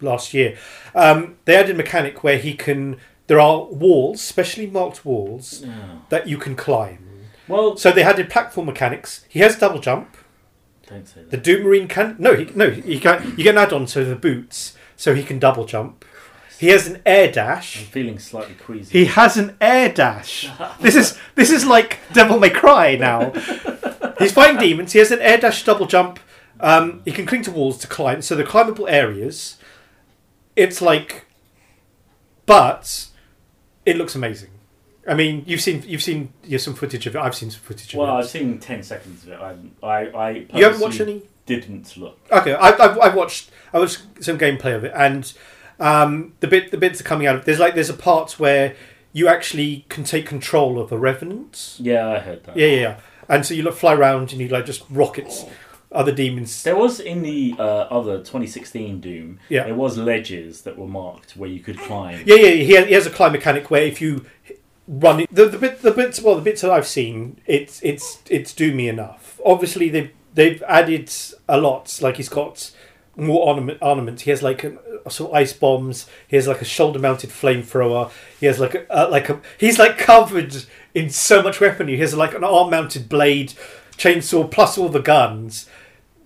last 0.00 0.32
year. 0.32 0.56
Um, 0.94 1.36
they 1.44 1.56
added 1.56 1.72
a 1.72 1.74
mechanic 1.74 2.24
where 2.24 2.38
he 2.38 2.54
can. 2.54 2.96
There 3.26 3.40
are 3.40 3.64
walls, 3.64 4.22
specially 4.22 4.66
marked 4.66 5.04
walls, 5.04 5.64
that 6.08 6.28
you 6.28 6.38
can 6.38 6.54
climb. 6.56 7.06
Well, 7.48 7.76
So 7.76 7.90
they 7.90 8.02
added 8.02 8.30
platform 8.30 8.66
mechanics. 8.66 9.24
He 9.28 9.40
has 9.40 9.56
double 9.56 9.80
jump. 9.80 10.16
don't 10.88 11.06
say 11.06 11.22
that. 11.22 11.30
The 11.30 11.36
Doom 11.36 11.64
Marine 11.64 11.88
can 11.88 12.16
no, 12.18 12.34
he, 12.34 12.44
no, 12.54 12.70
he 12.70 12.98
can. 12.98 13.34
You 13.36 13.44
get 13.44 13.56
an 13.56 13.58
add-on 13.58 13.86
to 13.86 14.04
the 14.04 14.16
boots, 14.16 14.76
so 14.96 15.14
he 15.14 15.22
can 15.22 15.38
double 15.38 15.64
jump. 15.64 16.04
He 16.58 16.68
has 16.68 16.86
an 16.86 17.02
air 17.04 17.30
dash. 17.30 17.78
I'm 17.80 17.86
feeling 17.86 18.18
slightly 18.18 18.54
queasy. 18.54 18.98
He 18.98 19.04
has 19.06 19.36
an 19.36 19.56
air 19.60 19.92
dash. 19.92 20.48
This 20.80 20.96
is 20.96 21.18
this 21.34 21.50
is 21.50 21.66
like 21.66 21.98
Devil 22.12 22.38
May 22.38 22.50
Cry 22.50 22.96
now. 22.96 23.30
He's 24.18 24.32
fighting 24.32 24.58
demons. 24.58 24.92
He 24.92 24.98
has 24.98 25.10
an 25.10 25.20
air 25.20 25.36
dash, 25.36 25.64
double 25.64 25.86
jump. 25.86 26.18
Um, 26.58 27.02
he 27.04 27.12
can 27.12 27.26
cling 27.26 27.42
to 27.42 27.50
walls 27.50 27.76
to 27.78 27.86
climb. 27.86 28.22
So 28.22 28.34
the 28.34 28.44
climbable 28.44 28.88
areas. 28.88 29.58
It's 30.54 30.80
like, 30.80 31.26
but 32.46 33.08
it 33.84 33.98
looks 33.98 34.14
amazing. 34.14 34.48
I 35.06 35.14
mean, 35.14 35.44
you've 35.46 35.60
seen 35.60 35.84
you've 35.86 36.02
seen 36.02 36.32
yeah, 36.42 36.58
some 36.58 36.74
footage 36.74 37.06
of 37.06 37.14
it. 37.14 37.18
I've 37.18 37.34
seen 37.34 37.50
some 37.50 37.60
footage 37.60 37.92
of 37.92 37.98
well, 37.98 38.08
it. 38.08 38.10
Well, 38.12 38.18
I've 38.20 38.28
seen 38.28 38.58
ten 38.58 38.82
seconds 38.82 39.24
of 39.24 39.32
it. 39.32 39.40
I, 39.40 39.56
I, 39.86 40.06
I 40.08 40.30
you 40.54 40.64
haven't 40.64 40.80
watched 40.80 41.00
any? 41.00 41.22
Didn't 41.44 41.96
look. 41.96 42.18
Okay, 42.32 42.54
I, 42.54 42.70
I've, 42.70 42.98
I've 42.98 43.14
watched 43.14 43.50
I 43.72 43.78
watched 43.78 44.00
some 44.20 44.38
gameplay 44.38 44.74
of 44.74 44.84
it, 44.84 44.92
and 44.96 45.32
um, 45.78 46.34
the 46.40 46.48
bit 46.48 46.70
the 46.70 46.78
bits 46.78 47.00
are 47.00 47.04
coming 47.04 47.26
out. 47.26 47.36
of 47.36 47.44
There's 47.44 47.58
like 47.58 47.74
there's 47.74 47.90
a 47.90 47.94
part 47.94 48.38
where 48.38 48.74
you 49.12 49.28
actually 49.28 49.86
can 49.88 50.04
take 50.04 50.26
control 50.26 50.78
of 50.78 50.92
a 50.92 50.98
revenant. 50.98 51.76
Yeah, 51.78 52.08
I 52.08 52.18
heard 52.18 52.44
that. 52.44 52.56
Yeah, 52.56 52.66
yeah, 52.66 52.80
yeah. 52.80 53.00
And 53.28 53.44
so 53.44 53.54
you 53.54 53.62
like 53.62 53.74
fly 53.74 53.94
around 53.94 54.32
and 54.32 54.40
you 54.40 54.48
like 54.48 54.66
just 54.66 54.84
rockets 54.90 55.44
other 55.92 56.12
demons. 56.12 56.62
There 56.62 56.76
was 56.76 57.00
in 57.00 57.22
the 57.22 57.54
uh, 57.58 57.62
other 57.62 58.18
2016 58.18 59.00
Doom. 59.00 59.40
Yeah. 59.48 59.64
There 59.64 59.74
was 59.74 59.96
ledges 59.96 60.62
that 60.62 60.76
were 60.76 60.86
marked 60.86 61.36
where 61.36 61.48
you 61.48 61.60
could 61.60 61.78
climb. 61.78 62.22
Yeah, 62.26 62.36
yeah. 62.36 62.50
He 62.50 62.72
has, 62.72 62.86
he 62.86 62.92
has 62.92 63.06
a 63.06 63.10
climb 63.10 63.32
mechanic 63.32 63.70
where 63.70 63.82
if 63.82 64.00
you 64.00 64.26
run 64.88 65.20
it, 65.20 65.34
the 65.34 65.46
the 65.46 65.58
bit 65.58 65.82
the 65.82 65.90
bits 65.90 66.20
well 66.20 66.36
the 66.36 66.42
bits 66.42 66.60
that 66.62 66.70
I've 66.70 66.86
seen 66.86 67.40
it's 67.44 67.80
it's 67.82 68.20
it's 68.28 68.52
doomy 68.52 68.88
enough. 68.88 69.40
Obviously 69.44 69.88
they 69.88 70.12
they've 70.34 70.62
added 70.64 71.12
a 71.48 71.58
lot. 71.58 71.98
Like 72.00 72.18
he's 72.18 72.28
got 72.28 72.70
more 73.16 73.46
ornament, 73.48 73.78
ornaments. 73.80 74.22
He 74.22 74.30
has 74.30 74.42
like 74.42 74.62
a, 74.64 74.76
some 75.10 75.30
ice 75.32 75.52
bombs. 75.52 76.06
He 76.28 76.36
has 76.36 76.46
like 76.46 76.60
a 76.60 76.64
shoulder 76.66 76.98
mounted 76.98 77.30
flamethrower. 77.30 78.10
He 78.38 78.46
has 78.46 78.60
like 78.60 78.74
a 78.74 78.92
uh, 78.92 79.08
like 79.10 79.28
a 79.28 79.40
he's 79.58 79.78
like 79.78 79.98
covered 79.98 80.54
in 80.94 81.10
so 81.10 81.42
much 81.42 81.60
weaponry. 81.60 81.94
He 81.94 82.00
has 82.00 82.14
like 82.14 82.34
an 82.34 82.44
arm 82.44 82.70
mounted 82.70 83.08
blade, 83.08 83.54
chainsaw 83.96 84.50
plus 84.50 84.76
all 84.78 84.88
the 84.88 85.00
guns. 85.00 85.68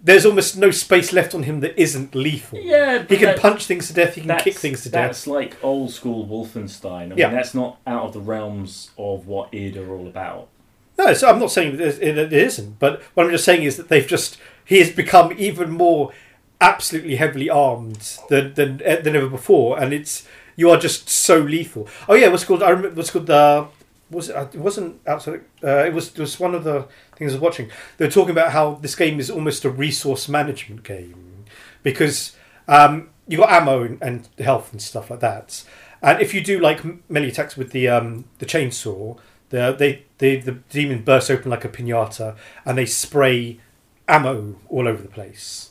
There's 0.02 0.24
almost 0.24 0.56
no 0.56 0.70
space 0.70 1.12
left 1.12 1.34
on 1.34 1.42
him 1.42 1.60
that 1.60 1.78
isn't 1.78 2.14
lethal. 2.14 2.58
Yeah, 2.58 3.04
He 3.06 3.18
can 3.18 3.26
that- 3.26 3.38
punch 3.38 3.66
things 3.66 3.86
to 3.88 3.92
death. 3.92 4.14
He 4.14 4.22
can 4.22 4.38
kick 4.38 4.54
things 4.54 4.82
to 4.84 4.88
death. 4.88 5.08
That's 5.08 5.26
like 5.26 5.56
old 5.62 5.90
school 5.90 6.26
Wolfenstein. 6.26 7.02
I 7.02 7.06
mean, 7.08 7.18
Yeah. 7.18 7.30
that's 7.30 7.54
not 7.54 7.80
out 7.86 8.04
of 8.04 8.12
the 8.14 8.20
realms 8.20 8.90
of 8.96 9.26
what 9.26 9.50
id 9.52 9.76
are 9.76 9.92
all 9.92 10.06
about. 10.06 10.48
No, 10.96 11.12
so 11.12 11.28
I'm 11.28 11.38
not 11.38 11.50
saying 11.50 11.78
it 11.78 12.32
isn't, 12.32 12.78
but 12.78 13.02
what 13.14 13.26
I'm 13.26 13.32
just 13.32 13.44
saying 13.44 13.62
is 13.62 13.76
that 13.76 13.88
they've 13.88 14.06
just 14.06 14.38
he 14.64 14.78
has 14.78 14.90
become 14.90 15.34
even 15.36 15.70
more 15.70 16.12
absolutely 16.60 17.16
heavily 17.16 17.48
armed 17.48 18.18
than 18.28 18.54
than 18.54 18.78
than 18.78 19.16
ever 19.16 19.28
before, 19.28 19.78
and 19.78 19.92
it's 19.92 20.26
you 20.56 20.70
are 20.70 20.78
just 20.78 21.08
so 21.08 21.38
lethal. 21.38 21.88
Oh 22.08 22.14
yeah, 22.14 22.28
what's 22.28 22.44
called 22.44 22.62
I 22.62 22.70
remember 22.70 22.96
what's 22.96 23.10
called 23.10 23.26
the 23.26 23.68
was 24.10 24.28
it, 24.28 24.54
it 24.54 24.60
wasn't 24.60 25.00
outside 25.06 25.42
uh, 25.64 25.84
it 25.84 25.92
was 25.92 26.08
it 26.08 26.18
was 26.18 26.38
one 26.38 26.54
of 26.54 26.64
the 26.64 26.86
things 27.16 27.32
I 27.32 27.36
was 27.36 27.42
watching. 27.42 27.70
They 27.96 28.06
were 28.06 28.10
talking 28.10 28.32
about 28.32 28.52
how 28.52 28.74
this 28.74 28.94
game 28.94 29.20
is 29.20 29.30
almost 29.30 29.64
a 29.64 29.70
resource 29.70 30.28
management 30.28 30.82
game 30.82 31.44
because 31.82 32.36
um, 32.68 33.10
you 33.26 33.38
got 33.38 33.50
ammo 33.50 33.82
and, 33.82 34.02
and 34.02 34.28
health 34.38 34.72
and 34.72 34.82
stuff 34.82 35.10
like 35.10 35.20
that. 35.20 35.64
And 36.02 36.20
if 36.20 36.34
you 36.34 36.42
do 36.42 36.58
like 36.58 36.82
melee 37.10 37.28
attacks 37.28 37.56
with 37.56 37.72
the 37.72 37.88
um, 37.88 38.24
the 38.38 38.46
chainsaw, 38.46 39.18
the 39.50 39.74
they, 39.78 40.04
they 40.18 40.36
the 40.36 40.52
demon 40.70 41.02
bursts 41.02 41.30
open 41.30 41.50
like 41.50 41.64
a 41.64 41.68
pinata 41.68 42.36
and 42.64 42.76
they 42.76 42.86
spray 42.86 43.60
ammo 44.10 44.56
all 44.68 44.86
over 44.88 45.00
the 45.02 45.08
place. 45.08 45.70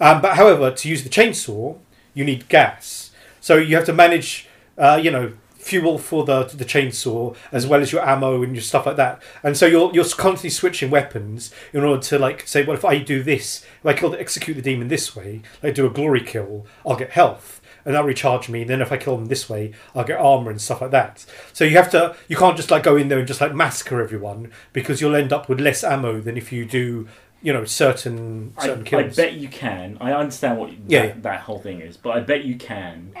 Um, 0.00 0.20
but 0.20 0.36
however, 0.36 0.70
to 0.70 0.88
use 0.88 1.02
the 1.02 1.08
chainsaw, 1.10 1.78
you 2.14 2.24
need 2.24 2.48
gas. 2.48 3.10
So 3.40 3.56
you 3.56 3.74
have 3.76 3.86
to 3.86 3.92
manage, 3.92 4.46
uh, 4.76 5.00
you 5.02 5.10
know, 5.10 5.32
fuel 5.56 5.98
for 5.98 6.24
the 6.24 6.44
the 6.44 6.64
chainsaw 6.64 7.36
as 7.52 7.66
well 7.66 7.82
as 7.82 7.92
your 7.92 8.06
ammo 8.08 8.42
and 8.42 8.54
your 8.54 8.62
stuff 8.62 8.86
like 8.86 8.96
that. 8.96 9.22
And 9.42 9.56
so 9.56 9.66
you're 9.66 9.92
you're 9.92 10.04
constantly 10.04 10.50
switching 10.50 10.90
weapons 10.90 11.52
in 11.72 11.84
order 11.84 12.00
to 12.02 12.18
like 12.18 12.46
say, 12.46 12.64
well, 12.64 12.76
if 12.76 12.84
I 12.84 12.98
do 12.98 13.22
this, 13.22 13.64
if 13.80 13.86
I 13.86 13.92
kill 13.92 14.14
execute 14.14 14.56
the 14.56 14.62
demon 14.62 14.88
this 14.88 15.14
way, 15.16 15.42
like 15.62 15.74
do 15.74 15.86
a 15.86 15.90
glory 15.90 16.22
kill, 16.22 16.66
I'll 16.86 16.96
get 16.96 17.10
health. 17.10 17.60
And 17.84 17.94
that'll 17.94 18.08
recharge 18.08 18.50
me. 18.50 18.62
And 18.62 18.70
then 18.70 18.82
if 18.82 18.92
I 18.92 18.98
kill 18.98 19.16
them 19.16 19.26
this 19.26 19.48
way, 19.48 19.72
I'll 19.94 20.04
get 20.04 20.20
armor 20.20 20.50
and 20.50 20.60
stuff 20.60 20.82
like 20.82 20.90
that. 20.90 21.24
So 21.54 21.64
you 21.64 21.76
have 21.76 21.90
to, 21.92 22.16
you 22.28 22.36
can't 22.36 22.56
just 22.56 22.70
like 22.70 22.82
go 22.82 22.96
in 22.96 23.08
there 23.08 23.18
and 23.18 23.26
just 23.26 23.40
like 23.40 23.54
massacre 23.54 24.02
everyone 24.02 24.50
because 24.74 25.00
you'll 25.00 25.16
end 25.16 25.32
up 25.32 25.48
with 25.48 25.58
less 25.58 25.82
ammo 25.82 26.20
than 26.20 26.36
if 26.36 26.52
you 26.52 26.66
do, 26.66 27.08
you 27.42 27.52
know, 27.52 27.64
certain 27.64 28.52
certain 28.58 28.82
I 28.82 28.84
kills. 28.84 29.18
I 29.18 29.22
bet 29.22 29.32
you 29.34 29.48
can. 29.48 29.96
I 30.00 30.12
understand 30.12 30.58
what 30.58 30.70
Yeah, 30.86 31.06
that, 31.06 31.22
that 31.22 31.40
whole 31.40 31.58
thing 31.60 31.80
is, 31.80 31.96
but 31.96 32.10
I 32.10 32.20
bet 32.20 32.44
you 32.44 32.56
can. 32.56 33.12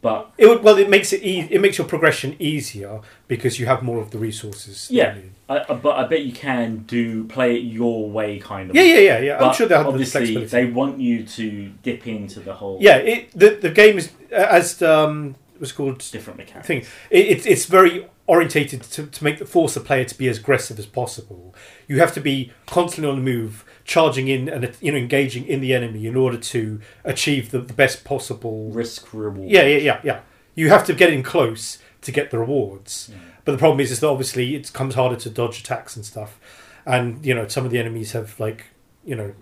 But 0.00 0.32
It 0.36 0.48
would, 0.48 0.64
well, 0.64 0.78
it 0.78 0.90
makes 0.90 1.12
it 1.12 1.22
e- 1.22 1.46
it 1.48 1.60
makes 1.60 1.78
your 1.78 1.86
progression 1.86 2.34
easier 2.40 3.00
because 3.28 3.60
you 3.60 3.66
have 3.66 3.84
more 3.84 4.00
of 4.00 4.10
the 4.10 4.18
resources. 4.18 4.88
yeah, 4.90 5.14
I, 5.48 5.62
but 5.74 5.96
I 5.96 6.04
bet 6.08 6.22
you 6.22 6.32
can 6.32 6.78
do 6.78 7.22
play 7.24 7.54
it 7.56 7.60
your 7.60 8.10
way, 8.10 8.40
kind 8.40 8.68
of. 8.68 8.74
yeah, 8.74 8.82
yeah, 8.82 8.98
yeah, 8.98 9.18
yeah. 9.20 9.38
I'm 9.44 9.54
sure 9.54 9.68
they 9.68 9.76
have 9.76 9.84
the 9.86 9.90
obviously 9.92 10.44
they 10.46 10.66
want 10.66 10.98
you 10.98 11.22
to 11.24 11.68
dip 11.84 12.08
into 12.08 12.40
the 12.40 12.52
whole 12.54 12.78
yeah, 12.80 12.96
it, 12.96 13.30
the 13.38 13.50
the 13.50 13.70
game 13.70 13.96
is 13.96 14.10
as 14.32 14.82
um, 14.82 15.36
was 15.60 15.70
called 15.70 15.98
different 16.10 16.36
mechanics. 16.36 16.66
thing. 16.66 16.80
It, 17.08 17.26
it's 17.28 17.46
it's 17.46 17.66
very 17.66 18.04
orientated 18.26 18.82
to, 18.82 19.06
to 19.06 19.24
make 19.24 19.38
the 19.38 19.44
force 19.44 19.74
the 19.74 19.80
player 19.80 20.04
to 20.04 20.16
be 20.16 20.28
as 20.28 20.38
aggressive 20.38 20.78
as 20.78 20.86
possible. 20.86 21.54
You 21.88 21.98
have 22.00 22.12
to 22.14 22.20
be 22.20 22.52
constantly 22.66 23.10
on 23.10 23.16
the 23.16 23.22
move, 23.22 23.64
charging 23.84 24.28
in 24.28 24.48
and 24.48 24.70
you 24.80 24.92
know 24.92 24.98
engaging 24.98 25.44
in 25.46 25.60
the 25.60 25.74
enemy 25.74 26.06
in 26.06 26.16
order 26.16 26.36
to 26.38 26.80
achieve 27.04 27.50
the, 27.50 27.58
the 27.60 27.72
best 27.74 28.04
possible. 28.04 28.70
Risk 28.70 29.12
reward. 29.12 29.50
Yeah, 29.50 29.62
yeah, 29.66 29.78
yeah, 29.78 30.00
yeah. 30.04 30.20
You 30.54 30.68
have 30.68 30.84
to 30.86 30.94
get 30.94 31.12
in 31.12 31.22
close 31.22 31.78
to 32.02 32.12
get 32.12 32.30
the 32.30 32.38
rewards. 32.38 33.10
But 33.44 33.52
the 33.52 33.58
problem 33.58 33.80
is, 33.80 33.90
is 33.90 34.00
that 34.00 34.06
obviously 34.08 34.54
it 34.54 34.72
comes 34.72 34.94
harder 34.94 35.16
to 35.16 35.30
dodge 35.30 35.60
attacks 35.60 35.96
and 35.96 36.04
stuff, 36.04 36.38
and 36.86 37.24
you 37.26 37.34
know 37.34 37.48
some 37.48 37.64
of 37.64 37.70
the 37.72 37.78
enemies 37.78 38.12
have 38.12 38.38
like 38.38 38.66
you 39.04 39.16
know 39.16 39.34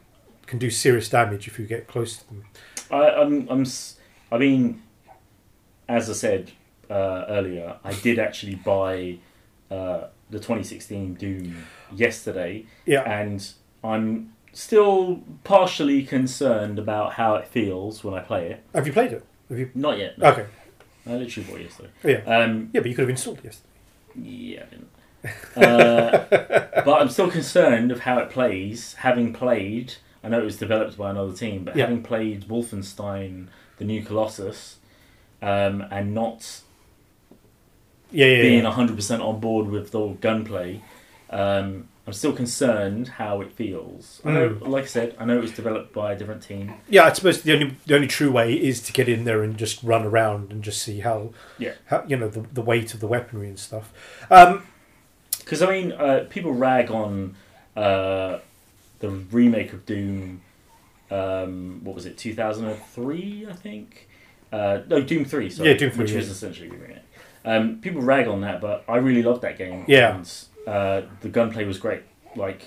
can 0.47 0.59
do 0.59 0.71
serious 0.71 1.09
damage 1.09 1.47
if 1.47 1.59
you 1.59 1.67
get 1.67 1.87
close 1.87 2.17
to 2.17 2.27
them. 2.29 2.45
I, 2.91 3.11
I'm, 3.11 3.47
I'm, 3.49 3.61
s- 3.61 3.97
I 4.33 4.39
mean, 4.39 4.83
as 5.89 6.11
I 6.11 6.15
said 6.15 6.51
uh, 6.91 7.25
earlier, 7.29 7.77
I 7.85 7.93
did 7.95 8.19
actually 8.19 8.57
buy 8.57 9.19
uh, 9.71 10.09
the 10.31 10.39
2016 10.39 11.15
Doom 11.15 11.65
yesterday, 11.95 12.67
Yeah, 12.87 13.03
and 13.03 13.47
I'm 13.85 14.33
still 14.53 15.23
partially 15.45 16.03
concerned 16.03 16.79
about 16.79 17.13
how 17.15 17.37
it 17.37 17.47
feels 17.47 18.03
when 18.05 18.15
I 18.15 18.21
play 18.21 18.51
it. 18.51 18.63
have 18.75 18.87
you 18.87 18.93
played 18.93 19.13
it? 19.13 19.25
Have 19.49 19.59
you? 19.59 19.71
Not 19.75 19.99
yet. 19.99 20.19
No. 20.19 20.27
Okay, 20.31 20.47
I 21.07 21.15
literally 21.15 21.49
bought 21.49 21.61
it 21.61 21.65
yesterday. 21.65 21.91
yeah, 22.05 22.37
Um, 22.37 22.71
yeah, 22.73 22.81
but 22.81 22.89
you 22.91 22.95
could 22.97 23.03
have 23.03 23.11
installed 23.11 23.39
it 23.39 23.45
yesterday. 23.45 23.69
yeah. 24.17 24.63
I 24.63 24.65
didn't. 24.71 24.89
Uh, 25.57 26.27
but 26.85 27.01
I'm 27.01 27.09
still 27.11 27.31
concerned 27.31 27.93
of 27.93 28.01
how 28.01 28.19
it 28.19 28.31
plays, 28.31 28.95
having 28.95 29.33
played. 29.33 29.95
I 30.25 30.29
know 30.29 30.41
it 30.41 30.45
was 30.45 30.57
developed 30.57 30.97
by 30.99 31.11
another 31.11 31.33
team, 31.33 31.65
but 31.65 31.77
Yeah. 31.77 31.87
having 31.87 32.03
played 32.03 32.49
Wolfenstein: 32.49 33.49
The 33.79 33.85
New 33.85 34.03
Colossus, 34.03 34.77
um, 35.43 35.85
and 35.91 36.15
not 36.15 36.61
Yeah, 38.13 38.27
yeah, 38.27 38.43
being 38.43 38.65
yeah. 38.65 38.71
100% 38.73 39.21
on 39.25 39.41
board 39.41 39.69
with 39.69 39.91
the 39.93 40.07
gunplay, 40.21 40.81
um, 41.31 41.89
I'm 42.07 42.13
still 42.13 42.33
concerned 42.33 43.07
how 43.09 43.41
it 43.41 43.53
feels. 43.53 44.21
I 44.25 44.33
know, 44.33 44.49
Mm. 44.51 44.67
like 44.69 44.85
I 44.85 44.87
said, 44.89 45.15
I 45.19 45.25
know 45.25 45.37
it 45.39 45.43
was 45.43 45.53
developed 45.53 45.93
by 45.93 46.13
a 46.13 46.17
different 46.19 46.43
team. 46.43 46.73
Yeah, 46.89 47.05
I 47.05 47.13
suppose 47.13 47.43
the 47.43 47.53
only 47.53 47.77
the 47.87 47.95
only 47.95 48.09
true 48.09 48.33
way 48.33 48.55
is 48.55 48.81
to 48.83 48.93
get 48.93 49.09
in 49.09 49.25
there 49.25 49.43
and 49.45 49.57
just 49.57 49.81
run 49.85 50.05
around 50.05 50.51
and 50.51 50.63
just 50.65 50.83
see 50.83 51.01
how 51.01 51.31
Yeah. 51.59 51.75
how 51.87 52.03
you 52.09 52.17
know 52.17 52.29
the, 52.29 52.41
the 52.53 52.63
weight 52.63 52.95
of 52.95 53.01
the 53.01 53.07
weaponry 53.07 53.49
and 53.49 53.59
stuff. 53.59 53.93
Um, 54.31 54.63
Because 55.39 55.63
I 55.63 55.71
mean, 55.71 55.93
uh, 55.93 56.27
people 56.31 56.53
rag 56.53 56.91
on 56.91 57.37
uh, 57.77 58.39
the 58.99 59.09
remake 59.31 59.73
of 59.73 59.87
Doom. 59.87 60.41
Um, 61.13 61.81
what 61.85 61.95
was 61.95 62.07
it? 62.07 62.17
Two 62.19 62.35
thousand 62.35 62.67
and 62.67 62.81
three, 62.87 63.47
I 63.49 63.53
think. 63.53 64.09
Uh, 64.53 64.81
no, 64.89 65.01
Doom 65.01 65.25
three. 65.25 65.49
Sorry, 65.49 65.69
Yeah, 65.71 65.77
Doom 65.77 65.91
3, 65.93 66.05
which 66.05 66.13
was 66.13 66.29
essentially 66.29 66.69
a 66.69 66.73
remake. 66.73 66.99
Um, 67.45 67.81
people 67.81 68.03
rag 68.03 68.29
on 68.29 68.43
that, 68.43 68.61
but 68.61 68.85
I 68.89 68.97
really 68.97 69.23
loved 69.23 69.43
that 69.43 69.57
game. 69.59 69.85
Yeah. 69.89 70.17
and, 70.17 70.45
uh, 70.67 71.03
the 71.23 71.29
gunplay 71.29 71.65
was 71.65 71.79
great. 71.79 72.03
Like, 72.37 72.63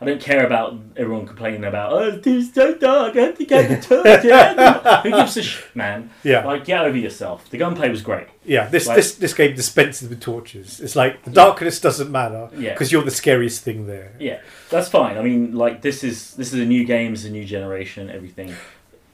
I 0.00 0.04
don't 0.04 0.20
care 0.20 0.46
about 0.46 0.78
everyone 0.96 1.26
complaining 1.26 1.64
about 1.64 1.92
oh, 1.92 2.16
Doom's 2.20 2.54
so 2.54 2.76
dark. 2.76 3.16
I 3.16 3.20
have 3.22 3.38
to 3.38 3.44
get 3.44 3.68
the 3.68 3.76
torch. 5.02 5.02
Who 5.02 5.10
gives 5.10 5.36
a 5.36 5.42
shit, 5.42 5.74
man? 5.74 6.10
yeah, 6.22 6.46
Like, 6.46 6.64
get 6.64 6.84
over 6.84 6.96
yourself. 6.96 7.50
The 7.50 7.58
gunplay 7.58 7.88
was 7.90 8.00
great. 8.00 8.28
yeah. 8.44 8.68
This 8.68 8.86
like- 8.86 8.94
this 8.94 9.16
this 9.16 9.34
game 9.34 9.56
dispenses 9.56 10.08
with 10.08 10.20
torches. 10.20 10.78
It's 10.78 10.94
like 10.94 11.24
the 11.24 11.32
darkness 11.32 11.80
doesn't 11.80 12.12
matter 12.12 12.48
Yeah. 12.56 12.74
because 12.74 12.92
you're 12.92 13.02
the 13.02 13.10
scariest 13.10 13.64
thing 13.64 13.88
there. 13.88 14.12
Yeah, 14.20 14.38
that's 14.70 14.88
fine. 14.88 15.18
I 15.18 15.22
mean, 15.22 15.56
like 15.56 15.82
this 15.82 16.04
is 16.04 16.34
this 16.36 16.52
is 16.52 16.60
a 16.60 16.64
new 16.64 16.84
game, 16.84 17.12
it's 17.14 17.24
a 17.24 17.30
new 17.30 17.44
generation, 17.44 18.08
everything. 18.08 18.54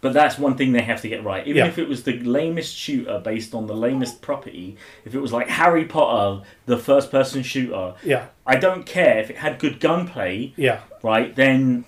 But 0.05 0.12
that's 0.12 0.36
one 0.38 0.55
thing 0.59 0.72
they 0.72 0.82
have 0.82 1.00
to 1.00 1.09
get 1.09 1.24
right. 1.24 1.46
Even 1.46 1.62
Yeah. 1.64 1.66
if 1.72 1.78
it 1.78 1.88
was 1.88 2.02
the 2.02 2.18
lamest 2.20 2.76
shooter 2.76 3.18
based 3.30 3.55
on 3.55 3.66
the 3.66 3.74
lamest 3.74 4.20
property, 4.20 4.76
if 5.07 5.14
it 5.14 5.20
was 5.20 5.32
like 5.32 5.48
Harry 5.48 5.86
Potter, 5.86 6.42
the 6.66 6.76
first-person 6.76 7.42
shooter, 7.42 7.94
Yeah, 8.05 8.26
I 8.46 8.57
don't 8.57 8.84
care 8.84 9.18
if 9.22 9.30
it 9.30 9.38
had 9.38 9.59
good 9.59 9.80
gunplay, 9.80 10.52
yeah, 10.57 10.80
right? 11.02 11.34
Then 11.34 11.86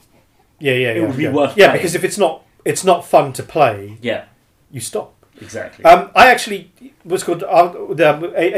yeah, 0.59 0.73
yeah. 0.73 0.89
It 0.93 0.97
yeah, 0.97 1.07
would 1.07 1.17
be 1.19 1.23
yeah. 1.25 1.33
worth 1.33 1.57
Yeah, 1.59 1.67
playing. 1.67 1.77
because 1.79 1.95
if 1.95 2.05
it's 2.05 2.17
not 2.17 2.43
it's 2.65 2.85
not 2.85 3.05
fun 3.05 3.35
to 3.35 3.43
play, 3.43 3.99
yeah, 4.01 4.25
you 4.73 4.81
stop. 4.81 5.13
exactly. 5.41 5.85
Um, 5.85 6.09
I 6.15 6.25
actually 6.35 6.71
was 7.05 7.23
called 7.23 7.43
uh, 7.43 7.69
the 8.03 8.07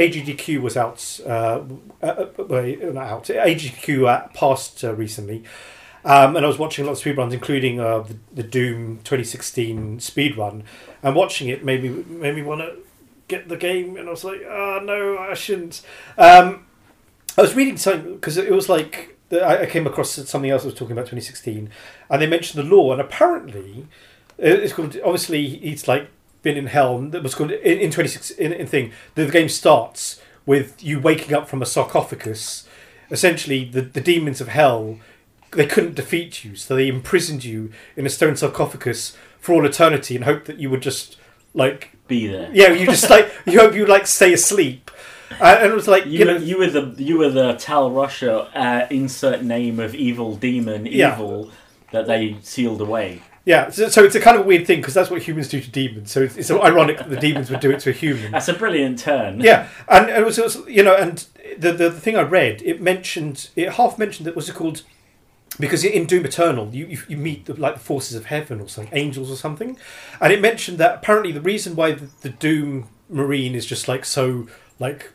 AGDQ 0.05 0.61
was 0.63 0.77
out. 0.77 1.01
Uh, 1.27 1.63
uh, 2.01 2.07
uh, 2.07 2.93
not 2.99 3.07
out. 3.15 3.25
AGDQ 3.25 4.07
uh, 4.07 4.29
passed 4.29 4.85
uh, 4.85 4.95
recently, 4.95 5.43
um, 6.09 6.37
and 6.37 6.45
I 6.45 6.49
was 6.49 6.59
watching 6.59 6.87
a 6.87 6.89
lot 6.89 6.97
of 6.97 7.05
speedruns, 7.05 7.35
including 7.35 7.79
uh, 7.81 7.99
the, 7.99 8.17
the 8.33 8.43
Doom 8.43 8.97
2016 9.05 9.99
speedrun. 9.99 10.63
And 11.03 11.15
watching 11.15 11.49
it 11.49 11.63
made 11.63 11.83
me 11.83 11.91
made 11.91 12.35
me 12.35 12.41
want 12.41 12.63
to 12.63 12.79
get 13.29 13.51
the 13.51 13.59
game, 13.59 13.99
and 13.99 14.09
I 14.09 14.11
was 14.11 14.25
like, 14.25 14.41
oh 14.49 14.81
no, 14.83 15.19
I 15.19 15.35
shouldn't. 15.35 15.83
Um, 16.17 16.65
I 17.37 17.43
was 17.43 17.55
reading 17.55 17.77
something 17.77 18.15
because 18.15 18.39
it 18.39 18.51
was 18.51 18.71
like 18.71 19.19
I 19.31 19.59
I 19.59 19.67
came 19.67 19.87
across 19.87 20.13
something 20.13 20.51
else 20.51 20.63
that 20.63 20.69
was 20.69 20.79
talking 20.79 20.93
about 20.93 21.03
2016, 21.03 21.69
and 22.09 22.23
they 22.23 22.27
mentioned 22.27 22.65
the 22.65 22.75
lore, 22.75 22.93
and 22.93 23.03
apparently 23.03 23.87
it's 24.39 24.73
called. 24.73 24.97
Obviously, 25.05 25.57
it's 25.57 25.87
like 25.87 26.09
been 26.41 26.57
in 26.57 26.69
hell. 26.69 26.99
That 27.01 27.23
was 27.23 27.35
called 27.35 27.51
in, 27.51 27.79
in 27.79 27.91
26 27.91 28.31
in, 28.31 28.55
in 28.55 28.67
thing. 28.67 28.93
The, 29.15 29.27
the 29.27 29.33
game 29.33 29.51
starts 29.51 30.23
with 30.47 30.83
you 30.83 31.01
waking 31.01 31.35
up 31.35 31.51
from 31.51 31.61
a 31.61 31.67
sarcophagus. 31.67 32.67
Essentially, 33.11 33.67
the 33.67 33.83
the 33.83 34.01
demons 34.01 34.41
of 34.41 34.49
hell 34.49 34.99
they 35.53 35.67
couldn't 35.67 35.95
defeat 35.95 36.45
you, 36.45 36.57
so 36.57 36.75
they 36.77 36.89
imprisoned 36.89 37.45
you 37.45 37.71
in 37.97 38.07
a 38.07 38.11
stone 38.11 38.37
sarcophagus 38.37 39.17
for 39.41 39.53
all 39.55 39.65
eternity, 39.67 40.15
and 40.17 40.25
hoped 40.25 40.47
that 40.47 40.59
you 40.59 40.69
would 40.71 40.83
just 40.83 41.17
like 41.55 41.93
Be 42.07 42.27
there. 42.27 42.51
yeah, 42.53 42.73
you 42.73 42.87
just 42.87 43.09
like 43.11 43.33
you 43.47 43.59
hope 43.61 43.75
you 43.75 43.87
like 43.87 44.07
stay 44.07 44.33
asleep. 44.33 44.91
Uh, 45.41 45.59
and 45.61 45.71
it 45.73 45.75
was 45.75 45.87
like 45.89 46.07
You, 46.07 46.21
you 46.21 46.25
know 46.25 46.37
you 46.37 46.59
were 46.59 46.69
the 46.71 46.95
you 47.03 47.19
were 47.19 47.31
the 47.31 47.53
Tal 47.55 47.91
Russia 47.91 48.49
uh, 48.55 48.87
insert 48.91 49.43
name 49.43 49.79
of 49.79 49.95
evil 49.95 50.37
demon 50.37 50.87
Yeah. 50.87 51.13
evil 51.15 51.51
that 51.93 52.07
they 52.07 52.37
sealed 52.43 52.81
away. 52.81 53.23
Yeah, 53.45 53.71
so, 53.71 53.89
so 53.89 54.05
it's 54.05 54.15
a 54.15 54.21
kind 54.21 54.39
of 54.39 54.45
weird 54.45 54.67
thing 54.67 54.81
because 54.81 54.93
that's 54.93 55.09
what 55.11 55.23
humans 55.23 55.49
do 55.49 55.59
to 55.59 55.71
demons. 55.71 56.11
So 56.13 56.21
it's, 56.21 56.37
it's 56.37 56.51
ironic 56.51 56.99
that 56.99 57.09
the 57.09 57.17
demons 57.17 57.51
would 57.51 57.61
do 57.61 57.71
it 57.71 57.81
to 57.81 57.89
a 57.91 57.93
human. 57.95 58.31
That's 58.31 58.49
a 58.49 58.53
brilliant 58.53 58.99
turn. 58.99 59.41
Yeah, 59.41 59.69
and, 59.89 60.11
and 60.11 60.19
it, 60.23 60.25
was, 60.27 60.39
it 60.39 60.45
was 60.45 60.59
you 60.69 60.83
know, 60.83 60.95
and 60.95 61.25
the, 61.57 61.73
the 61.73 61.89
the 61.89 62.01
thing 62.01 62.17
I 62.17 62.23
read 62.23 62.61
it 62.63 62.83
mentioned 62.83 63.49
it 63.57 63.73
half 63.75 63.99
mentioned 63.99 64.27
that 64.27 64.37
was 64.37 64.51
it 64.51 64.55
called 64.55 64.83
because 65.61 65.85
in 65.85 66.07
Doom 66.07 66.25
Eternal 66.25 66.71
you 66.75 66.87
you, 66.87 66.99
you 67.09 67.17
meet 67.17 67.47
the, 67.47 67.55
like 67.55 67.75
the 67.75 67.81
forces 67.81 68.15
of 68.17 68.27
heaven 68.27 68.61
or 68.61 68.69
something, 68.69 68.97
angels 68.97 69.31
or 69.31 69.37
something, 69.37 69.79
and 70.21 70.33
it 70.33 70.41
mentioned 70.41 70.79
that 70.79 70.97
apparently 70.97 71.33
the 71.33 71.41
reason 71.41 71.75
why 71.77 71.93
the, 71.93 72.09
the 72.23 72.29
Doom 72.31 72.89
Marine 73.09 73.55
is 73.55 73.65
just 73.67 73.89
like 73.89 74.05
so 74.05 74.47
like 74.79 75.13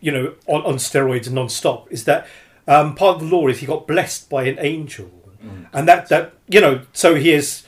you 0.00 0.12
know 0.12 0.34
on, 0.46 0.62
on 0.64 0.74
steroids 0.76 1.26
and 1.26 1.34
non-stop 1.34 1.90
is 1.90 2.04
that 2.04 2.26
um, 2.68 2.94
part 2.94 3.16
of 3.16 3.22
the 3.22 3.26
lore 3.36 3.50
is 3.50 3.58
he 3.60 3.66
got 3.66 3.86
blessed 3.86 4.28
by 4.30 4.44
an 4.44 4.56
angel, 4.60 5.10
Mm. 5.44 5.66
and 5.74 5.86
that 5.86 6.08
that 6.08 6.32
you 6.48 6.58
know 6.58 6.80
so 6.94 7.14
he 7.16 7.30
is 7.32 7.64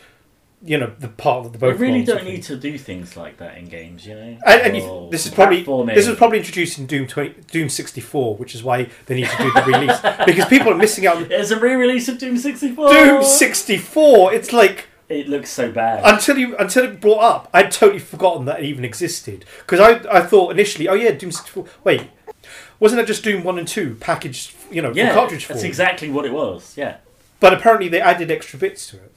you 0.67 0.77
know 0.79 0.93
the 0.99 1.09
part 1.09 1.47
of 1.47 1.53
the 1.53 1.59
both. 1.59 1.79
We 1.79 1.87
really 1.87 2.05
don't 2.05 2.25
need 2.25 2.43
to 2.45 2.57
do 2.57 2.77
things 2.77 3.17
like 3.17 3.39
that 3.39 3.57
in 3.57 3.67
games, 3.69 4.05
you 4.07 4.15
know. 4.15 4.39
And, 4.45 4.61
and 4.63 4.77
you, 4.77 5.09
this 5.11 5.25
is 5.27 5.33
probably 5.33 5.65
platforming. 5.65 5.95
this 5.95 6.09
was 6.09 6.17
probably 6.17 6.39
introduced 6.39 6.79
in 6.79 6.87
Doom 6.87 7.07
20, 7.07 7.43
Doom 7.51 7.69
64, 7.69 8.37
which 8.37 8.55
is 8.55 8.63
why 8.63 8.89
they 9.07 9.15
need 9.15 9.29
to 9.29 9.37
do 9.39 9.53
the 9.53 9.63
release 9.63 10.01
because 10.27 10.45
people 10.47 10.73
are 10.73 10.77
missing 10.77 11.07
out. 11.07 11.17
on 11.19 11.29
There's 11.29 11.51
a 11.53 11.59
re-release 11.61 12.09
of 12.09 12.19
Doom 12.19 12.37
64. 12.37 12.89
Doom 12.93 13.23
64. 13.23 14.35
It's 14.35 14.53
like 14.53 14.87
It 15.09 15.29
looks 15.29 15.51
so 15.51 15.71
bad. 15.71 16.03
until 16.05 16.37
you 16.39 16.57
until 16.57 16.85
it 16.85 17.01
brought 17.01 17.21
up, 17.23 17.51
I'd 17.53 17.71
totally 17.71 18.01
forgotten 18.01 18.45
that 18.47 18.61
it 18.61 18.65
even 18.67 18.85
existed 18.85 19.45
because 19.61 19.81
I 19.81 20.01
I 20.13 20.21
thought 20.23 20.51
initially, 20.53 20.89
oh 20.89 20.95
yeah, 20.95 21.13
Doom 21.13 21.31
64. 21.33 21.65
Wait, 21.85 22.11
wasn't 22.81 23.01
it 23.01 23.07
just 23.07 23.23
Doom 23.25 23.45
one 23.45 23.59
and 23.59 23.69
two 23.69 23.95
packaged? 24.01 24.55
You 24.71 24.83
know, 24.83 24.93
yeah, 24.93 25.09
for 25.11 25.15
cartridge 25.15 25.47
that's 25.47 25.63
exactly 25.63 26.11
what 26.11 26.25
it 26.25 26.33
was. 26.33 26.77
Yeah, 26.77 26.97
But 27.39 27.55
apparently 27.55 27.89
they 27.89 28.01
added 28.01 28.31
extra 28.33 28.59
bits 28.59 28.89
to 28.89 28.97
it, 28.97 29.15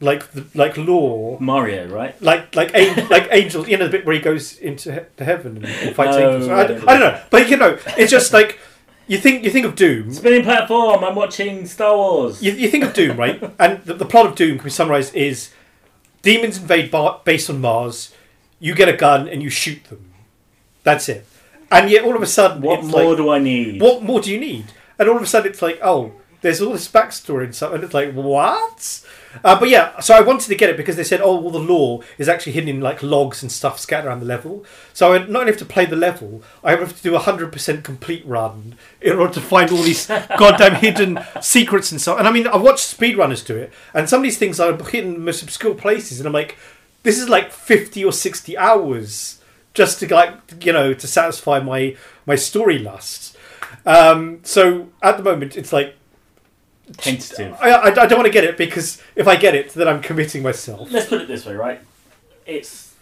like 0.00 0.30
the, 0.32 0.44
like 0.54 0.76
law 0.76 1.38
Mario, 1.40 1.88
right? 1.88 2.20
Like 2.22 2.54
like 2.54 2.74
an- 2.74 3.08
like 3.10 3.28
angels, 3.30 3.68
you 3.68 3.76
know 3.78 3.86
the 3.86 3.90
bit 3.90 4.04
where 4.06 4.14
he 4.14 4.20
goes 4.20 4.58
into 4.58 4.92
he- 4.92 5.00
to 5.16 5.24
heaven 5.24 5.56
and, 5.56 5.66
and 5.66 5.96
fights 5.96 6.16
No, 6.16 6.30
angels. 6.34 6.48
I, 6.48 6.60
I 6.60 6.66
don't- 6.66 6.78
don't 6.80 6.88
I 6.88 6.98
don't 6.98 7.00
know, 7.14 7.20
but 7.30 7.48
you 7.48 7.56
know, 7.56 7.78
it's 7.96 8.10
just 8.10 8.32
like 8.32 8.58
you 9.08 9.18
think 9.18 9.44
you 9.44 9.50
think 9.50 9.64
of 9.66 9.74
Doom, 9.76 10.12
Spinning 10.12 10.42
platform. 10.42 11.04
I'm 11.04 11.14
watching 11.14 11.64
Star 11.66 11.96
Wars. 11.96 12.42
you, 12.42 12.52
you 12.52 12.68
think 12.68 12.84
of 12.84 12.92
Doom, 12.92 13.16
right? 13.16 13.40
And 13.58 13.82
the, 13.84 13.94
the 13.94 14.04
plot 14.04 14.26
of 14.26 14.34
Doom 14.34 14.58
can 14.58 14.64
be 14.64 14.70
summarized 14.70 15.14
is 15.14 15.50
demons 16.22 16.58
invade 16.58 16.90
bar- 16.90 17.20
base 17.24 17.48
on 17.48 17.60
Mars. 17.60 18.12
You 18.58 18.74
get 18.74 18.88
a 18.88 18.96
gun 18.96 19.28
and 19.28 19.42
you 19.42 19.50
shoot 19.50 19.84
them. 19.84 20.12
That's 20.82 21.08
it. 21.08 21.26
And 21.70 21.90
yet 21.90 22.04
all 22.04 22.16
of 22.16 22.22
a 22.22 22.26
sudden, 22.26 22.62
what 22.62 22.80
it's 22.80 22.88
more 22.88 23.10
like, 23.10 23.16
do 23.16 23.30
I 23.30 23.38
need? 23.38 23.80
what 23.80 24.02
more 24.02 24.20
do 24.20 24.30
you 24.32 24.38
need? 24.40 24.66
And 24.98 25.08
all 25.08 25.16
of 25.16 25.22
a 25.22 25.26
sudden, 25.26 25.50
it's 25.50 25.60
like, 25.62 25.78
oh, 25.82 26.12
there's 26.40 26.60
all 26.62 26.72
this 26.72 26.88
backstory 26.88 27.44
and 27.44 27.54
stuff, 27.54 27.72
and 27.74 27.82
it's 27.84 27.92
like, 27.94 28.12
what? 28.12 29.04
Uh, 29.44 29.58
but 29.58 29.68
yeah, 29.68 29.98
so 30.00 30.14
I 30.14 30.20
wanted 30.20 30.48
to 30.48 30.54
get 30.54 30.70
it 30.70 30.76
because 30.76 30.96
they 30.96 31.04
said, 31.04 31.20
oh, 31.20 31.40
well, 31.40 31.50
the 31.50 31.58
lore 31.58 32.02
is 32.18 32.28
actually 32.28 32.52
hidden 32.52 32.68
in 32.68 32.80
like 32.80 33.02
logs 33.02 33.42
and 33.42 33.50
stuff 33.50 33.78
scattered 33.78 34.08
around 34.08 34.20
the 34.20 34.26
level. 34.26 34.64
So 34.92 35.12
I 35.12 35.18
not 35.18 35.40
only 35.40 35.52
have 35.52 35.58
to 35.58 35.64
play 35.64 35.86
the 35.86 35.96
level, 35.96 36.42
I 36.62 36.72
have 36.76 36.96
to 36.96 37.02
do 37.02 37.14
a 37.14 37.20
hundred 37.20 37.52
percent 37.52 37.84
complete 37.84 38.24
run 38.26 38.76
in 39.00 39.16
order 39.16 39.34
to 39.34 39.40
find 39.40 39.70
all 39.70 39.82
these 39.82 40.06
goddamn 40.38 40.76
hidden 40.76 41.20
secrets 41.40 41.90
and 41.92 42.00
stuff. 42.00 42.18
And 42.18 42.28
I 42.28 42.32
mean, 42.32 42.46
I 42.46 42.56
watched 42.56 42.98
speedrunners 42.98 43.44
do 43.44 43.56
it, 43.56 43.72
and 43.94 44.08
some 44.08 44.20
of 44.20 44.24
these 44.24 44.38
things 44.38 44.60
are 44.60 44.76
hidden 44.76 45.14
in 45.14 45.20
the 45.20 45.26
most 45.26 45.42
obscure 45.42 45.74
places, 45.74 46.20
and 46.20 46.26
I'm 46.26 46.32
like, 46.32 46.56
this 47.02 47.18
is 47.18 47.28
like 47.28 47.52
fifty 47.52 48.04
or 48.04 48.12
sixty 48.12 48.56
hours 48.56 49.40
just 49.74 50.00
to 50.00 50.12
like 50.12 50.64
you 50.64 50.72
know 50.72 50.94
to 50.94 51.06
satisfy 51.06 51.60
my 51.60 51.96
my 52.24 52.34
story 52.34 52.78
lust. 52.78 53.36
Um, 53.84 54.40
so 54.42 54.88
at 55.02 55.16
the 55.16 55.22
moment, 55.22 55.56
it's 55.56 55.72
like 55.72 55.94
Tentative. 56.98 57.56
I, 57.60 57.70
I, 57.70 57.86
I 57.88 58.06
don't 58.06 58.18
want 58.18 58.26
to 58.26 58.32
get 58.32 58.44
it 58.44 58.56
because 58.56 59.02
if 59.16 59.26
I 59.26 59.36
get 59.36 59.54
it, 59.54 59.70
then 59.74 59.88
I'm 59.88 60.00
committing 60.00 60.42
myself. 60.42 60.88
Let's 60.90 61.08
put 61.08 61.20
it 61.20 61.28
this 61.28 61.44
way, 61.44 61.54
right? 61.54 61.80
It's 62.46 62.94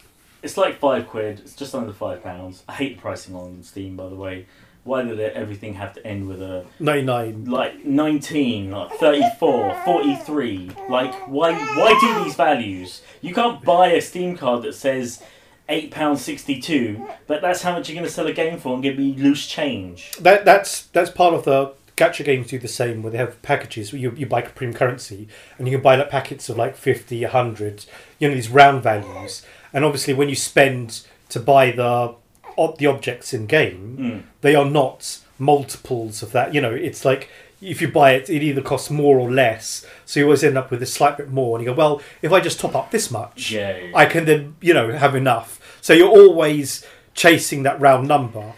it's 0.43 0.57
like 0.57 0.78
five 0.78 1.07
quid. 1.09 1.41
It's 1.41 1.55
just 1.55 1.74
under 1.74 1.93
five 1.93 2.22
pounds. 2.22 2.62
I 2.68 2.74
hate 2.74 2.97
the 2.97 3.03
pricing 3.03 3.35
on 3.35 3.62
Steam, 3.62 3.97
by 3.97 4.09
the 4.09 4.14
way. 4.14 4.47
Why 4.85 5.03
did 5.03 5.18
it, 5.18 5.32
everything 5.35 5.74
have 5.74 5.95
to 5.95 6.07
end 6.07 6.28
with 6.28 6.43
a 6.43 6.66
Ninety 6.78 7.03
nine. 7.07 7.47
like 7.47 7.87
19, 7.87 8.70
like 8.70 8.93
34, 8.93 9.82
43? 9.82 10.70
Like, 10.91 11.14
why 11.26 11.53
why 11.53 11.99
do 11.99 12.24
these 12.24 12.35
values? 12.35 13.01
You 13.22 13.32
can't 13.32 13.62
buy 13.64 13.89
a 13.93 14.03
Steam 14.03 14.37
card 14.37 14.62
that 14.64 14.74
says 14.74 15.22
£8.62, 15.70 17.16
but 17.26 17.41
that's 17.41 17.62
how 17.62 17.72
much 17.72 17.89
you're 17.89 17.95
going 17.95 18.07
to 18.07 18.12
sell 18.12 18.26
a 18.26 18.32
game 18.32 18.59
for 18.59 18.74
and 18.74 18.82
give 18.82 18.99
me 18.99 19.14
loose 19.14 19.47
change. 19.47 20.12
That 20.20 20.45
that's 20.45 20.82
that's 20.87 21.11
part 21.11 21.35
of 21.35 21.45
the 21.45 21.72
gacha 21.97 22.24
games 22.24 22.49
do 22.49 22.59
the 22.59 22.68
same 22.68 23.03
where 23.03 23.12
they 23.12 23.18
have 23.18 23.40
packages 23.42 23.92
where 23.92 24.01
you, 24.03 24.12
you 24.16 24.26
buy 24.26 24.40
premium 24.42 24.76
currency 24.76 25.28
and 25.59 25.68
you 25.68 25.74
can 25.76 25.82
buy 25.82 25.95
like 25.97 26.11
packets 26.11 26.49
of 26.49 26.57
like 26.57 26.76
50 26.76 27.22
100 27.22 27.86
you 28.18 28.28
know 28.28 28.34
these 28.34 28.49
round 28.51 28.82
values 28.82 29.45
and 29.72 29.84
obviously 29.84 30.12
when 30.14 30.28
you 30.28 30.34
spend 30.34 31.03
to 31.28 31.38
buy 31.38 31.70
the 31.70 32.14
ob- 32.59 32.78
the 32.78 32.86
objects 32.86 33.32
in 33.32 33.47
game 33.47 33.97
Mm. 33.99 34.22
they 34.40 34.55
are 34.57 34.64
not 34.64 35.18
multiples 35.38 36.22
of 36.22 36.32
that 36.32 36.53
you 36.55 36.61
know 36.61 36.72
it's 36.74 37.05
like 37.05 37.28
if 37.62 37.80
you 37.80 37.88
buy 37.88 38.12
it 38.12 38.28
it 38.28 38.42
either 38.42 38.61
costs 38.61 38.90
more 38.90 39.18
or 39.18 39.30
less 39.30 39.86
so 40.05 40.18
you 40.20 40.26
always 40.26 40.42
end 40.45 40.59
up 40.59 40.70
with 40.70 40.82
a 40.82 40.86
slight 40.86 41.16
bit 41.16 41.30
more 41.30 41.57
and 41.57 41.64
you 41.64 41.70
go 41.72 41.76
well 41.76 42.01
if 42.22 42.32
i 42.32 42.40
just 42.40 42.59
top 42.61 42.74
up 42.74 42.90
this 42.90 43.11
much 43.11 43.51
Yeah. 43.53 43.76
yeah, 43.76 43.84
yeah. 43.84 43.97
i 43.97 44.05
can 44.07 44.24
then 44.24 44.57
you 44.61 44.74
know 44.74 44.92
have 44.92 45.14
enough 45.14 45.78
so 45.80 45.92
you're 45.92 46.09
always 46.09 46.84
chasing 47.14 47.62
that 47.62 47.80
round 47.80 48.09
number 48.09 48.53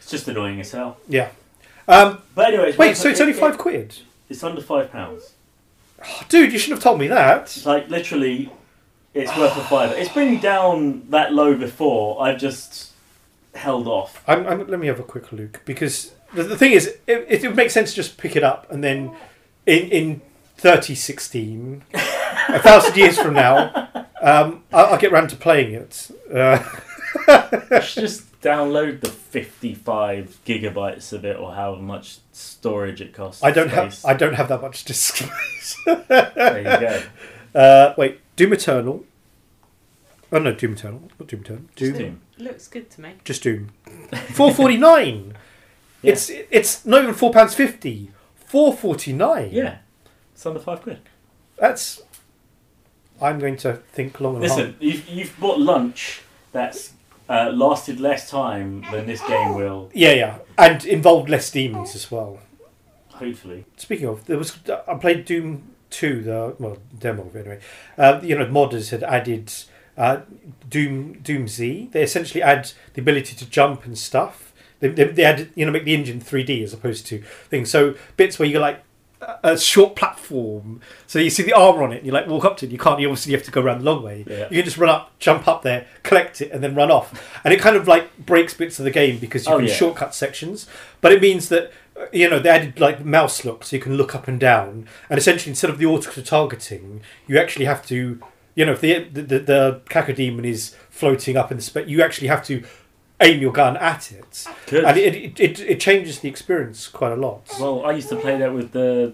It's 0.00 0.10
just 0.10 0.26
annoying 0.28 0.58
as 0.60 0.72
hell. 0.72 0.96
yeah 1.08 1.28
um, 1.88 2.22
But 2.34 2.54
anyways, 2.54 2.78
wait 2.78 2.96
so 2.96 3.08
it's 3.08 3.20
only 3.20 3.32
five 3.32 3.58
quid 3.58 3.96
It's 4.28 4.42
under 4.42 4.60
five 4.60 4.90
pounds. 4.90 5.34
Oh, 6.04 6.22
dude, 6.28 6.52
you 6.52 6.58
should 6.58 6.70
have 6.72 6.82
told 6.82 6.98
me 6.98 7.08
that. 7.08 7.62
Like 7.66 7.88
literally, 7.88 8.50
it's 9.12 9.36
worth 9.36 9.56
a 9.56 9.64
five. 9.64 9.90
It's 9.92 10.12
been 10.12 10.40
down 10.40 11.10
that 11.10 11.32
low 11.32 11.54
before. 11.56 12.22
I've 12.22 12.38
just 12.38 12.92
held 13.54 13.86
off. 13.86 14.22
I'm, 14.26 14.46
I'm, 14.46 14.66
let 14.66 14.80
me 14.80 14.86
have 14.86 15.00
a 15.00 15.04
quick 15.04 15.32
look 15.32 15.60
because 15.64 16.12
the, 16.32 16.44
the 16.44 16.56
thing 16.56 16.72
is, 16.72 16.86
it, 17.06 17.26
it 17.28 17.42
would 17.42 17.56
make 17.56 17.70
sense 17.70 17.90
to 17.90 17.96
just 17.96 18.16
pick 18.16 18.36
it 18.36 18.42
up 18.44 18.70
and 18.70 18.82
then 18.82 19.14
in 19.66 19.88
in 19.90 20.20
3016, 20.56 21.82
a 21.94 22.58
thousand 22.58 22.94
years 22.94 23.18
from 23.18 23.32
now, 23.32 23.88
um, 24.20 24.62
I'll, 24.72 24.86
I'll 24.86 24.98
get 24.98 25.10
round 25.10 25.30
to 25.30 25.36
playing 25.36 25.72
it. 25.72 26.10
Uh, 26.32 26.62
just 27.80 28.24
download 28.42 29.00
the 29.00 29.08
fifty-five 29.10 30.38
gigabytes 30.46 31.12
of 31.12 31.24
it, 31.24 31.36
or 31.36 31.52
however 31.54 31.82
much 31.82 32.18
storage 32.32 33.00
it 33.00 33.12
costs. 33.12 33.42
I 33.42 33.50
don't 33.50 33.70
have. 33.70 33.98
I 34.04 34.14
don't 34.14 34.34
have 34.34 34.48
that 34.48 34.62
much 34.62 34.84
disk 34.84 35.16
space. 35.16 35.76
There 35.86 36.58
you 36.58 36.64
go. 36.64 37.02
Uh, 37.54 37.94
wait, 37.96 38.20
Doom 38.36 38.52
Eternal. 38.52 39.04
Oh 40.32 40.38
no, 40.38 40.52
Doom 40.54 40.72
Eternal, 40.74 41.10
not 41.18 41.28
Doom 41.28 41.40
Eternal. 41.40 41.62
Doom, 41.74 41.88
Just 41.92 41.98
Doom. 41.98 42.20
Looks 42.38 42.68
good 42.68 42.90
to 42.90 43.00
me. 43.00 43.14
just 43.24 43.42
Doom. 43.42 43.70
Four 44.32 44.54
forty 44.54 44.76
nine. 44.76 45.34
Yeah. 45.34 45.36
It's 46.12 46.30
it's 46.30 46.86
not 46.86 47.02
even 47.02 47.14
four 47.14 47.30
pounds 47.30 47.54
fifty. 47.54 48.10
Four 48.46 48.72
forty 48.74 49.12
nine. 49.12 49.50
Yeah, 49.52 49.78
it's 50.32 50.46
under 50.46 50.58
five 50.60 50.80
quid. 50.82 51.00
That's. 51.58 52.00
I'm 53.20 53.38
going 53.38 53.58
to 53.58 53.74
think 53.92 54.18
long 54.18 54.36
and 54.36 54.46
hard. 54.46 54.58
Listen, 54.58 54.76
you've, 54.80 55.06
you've 55.06 55.38
bought 55.38 55.60
lunch 55.60 56.22
that's 56.52 56.94
uh, 57.30 57.52
lasted 57.54 58.00
less 58.00 58.28
time 58.28 58.84
than 58.90 59.06
this 59.06 59.22
game 59.22 59.54
will. 59.54 59.88
Yeah, 59.94 60.12
yeah, 60.12 60.38
and 60.58 60.84
involved 60.84 61.30
less 61.30 61.50
demons 61.50 61.94
as 61.94 62.10
well. 62.10 62.40
Hopefully, 63.10 63.66
Speaking 63.76 64.08
of, 64.08 64.26
there 64.26 64.36
was 64.36 64.58
I 64.88 64.94
played 64.94 65.24
Doom 65.24 65.74
Two, 65.90 66.22
the 66.22 66.56
well 66.58 66.78
demo 66.98 67.22
of 67.26 67.36
it 67.36 67.40
anyway. 67.46 67.60
Uh, 67.96 68.20
you 68.22 68.36
know, 68.36 68.46
modders 68.46 68.90
had 68.90 69.04
added 69.04 69.52
uh, 69.96 70.22
Doom 70.68 71.20
Doom 71.22 71.46
Z. 71.46 71.90
They 71.92 72.02
essentially 72.02 72.42
add 72.42 72.72
the 72.94 73.00
ability 73.00 73.36
to 73.36 73.48
jump 73.48 73.84
and 73.84 73.96
stuff. 73.96 74.52
They, 74.80 74.88
they, 74.88 75.04
they 75.04 75.24
added 75.24 75.52
you 75.54 75.64
know 75.66 75.72
make 75.72 75.84
the 75.84 75.94
engine 75.94 76.20
3D 76.20 76.64
as 76.64 76.72
opposed 76.72 77.06
to 77.06 77.22
things. 77.48 77.70
So 77.70 77.94
bits 78.16 78.38
where 78.38 78.48
you're 78.48 78.60
like 78.60 78.82
a 79.42 79.58
short 79.58 79.96
platform, 79.96 80.80
so 81.06 81.18
you 81.18 81.30
see 81.30 81.42
the 81.42 81.52
armor 81.52 81.82
on 81.82 81.92
it. 81.92 81.98
and 81.98 82.06
You 82.06 82.12
like 82.12 82.26
walk 82.26 82.44
up 82.44 82.56
to 82.58 82.66
it. 82.66 82.72
You 82.72 82.78
can't. 82.78 83.00
You 83.00 83.08
obviously 83.08 83.32
have 83.32 83.42
to 83.44 83.50
go 83.50 83.60
around 83.60 83.78
the 83.80 83.84
long 83.84 84.02
way. 84.02 84.24
Yeah. 84.26 84.48
You 84.50 84.56
can 84.56 84.64
just 84.64 84.78
run 84.78 84.88
up, 84.88 85.18
jump 85.18 85.46
up 85.46 85.62
there, 85.62 85.86
collect 86.02 86.40
it, 86.40 86.50
and 86.52 86.62
then 86.62 86.74
run 86.74 86.90
off. 86.90 87.12
And 87.44 87.52
it 87.52 87.60
kind 87.60 87.76
of 87.76 87.86
like 87.86 88.16
breaks 88.18 88.54
bits 88.54 88.78
of 88.78 88.84
the 88.84 88.90
game 88.90 89.18
because 89.18 89.46
you 89.46 89.52
Oh, 89.52 89.58
can 89.58 89.66
yeah. 89.68 89.74
shortcut 89.74 90.14
sections. 90.14 90.66
But 91.00 91.12
it 91.12 91.20
means 91.20 91.48
that 91.50 91.70
you 92.12 92.30
know 92.30 92.38
they 92.38 92.48
added 92.48 92.80
like 92.80 93.04
mouse 93.04 93.44
look, 93.44 93.64
so 93.64 93.76
you 93.76 93.82
can 93.82 93.96
look 93.96 94.14
up 94.14 94.26
and 94.26 94.40
down. 94.40 94.86
And 95.10 95.18
essentially, 95.18 95.50
instead 95.50 95.70
of 95.70 95.78
the 95.78 95.86
auto 95.86 96.22
targeting, 96.22 97.02
you 97.26 97.38
actually 97.38 97.66
have 97.66 97.84
to. 97.88 98.20
You 98.56 98.66
know, 98.66 98.72
if 98.72 98.80
the 98.80 99.04
the, 99.04 99.22
the, 99.22 99.38
the 99.38 99.80
Cacodemon 99.88 100.44
is 100.44 100.74
floating 100.90 101.36
up 101.36 101.50
in 101.50 101.56
the 101.58 101.62
space, 101.62 101.88
you 101.88 102.02
actually 102.02 102.26
have 102.26 102.44
to 102.46 102.64
aim 103.20 103.40
your 103.40 103.52
gun 103.52 103.76
at 103.76 104.10
it, 104.12 104.46
good. 104.66 104.84
and 104.84 104.96
it, 104.96 105.14
it, 105.14 105.40
it, 105.40 105.60
it 105.60 105.80
changes 105.80 106.20
the 106.20 106.28
experience 106.28 106.88
quite 106.88 107.12
a 107.12 107.16
lot. 107.16 107.42
well, 107.60 107.84
I 107.84 107.92
used 107.92 108.08
to 108.10 108.16
play 108.16 108.38
that 108.38 108.52
with 108.54 108.72
the 108.72 109.12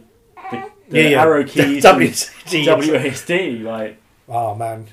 the, 0.51 0.71
the 0.89 1.01
Yeah, 1.03 1.09
yeah. 1.09 1.23
arrow 1.23 1.45
keys, 1.45 1.85
WSD. 1.85 2.65
WASD. 2.67 3.63
Like, 3.63 3.99
Oh 4.29 4.55
man, 4.55 4.87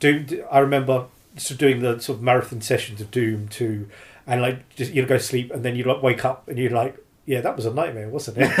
Doom! 0.00 0.26
I 0.50 0.58
remember 0.60 1.06
sort 1.36 1.52
of 1.52 1.58
doing 1.58 1.80
the 1.80 1.98
sort 2.00 2.18
of 2.18 2.22
marathon 2.22 2.60
sessions 2.60 3.00
of 3.00 3.10
Doom 3.10 3.48
two, 3.48 3.88
and 4.26 4.40
like 4.42 4.68
just 4.76 4.92
you'd 4.92 5.08
go 5.08 5.16
to 5.18 5.22
sleep 5.22 5.50
and 5.52 5.64
then 5.64 5.76
you'd 5.76 5.86
like 5.86 6.02
wake 6.02 6.24
up 6.24 6.48
and 6.48 6.58
you'd 6.58 6.72
like, 6.72 6.96
yeah, 7.26 7.40
that 7.40 7.56
was 7.56 7.66
a 7.66 7.72
nightmare, 7.74 8.08
wasn't 8.08 8.38
it? 8.38 8.50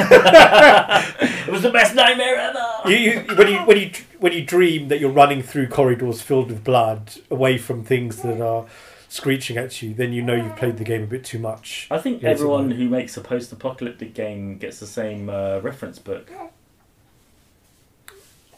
it 1.48 1.50
was 1.52 1.62
the 1.62 1.70
best 1.70 1.94
nightmare 1.94 2.36
ever. 2.36 2.64
you, 2.90 2.96
you, 2.96 3.20
when 3.36 3.48
you 3.48 3.58
when 3.60 3.78
you 3.78 3.90
when 4.18 4.32
you 4.32 4.42
dream 4.44 4.88
that 4.88 4.98
you're 5.00 5.10
running 5.10 5.42
through 5.42 5.68
corridors 5.68 6.20
filled 6.22 6.48
with 6.48 6.64
blood, 6.64 7.12
away 7.30 7.58
from 7.58 7.84
things 7.84 8.22
that 8.22 8.40
are 8.40 8.66
screeching 9.08 9.56
at 9.56 9.80
you, 9.82 9.94
then 9.94 10.12
you 10.12 10.22
know 10.22 10.34
you've 10.34 10.56
played 10.56 10.76
the 10.78 10.84
game 10.84 11.02
a 11.02 11.06
bit 11.06 11.24
too 11.24 11.38
much. 11.38 11.86
I 11.90 11.98
think 11.98 12.24
everyone 12.24 12.70
who 12.72 12.88
makes 12.88 13.16
a 13.16 13.20
post-apocalyptic 13.20 14.14
game 14.14 14.58
gets 14.58 14.80
the 14.80 14.86
same 14.86 15.28
uh, 15.28 15.60
reference 15.60 15.98
book. 15.98 16.30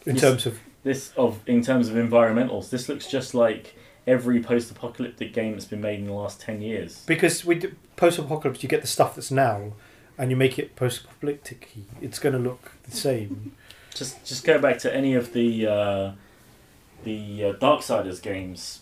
In 0.07 0.14
Yes. 0.14 0.20
terms 0.20 0.46
of 0.46 0.61
This 0.84 1.12
of 1.16 1.40
in 1.46 1.62
terms 1.62 1.88
of 1.88 1.96
environmentals, 1.96 2.70
this 2.70 2.88
looks 2.88 3.07
just 3.09 3.34
like 3.34 3.74
every 4.07 4.40
post-apocalyptic 4.42 5.34
game 5.34 5.53
that's 5.53 5.66
been 5.66 5.82
made 5.82 5.99
in 6.01 6.07
the 6.07 6.12
last 6.12 6.40
ten 6.40 6.62
years. 6.62 7.05
because 7.07 7.44
we 7.44 7.57
do, 7.57 7.74
post-apocalypse, 7.96 8.62
you 8.62 8.68
get 8.68 8.80
the 8.80 8.86
stuff 8.86 9.14
that's 9.16 9.30
now, 9.30 9.72
and 10.16 10.30
you 10.30 10.36
make 10.36 10.59
it 10.59 10.76
post-apocalyptic. 10.76 11.68
It's 12.01 12.18
going 12.18 12.32
to 12.32 12.38
look 12.38 12.72
the 12.84 12.96
same. 12.96 13.53
Just 13.94 14.24
just 14.24 14.44
go 14.44 14.59
back 14.59 14.78
to 14.78 14.94
any 14.94 15.14
of 15.14 15.32
the 15.34 15.66
uh, 15.66 16.12
the 17.05 17.44
uh, 17.44 17.53
Darksiders 17.55 18.22
games. 18.22 18.80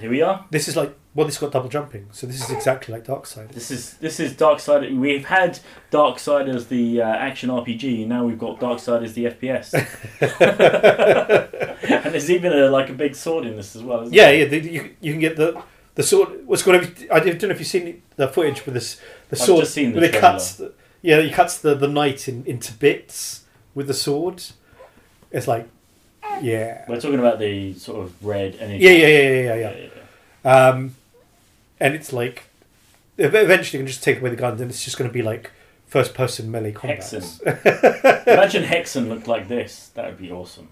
Here 0.00 0.10
we 0.10 0.22
are. 0.22 0.46
This 0.50 0.68
is 0.68 0.76
like 0.76 0.94
well, 1.14 1.26
this 1.26 1.36
got 1.36 1.52
double 1.52 1.68
jumping, 1.68 2.08
so 2.12 2.26
this 2.26 2.42
is 2.42 2.50
exactly 2.50 2.94
like 2.94 3.04
Darkseid. 3.04 3.52
This 3.52 3.70
is 3.70 3.94
this 3.98 4.18
is 4.18 4.32
Darksiders. 4.32 4.96
We've 4.98 5.26
had 5.26 5.60
Dark 5.90 6.18
Side 6.18 6.46
Darksiders 6.46 6.68
the 6.68 7.02
uh, 7.02 7.06
action 7.06 7.50
RPG. 7.50 8.06
Now 8.06 8.24
we've 8.24 8.38
got 8.38 8.58
Dark 8.58 8.78
Side 8.78 9.02
Darksiders 9.02 9.12
the 9.12 9.26
FPS. 9.26 9.74
and 12.04 12.14
there's 12.14 12.30
even 12.30 12.52
a, 12.52 12.68
like 12.70 12.88
a 12.88 12.94
big 12.94 13.14
sword 13.14 13.44
in 13.44 13.56
this 13.56 13.76
as 13.76 13.82
well. 13.82 14.02
Isn't 14.02 14.14
Yeah, 14.14 14.30
there? 14.30 14.36
yeah. 14.36 14.44
The, 14.46 14.58
you 14.60 14.96
you 15.00 15.12
can 15.12 15.20
get 15.20 15.36
the 15.36 15.62
the 15.94 16.02
sword. 16.02 16.46
What's 16.46 16.62
going 16.62 16.80
to? 16.80 17.14
I 17.14 17.20
don't 17.20 17.42
know 17.42 17.50
if 17.50 17.58
you've 17.58 17.68
seen 17.68 18.02
the 18.16 18.28
footage 18.28 18.64
with 18.64 18.74
this. 18.74 18.96
The 19.28 19.36
I've 19.36 19.38
sword. 19.38 19.60
just 19.60 19.74
seen 19.74 19.92
the 19.92 20.00
where 20.00 20.12
cuts. 20.12 20.54
The, 20.54 20.72
yeah, 21.02 21.20
he 21.20 21.30
cuts 21.30 21.58
the 21.58 21.74
the 21.74 21.88
knight 21.88 22.28
in, 22.28 22.44
into 22.46 22.72
bits 22.72 23.44
with 23.74 23.86
the 23.86 23.94
sword. 23.94 24.42
It's 25.30 25.48
like, 25.48 25.68
yeah, 26.40 26.84
We're 26.88 27.00
talking 27.00 27.18
about 27.18 27.38
the 27.38 27.74
sort 27.74 28.04
of 28.04 28.24
red 28.24 28.56
energy. 28.60 28.84
yeah, 28.84 28.90
yeah, 28.90 29.06
yeah, 29.06 29.28
yeah, 29.28 29.54
yeah. 29.54 29.54
yeah. 29.54 29.88
yeah. 30.44 30.68
Um, 30.68 30.94
and 31.78 31.94
it's 31.94 32.12
like, 32.12 32.44
eventually 33.18 33.78
you 33.78 33.84
can 33.84 33.86
just 33.86 34.02
take 34.02 34.20
away 34.20 34.30
the 34.30 34.36
guns, 34.36 34.60
and 34.60 34.70
it's 34.70 34.84
just 34.84 34.96
going 34.98 35.08
to 35.10 35.14
be 35.14 35.22
like 35.22 35.50
first 35.86 36.14
person 36.14 36.50
melee 36.50 36.72
combat. 36.72 37.00
Hexen. 37.00 38.26
Imagine 38.26 38.64
Hexen 38.64 39.08
looked 39.08 39.28
like 39.28 39.48
this. 39.48 39.90
That 39.94 40.06
would 40.06 40.18
be 40.18 40.30
awesome. 40.32 40.68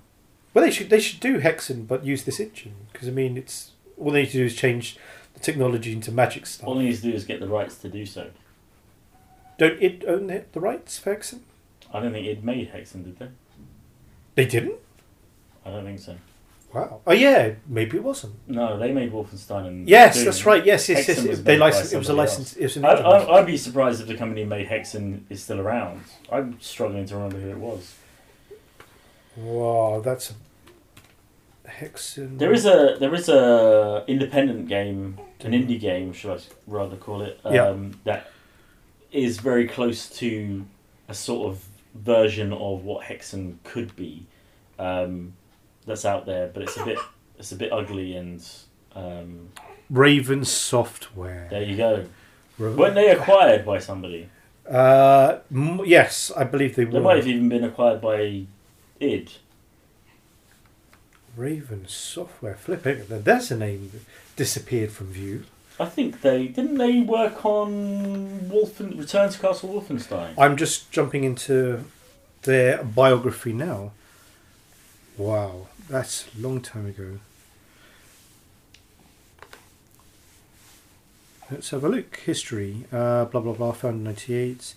Well, 0.54 0.64
they 0.64 0.70
should 0.70 0.90
they 0.90 1.00
should 1.00 1.20
do 1.20 1.40
Hexen, 1.40 1.86
but 1.86 2.04
use 2.04 2.24
this 2.24 2.40
engine 2.40 2.74
because 2.92 3.06
I 3.08 3.10
mean, 3.10 3.36
it's 3.36 3.72
all 3.98 4.10
they 4.10 4.22
need 4.22 4.30
to 4.30 4.38
do 4.38 4.44
is 4.46 4.56
change 4.56 4.96
the 5.34 5.40
technology 5.40 5.92
into 5.92 6.10
magic 6.10 6.46
stuff. 6.46 6.66
All 6.66 6.78
he 6.78 6.86
needs 6.86 7.02
to 7.02 7.10
do 7.10 7.14
is 7.14 7.24
get 7.24 7.38
the 7.40 7.48
rights 7.48 7.76
to 7.78 7.88
do 7.88 8.06
so. 8.06 8.30
Don't 9.58 9.80
id 9.80 10.04
own 10.08 10.26
the, 10.26 10.44
the 10.52 10.60
rights 10.60 10.98
for 10.98 11.14
Hexen? 11.14 11.40
I 11.92 12.00
don't 12.00 12.12
think 12.12 12.26
id 12.26 12.42
made 12.42 12.72
Hexen, 12.72 13.04
did 13.04 13.18
they? 13.18 13.28
They 14.34 14.46
didn't. 14.46 14.76
I 15.64 15.70
don't 15.70 15.84
think 15.84 15.98
so. 16.00 16.16
Wow. 16.72 17.00
Oh 17.06 17.12
yeah, 17.12 17.54
maybe 17.66 17.96
it 17.96 18.04
wasn't. 18.04 18.34
No, 18.48 18.78
they 18.78 18.92
made 18.92 19.12
Wolfenstein 19.12 19.66
and 19.66 19.88
Yes, 19.88 20.14
Doom. 20.16 20.24
that's 20.26 20.46
right. 20.46 20.64
Yes, 20.64 20.88
yes, 20.88 21.06
Hexen 21.08 21.26
yes. 21.26 21.40
they 21.40 21.56
licensed. 21.56 21.92
It 21.92 21.98
was 21.98 22.08
a 22.08 22.12
license. 22.12 22.54
It 22.54 22.62
was 22.62 22.76
an 22.76 22.84
I, 22.84 22.90
engine. 22.92 23.06
I, 23.06 23.26
I'd 23.32 23.46
be 23.46 23.56
surprised 23.56 24.00
if 24.00 24.06
the 24.06 24.16
company 24.16 24.44
made 24.44 24.68
Hexen 24.68 25.22
is 25.28 25.42
still 25.42 25.58
around. 25.60 26.02
I'm 26.30 26.60
struggling 26.60 27.06
to 27.06 27.16
remember 27.16 27.40
who 27.40 27.50
it 27.50 27.58
was. 27.58 27.94
Wow, 29.36 30.00
that's 30.04 30.30
a 30.30 31.68
Hexen. 31.68 32.38
There 32.38 32.52
is 32.52 32.66
a 32.66 32.96
there 33.00 33.14
is 33.14 33.28
a 33.28 34.04
independent 34.06 34.68
game, 34.68 35.18
an 35.40 35.52
indie 35.52 35.80
game, 35.80 36.12
should 36.12 36.30
I 36.38 36.40
rather 36.66 36.96
call 36.96 37.22
it, 37.22 37.40
um, 37.44 37.52
Yeah. 37.54 37.76
that 38.04 38.30
is 39.10 39.38
very 39.38 39.66
close 39.66 40.08
to 40.18 40.64
a 41.08 41.14
sort 41.14 41.48
of 41.48 41.66
version 41.94 42.52
of 42.52 42.84
what 42.84 43.06
Hexen 43.06 43.56
could 43.64 43.96
be. 43.96 44.26
Um, 44.78 45.34
that's 45.86 46.04
out 46.04 46.26
there, 46.26 46.48
but 46.52 46.62
it's 46.62 46.76
a 46.76 46.84
bit 46.84 46.98
it's 47.38 47.52
a 47.52 47.56
bit 47.56 47.72
ugly 47.72 48.16
and 48.16 48.46
um, 48.94 49.48
Raven 49.88 50.44
Software. 50.44 51.46
there 51.50 51.62
you 51.62 51.76
go. 51.76 52.06
Ra- 52.58 52.72
Weren't 52.72 52.94
they 52.94 53.10
acquired 53.10 53.64
by 53.64 53.78
somebody? 53.78 54.28
Uh, 54.68 55.38
m- 55.52 55.80
yes, 55.84 56.30
I 56.36 56.44
believe 56.44 56.76
they 56.76 56.84
They 56.84 56.90
were. 56.90 56.98
They 57.00 57.04
might 57.04 57.16
have 57.16 57.26
even 57.26 57.48
been 57.48 57.64
acquired 57.64 58.00
by 58.00 58.44
id. 59.00 59.32
Raven 61.36 61.86
Software. 61.88 62.54
Flipping. 62.54 63.04
There's 63.08 63.50
a 63.50 63.56
name 63.56 63.90
that 63.92 64.02
disappeared 64.36 64.90
from 64.92 65.08
view. 65.08 65.44
I 65.78 65.86
think 65.86 66.20
they 66.20 66.46
didn't 66.48 66.76
they 66.76 67.00
work 67.00 67.44
on 67.46 68.50
Wolfen 68.52 68.98
Return 68.98 69.30
to 69.30 69.38
Castle 69.38 69.70
Wolfenstein. 69.70 70.34
I'm 70.36 70.56
just 70.56 70.90
jumping 70.92 71.24
into 71.24 71.84
their 72.42 72.82
biography 72.84 73.52
now. 73.54 73.92
Wow, 75.16 75.68
that's 75.88 76.26
a 76.36 76.40
long 76.40 76.60
time 76.60 76.86
ago. 76.86 77.18
Let's 81.50 81.70
have 81.70 81.82
a 81.84 81.88
look. 81.88 82.16
History. 82.18 82.84
Uh, 82.92 83.24
blah 83.24 83.40
blah 83.40 83.52
blah. 83.54 83.72
Founded 83.72 84.00
in 84.00 84.04
'98. 84.04 84.74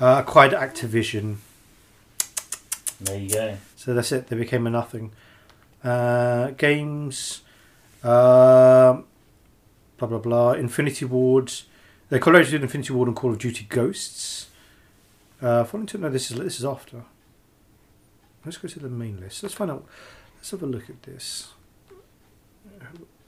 Uh, 0.00 0.22
acquired 0.24 0.52
Activision. 0.52 1.36
There 3.00 3.18
you 3.18 3.28
go. 3.28 3.56
So 3.76 3.92
that's 3.92 4.12
it. 4.12 4.28
They 4.28 4.36
became 4.36 4.66
a 4.66 4.70
nothing. 4.70 5.10
Uh, 5.82 6.50
games. 6.50 7.42
Um 8.04 9.04
blah 9.98 10.08
blah 10.08 10.18
blah. 10.18 10.52
Infinity 10.52 11.04
Ward. 11.04 11.52
They 12.08 12.18
collaborated 12.18 12.54
with 12.54 12.62
Infinity 12.62 12.92
Ward 12.92 13.08
and 13.08 13.16
Call 13.16 13.30
of 13.30 13.38
Duty 13.38 13.66
Ghosts. 13.68 14.48
Uh, 15.40 15.66
want 15.72 15.88
to 15.88 15.98
know, 15.98 16.08
this 16.08 16.30
is 16.30 16.38
this 16.38 16.58
is 16.58 16.64
after. 16.64 17.02
Let's 18.44 18.58
go 18.58 18.68
to 18.68 18.78
the 18.80 18.88
main 18.88 19.20
list. 19.20 19.42
Let's 19.42 19.54
find 19.54 19.70
out. 19.70 19.86
Let's 20.36 20.50
have 20.50 20.62
a 20.62 20.66
look 20.66 20.90
at 20.90 21.02
this. 21.04 21.52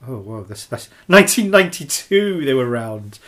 Oh 0.07 0.17
wow, 0.17 0.43
that's 0.43 0.65
that's 0.65 0.89
1992. 1.07 2.45
They 2.45 2.53
were 2.53 2.69
around. 2.69 3.19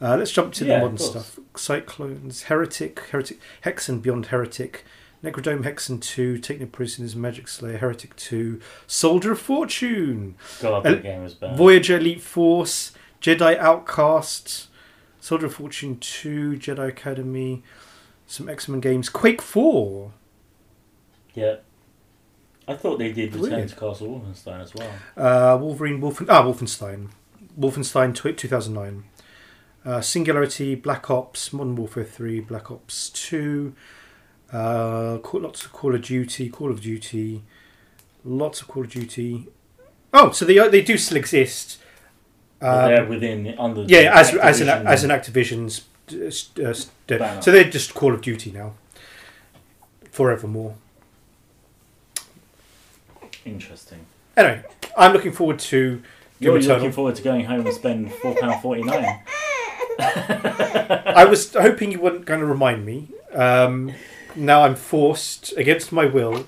Uh, 0.00 0.16
let's 0.16 0.32
jump 0.32 0.52
to 0.54 0.64
Yeah, 0.64 0.76
the 0.76 0.80
modern 0.82 0.98
stuff. 0.98 1.38
Cyclones, 1.56 2.44
Heretic, 2.44 2.98
Heretic, 3.10 3.38
Hexen 3.64 4.02
Beyond 4.02 4.26
Heretic, 4.26 4.84
Necrodome, 5.22 5.62
Hexen 5.62 6.00
2, 6.00 6.38
Take 6.38 6.58
No 6.60 6.66
Prisoners, 6.66 7.14
Magic 7.14 7.46
Slayer, 7.46 7.78
Heretic 7.78 8.16
2, 8.16 8.60
Soldier 8.88 9.32
of 9.32 9.40
Fortune, 9.40 10.34
God, 10.60 10.82
that 10.82 11.04
game 11.04 11.22
was 11.22 11.34
bad. 11.34 11.56
Voyager 11.56 11.98
Elite 11.98 12.20
Force, 12.20 12.90
Jedi 13.20 13.56
Outcast, 13.58 14.66
Soldier 15.20 15.46
of 15.46 15.54
Fortune 15.54 15.98
2, 16.00 16.54
Jedi 16.54 16.88
Academy, 16.88 17.62
some 18.26 18.48
X 18.48 18.66
Men 18.68 18.80
games, 18.80 19.08
Quake 19.08 19.40
4, 19.40 20.12
Yeah. 21.34 21.56
I 22.68 22.74
thought 22.76 22.98
they 22.98 23.12
did 23.12 23.34
Return 23.34 23.66
to 23.66 23.74
Castle 23.74 24.08
Wolfenstein 24.08 24.60
as 24.62 24.72
well. 24.74 24.90
uh, 25.16 25.58
Wolverine, 25.58 26.00
Wolfen, 26.00 26.26
ah, 26.28 26.44
Wolfenstein, 26.44 27.08
Wolfenstein 27.58 28.14
tw- 28.14 28.38
2009, 28.38 29.04
uh, 29.84 30.00
Singularity, 30.00 30.76
Black 30.76 31.10
Ops, 31.10 31.52
Modern 31.52 31.74
Warfare 31.74 32.04
3, 32.04 32.38
Black 32.40 32.70
Ops 32.70 33.10
2, 33.10 33.74
uh, 34.52 35.18
Call- 35.18 35.40
lots 35.40 35.64
of 35.64 35.72
Call 35.72 35.94
of 35.96 36.02
Duty, 36.02 36.48
Call 36.50 36.70
of 36.70 36.80
Duty, 36.80 37.42
lots 38.24 38.60
of 38.62 38.68
Call 38.68 38.84
of 38.84 38.90
Duty. 38.90 39.48
Oh, 40.14 40.30
so 40.30 40.44
they 40.44 40.56
they 40.68 40.82
do 40.82 40.96
still 40.96 41.16
exist. 41.16 41.78
But 42.60 42.84
Um, 42.84 42.90
they're 42.90 43.04
within 43.06 43.54
under. 43.58 43.82
the 43.82 43.88
Yeah, 43.92 44.12
as 44.14 44.32
as 44.36 44.60
an 44.60 44.68
Activision 44.68 44.86
as 44.86 45.04
an 45.04 45.10
Activision's 45.10 45.80
uh, 46.12 46.30
st- 46.30 46.64
uh, 47.10 47.18
banner. 47.18 47.42
so 47.42 47.50
they're 47.50 47.64
just 47.64 47.92
Call 47.94 48.14
of 48.14 48.20
Duty 48.20 48.52
now, 48.52 48.74
forevermore. 50.12 50.76
Interesting. 53.44 54.06
Anyway, 54.36 54.64
I'm 54.96 55.12
looking 55.12 55.32
forward 55.32 55.58
to 55.58 56.02
You're 56.38 56.58
Doom 56.58 56.68
looking 56.68 56.92
forward 56.92 57.16
to 57.16 57.22
going 57.22 57.44
home 57.44 57.66
and 57.66 57.74
spend 57.74 58.12
four 58.12 58.34
pound 58.34 58.62
forty 58.62 58.82
nine. 58.82 59.20
I 59.98 61.26
was 61.28 61.52
hoping 61.52 61.92
you 61.92 62.00
weren't 62.00 62.24
going 62.24 62.40
to 62.40 62.46
remind 62.46 62.86
me. 62.86 63.08
Um, 63.32 63.92
now 64.34 64.62
I'm 64.62 64.74
forced, 64.74 65.52
against 65.56 65.92
my 65.92 66.06
will, 66.06 66.46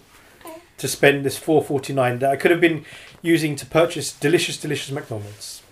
to 0.78 0.88
spend 0.88 1.24
this 1.24 1.38
4.49 1.38 2.20
that 2.20 2.30
I 2.30 2.36
could 2.36 2.50
have 2.50 2.60
been 2.60 2.84
using 3.22 3.56
to 3.56 3.66
purchase 3.66 4.12
delicious, 4.12 4.56
delicious 4.56 4.90
McDonald's. 4.90 5.62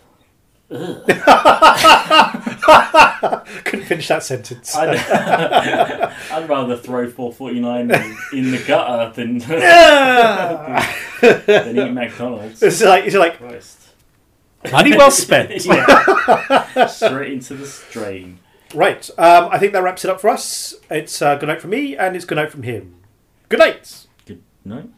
Couldn't 3.65 3.87
finish 3.87 4.09
that 4.09 4.23
sentence. 4.23 4.75
I'd, 4.77 4.97
I'd 6.31 6.49
rather 6.49 6.77
throw 6.77 7.09
four 7.11 7.33
forty 7.33 7.61
nine 7.61 7.91
in 8.33 8.51
the 8.51 8.63
gutter 8.67 9.13
than 9.15 9.39
than 11.21 11.79
eat 11.79 11.93
McDonald's. 11.93 12.63
it's 12.63 12.83
like 12.83 13.05
it's 13.05 13.17
like 13.17 13.39
Christ. 13.39 13.79
Money 14.71 14.97
well 14.97 15.11
spent. 15.11 15.51
Yeah. 15.65 16.87
Straight 16.87 17.33
into 17.33 17.55
the 17.55 17.67
strain. 17.67 18.39
right. 18.75 19.09
Um, 19.19 19.49
I 19.51 19.59
think 19.59 19.73
that 19.73 19.83
wraps 19.83 20.05
it 20.05 20.11
up 20.11 20.21
for 20.21 20.31
us. 20.31 20.75
It's 20.91 21.21
uh, 21.21 21.35
good 21.37 21.49
night 21.49 21.61
from 21.61 21.71
me, 21.71 21.97
and 21.97 22.15
it's 22.15 22.25
good 22.25 22.37
night 22.37 22.53
from 22.53 22.63
him. 22.63 22.97
Good 23.49 23.59
night 23.59 24.07
Good 24.25 24.43
night. 24.65 24.89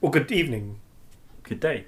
or 0.00 0.10
good 0.10 0.30
evening. 0.32 0.80
Good 1.44 1.60
day. 1.60 1.86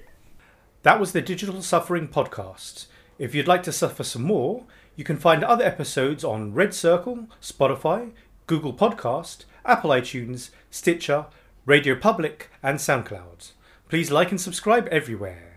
That 0.83 0.99
was 0.99 1.11
the 1.11 1.21
Digital 1.21 1.61
Suffering 1.61 2.07
Podcast. 2.07 2.87
If 3.21 3.35
you'd 3.35 3.47
like 3.47 3.61
to 3.63 3.71
suffer 3.71 4.03
some 4.03 4.23
more, 4.23 4.63
you 4.95 5.03
can 5.03 5.15
find 5.15 5.43
other 5.43 5.63
episodes 5.63 6.23
on 6.23 6.55
Red 6.55 6.73
Circle, 6.73 7.27
Spotify, 7.39 8.13
Google 8.47 8.73
Podcast, 8.73 9.45
Apple 9.63 9.91
iTunes, 9.91 10.49
Stitcher, 10.71 11.27
Radio 11.67 11.93
Public, 11.93 12.49
and 12.63 12.79
SoundCloud. 12.79 13.51
Please 13.89 14.09
like 14.09 14.31
and 14.31 14.41
subscribe 14.41 14.87
everywhere. 14.87 15.50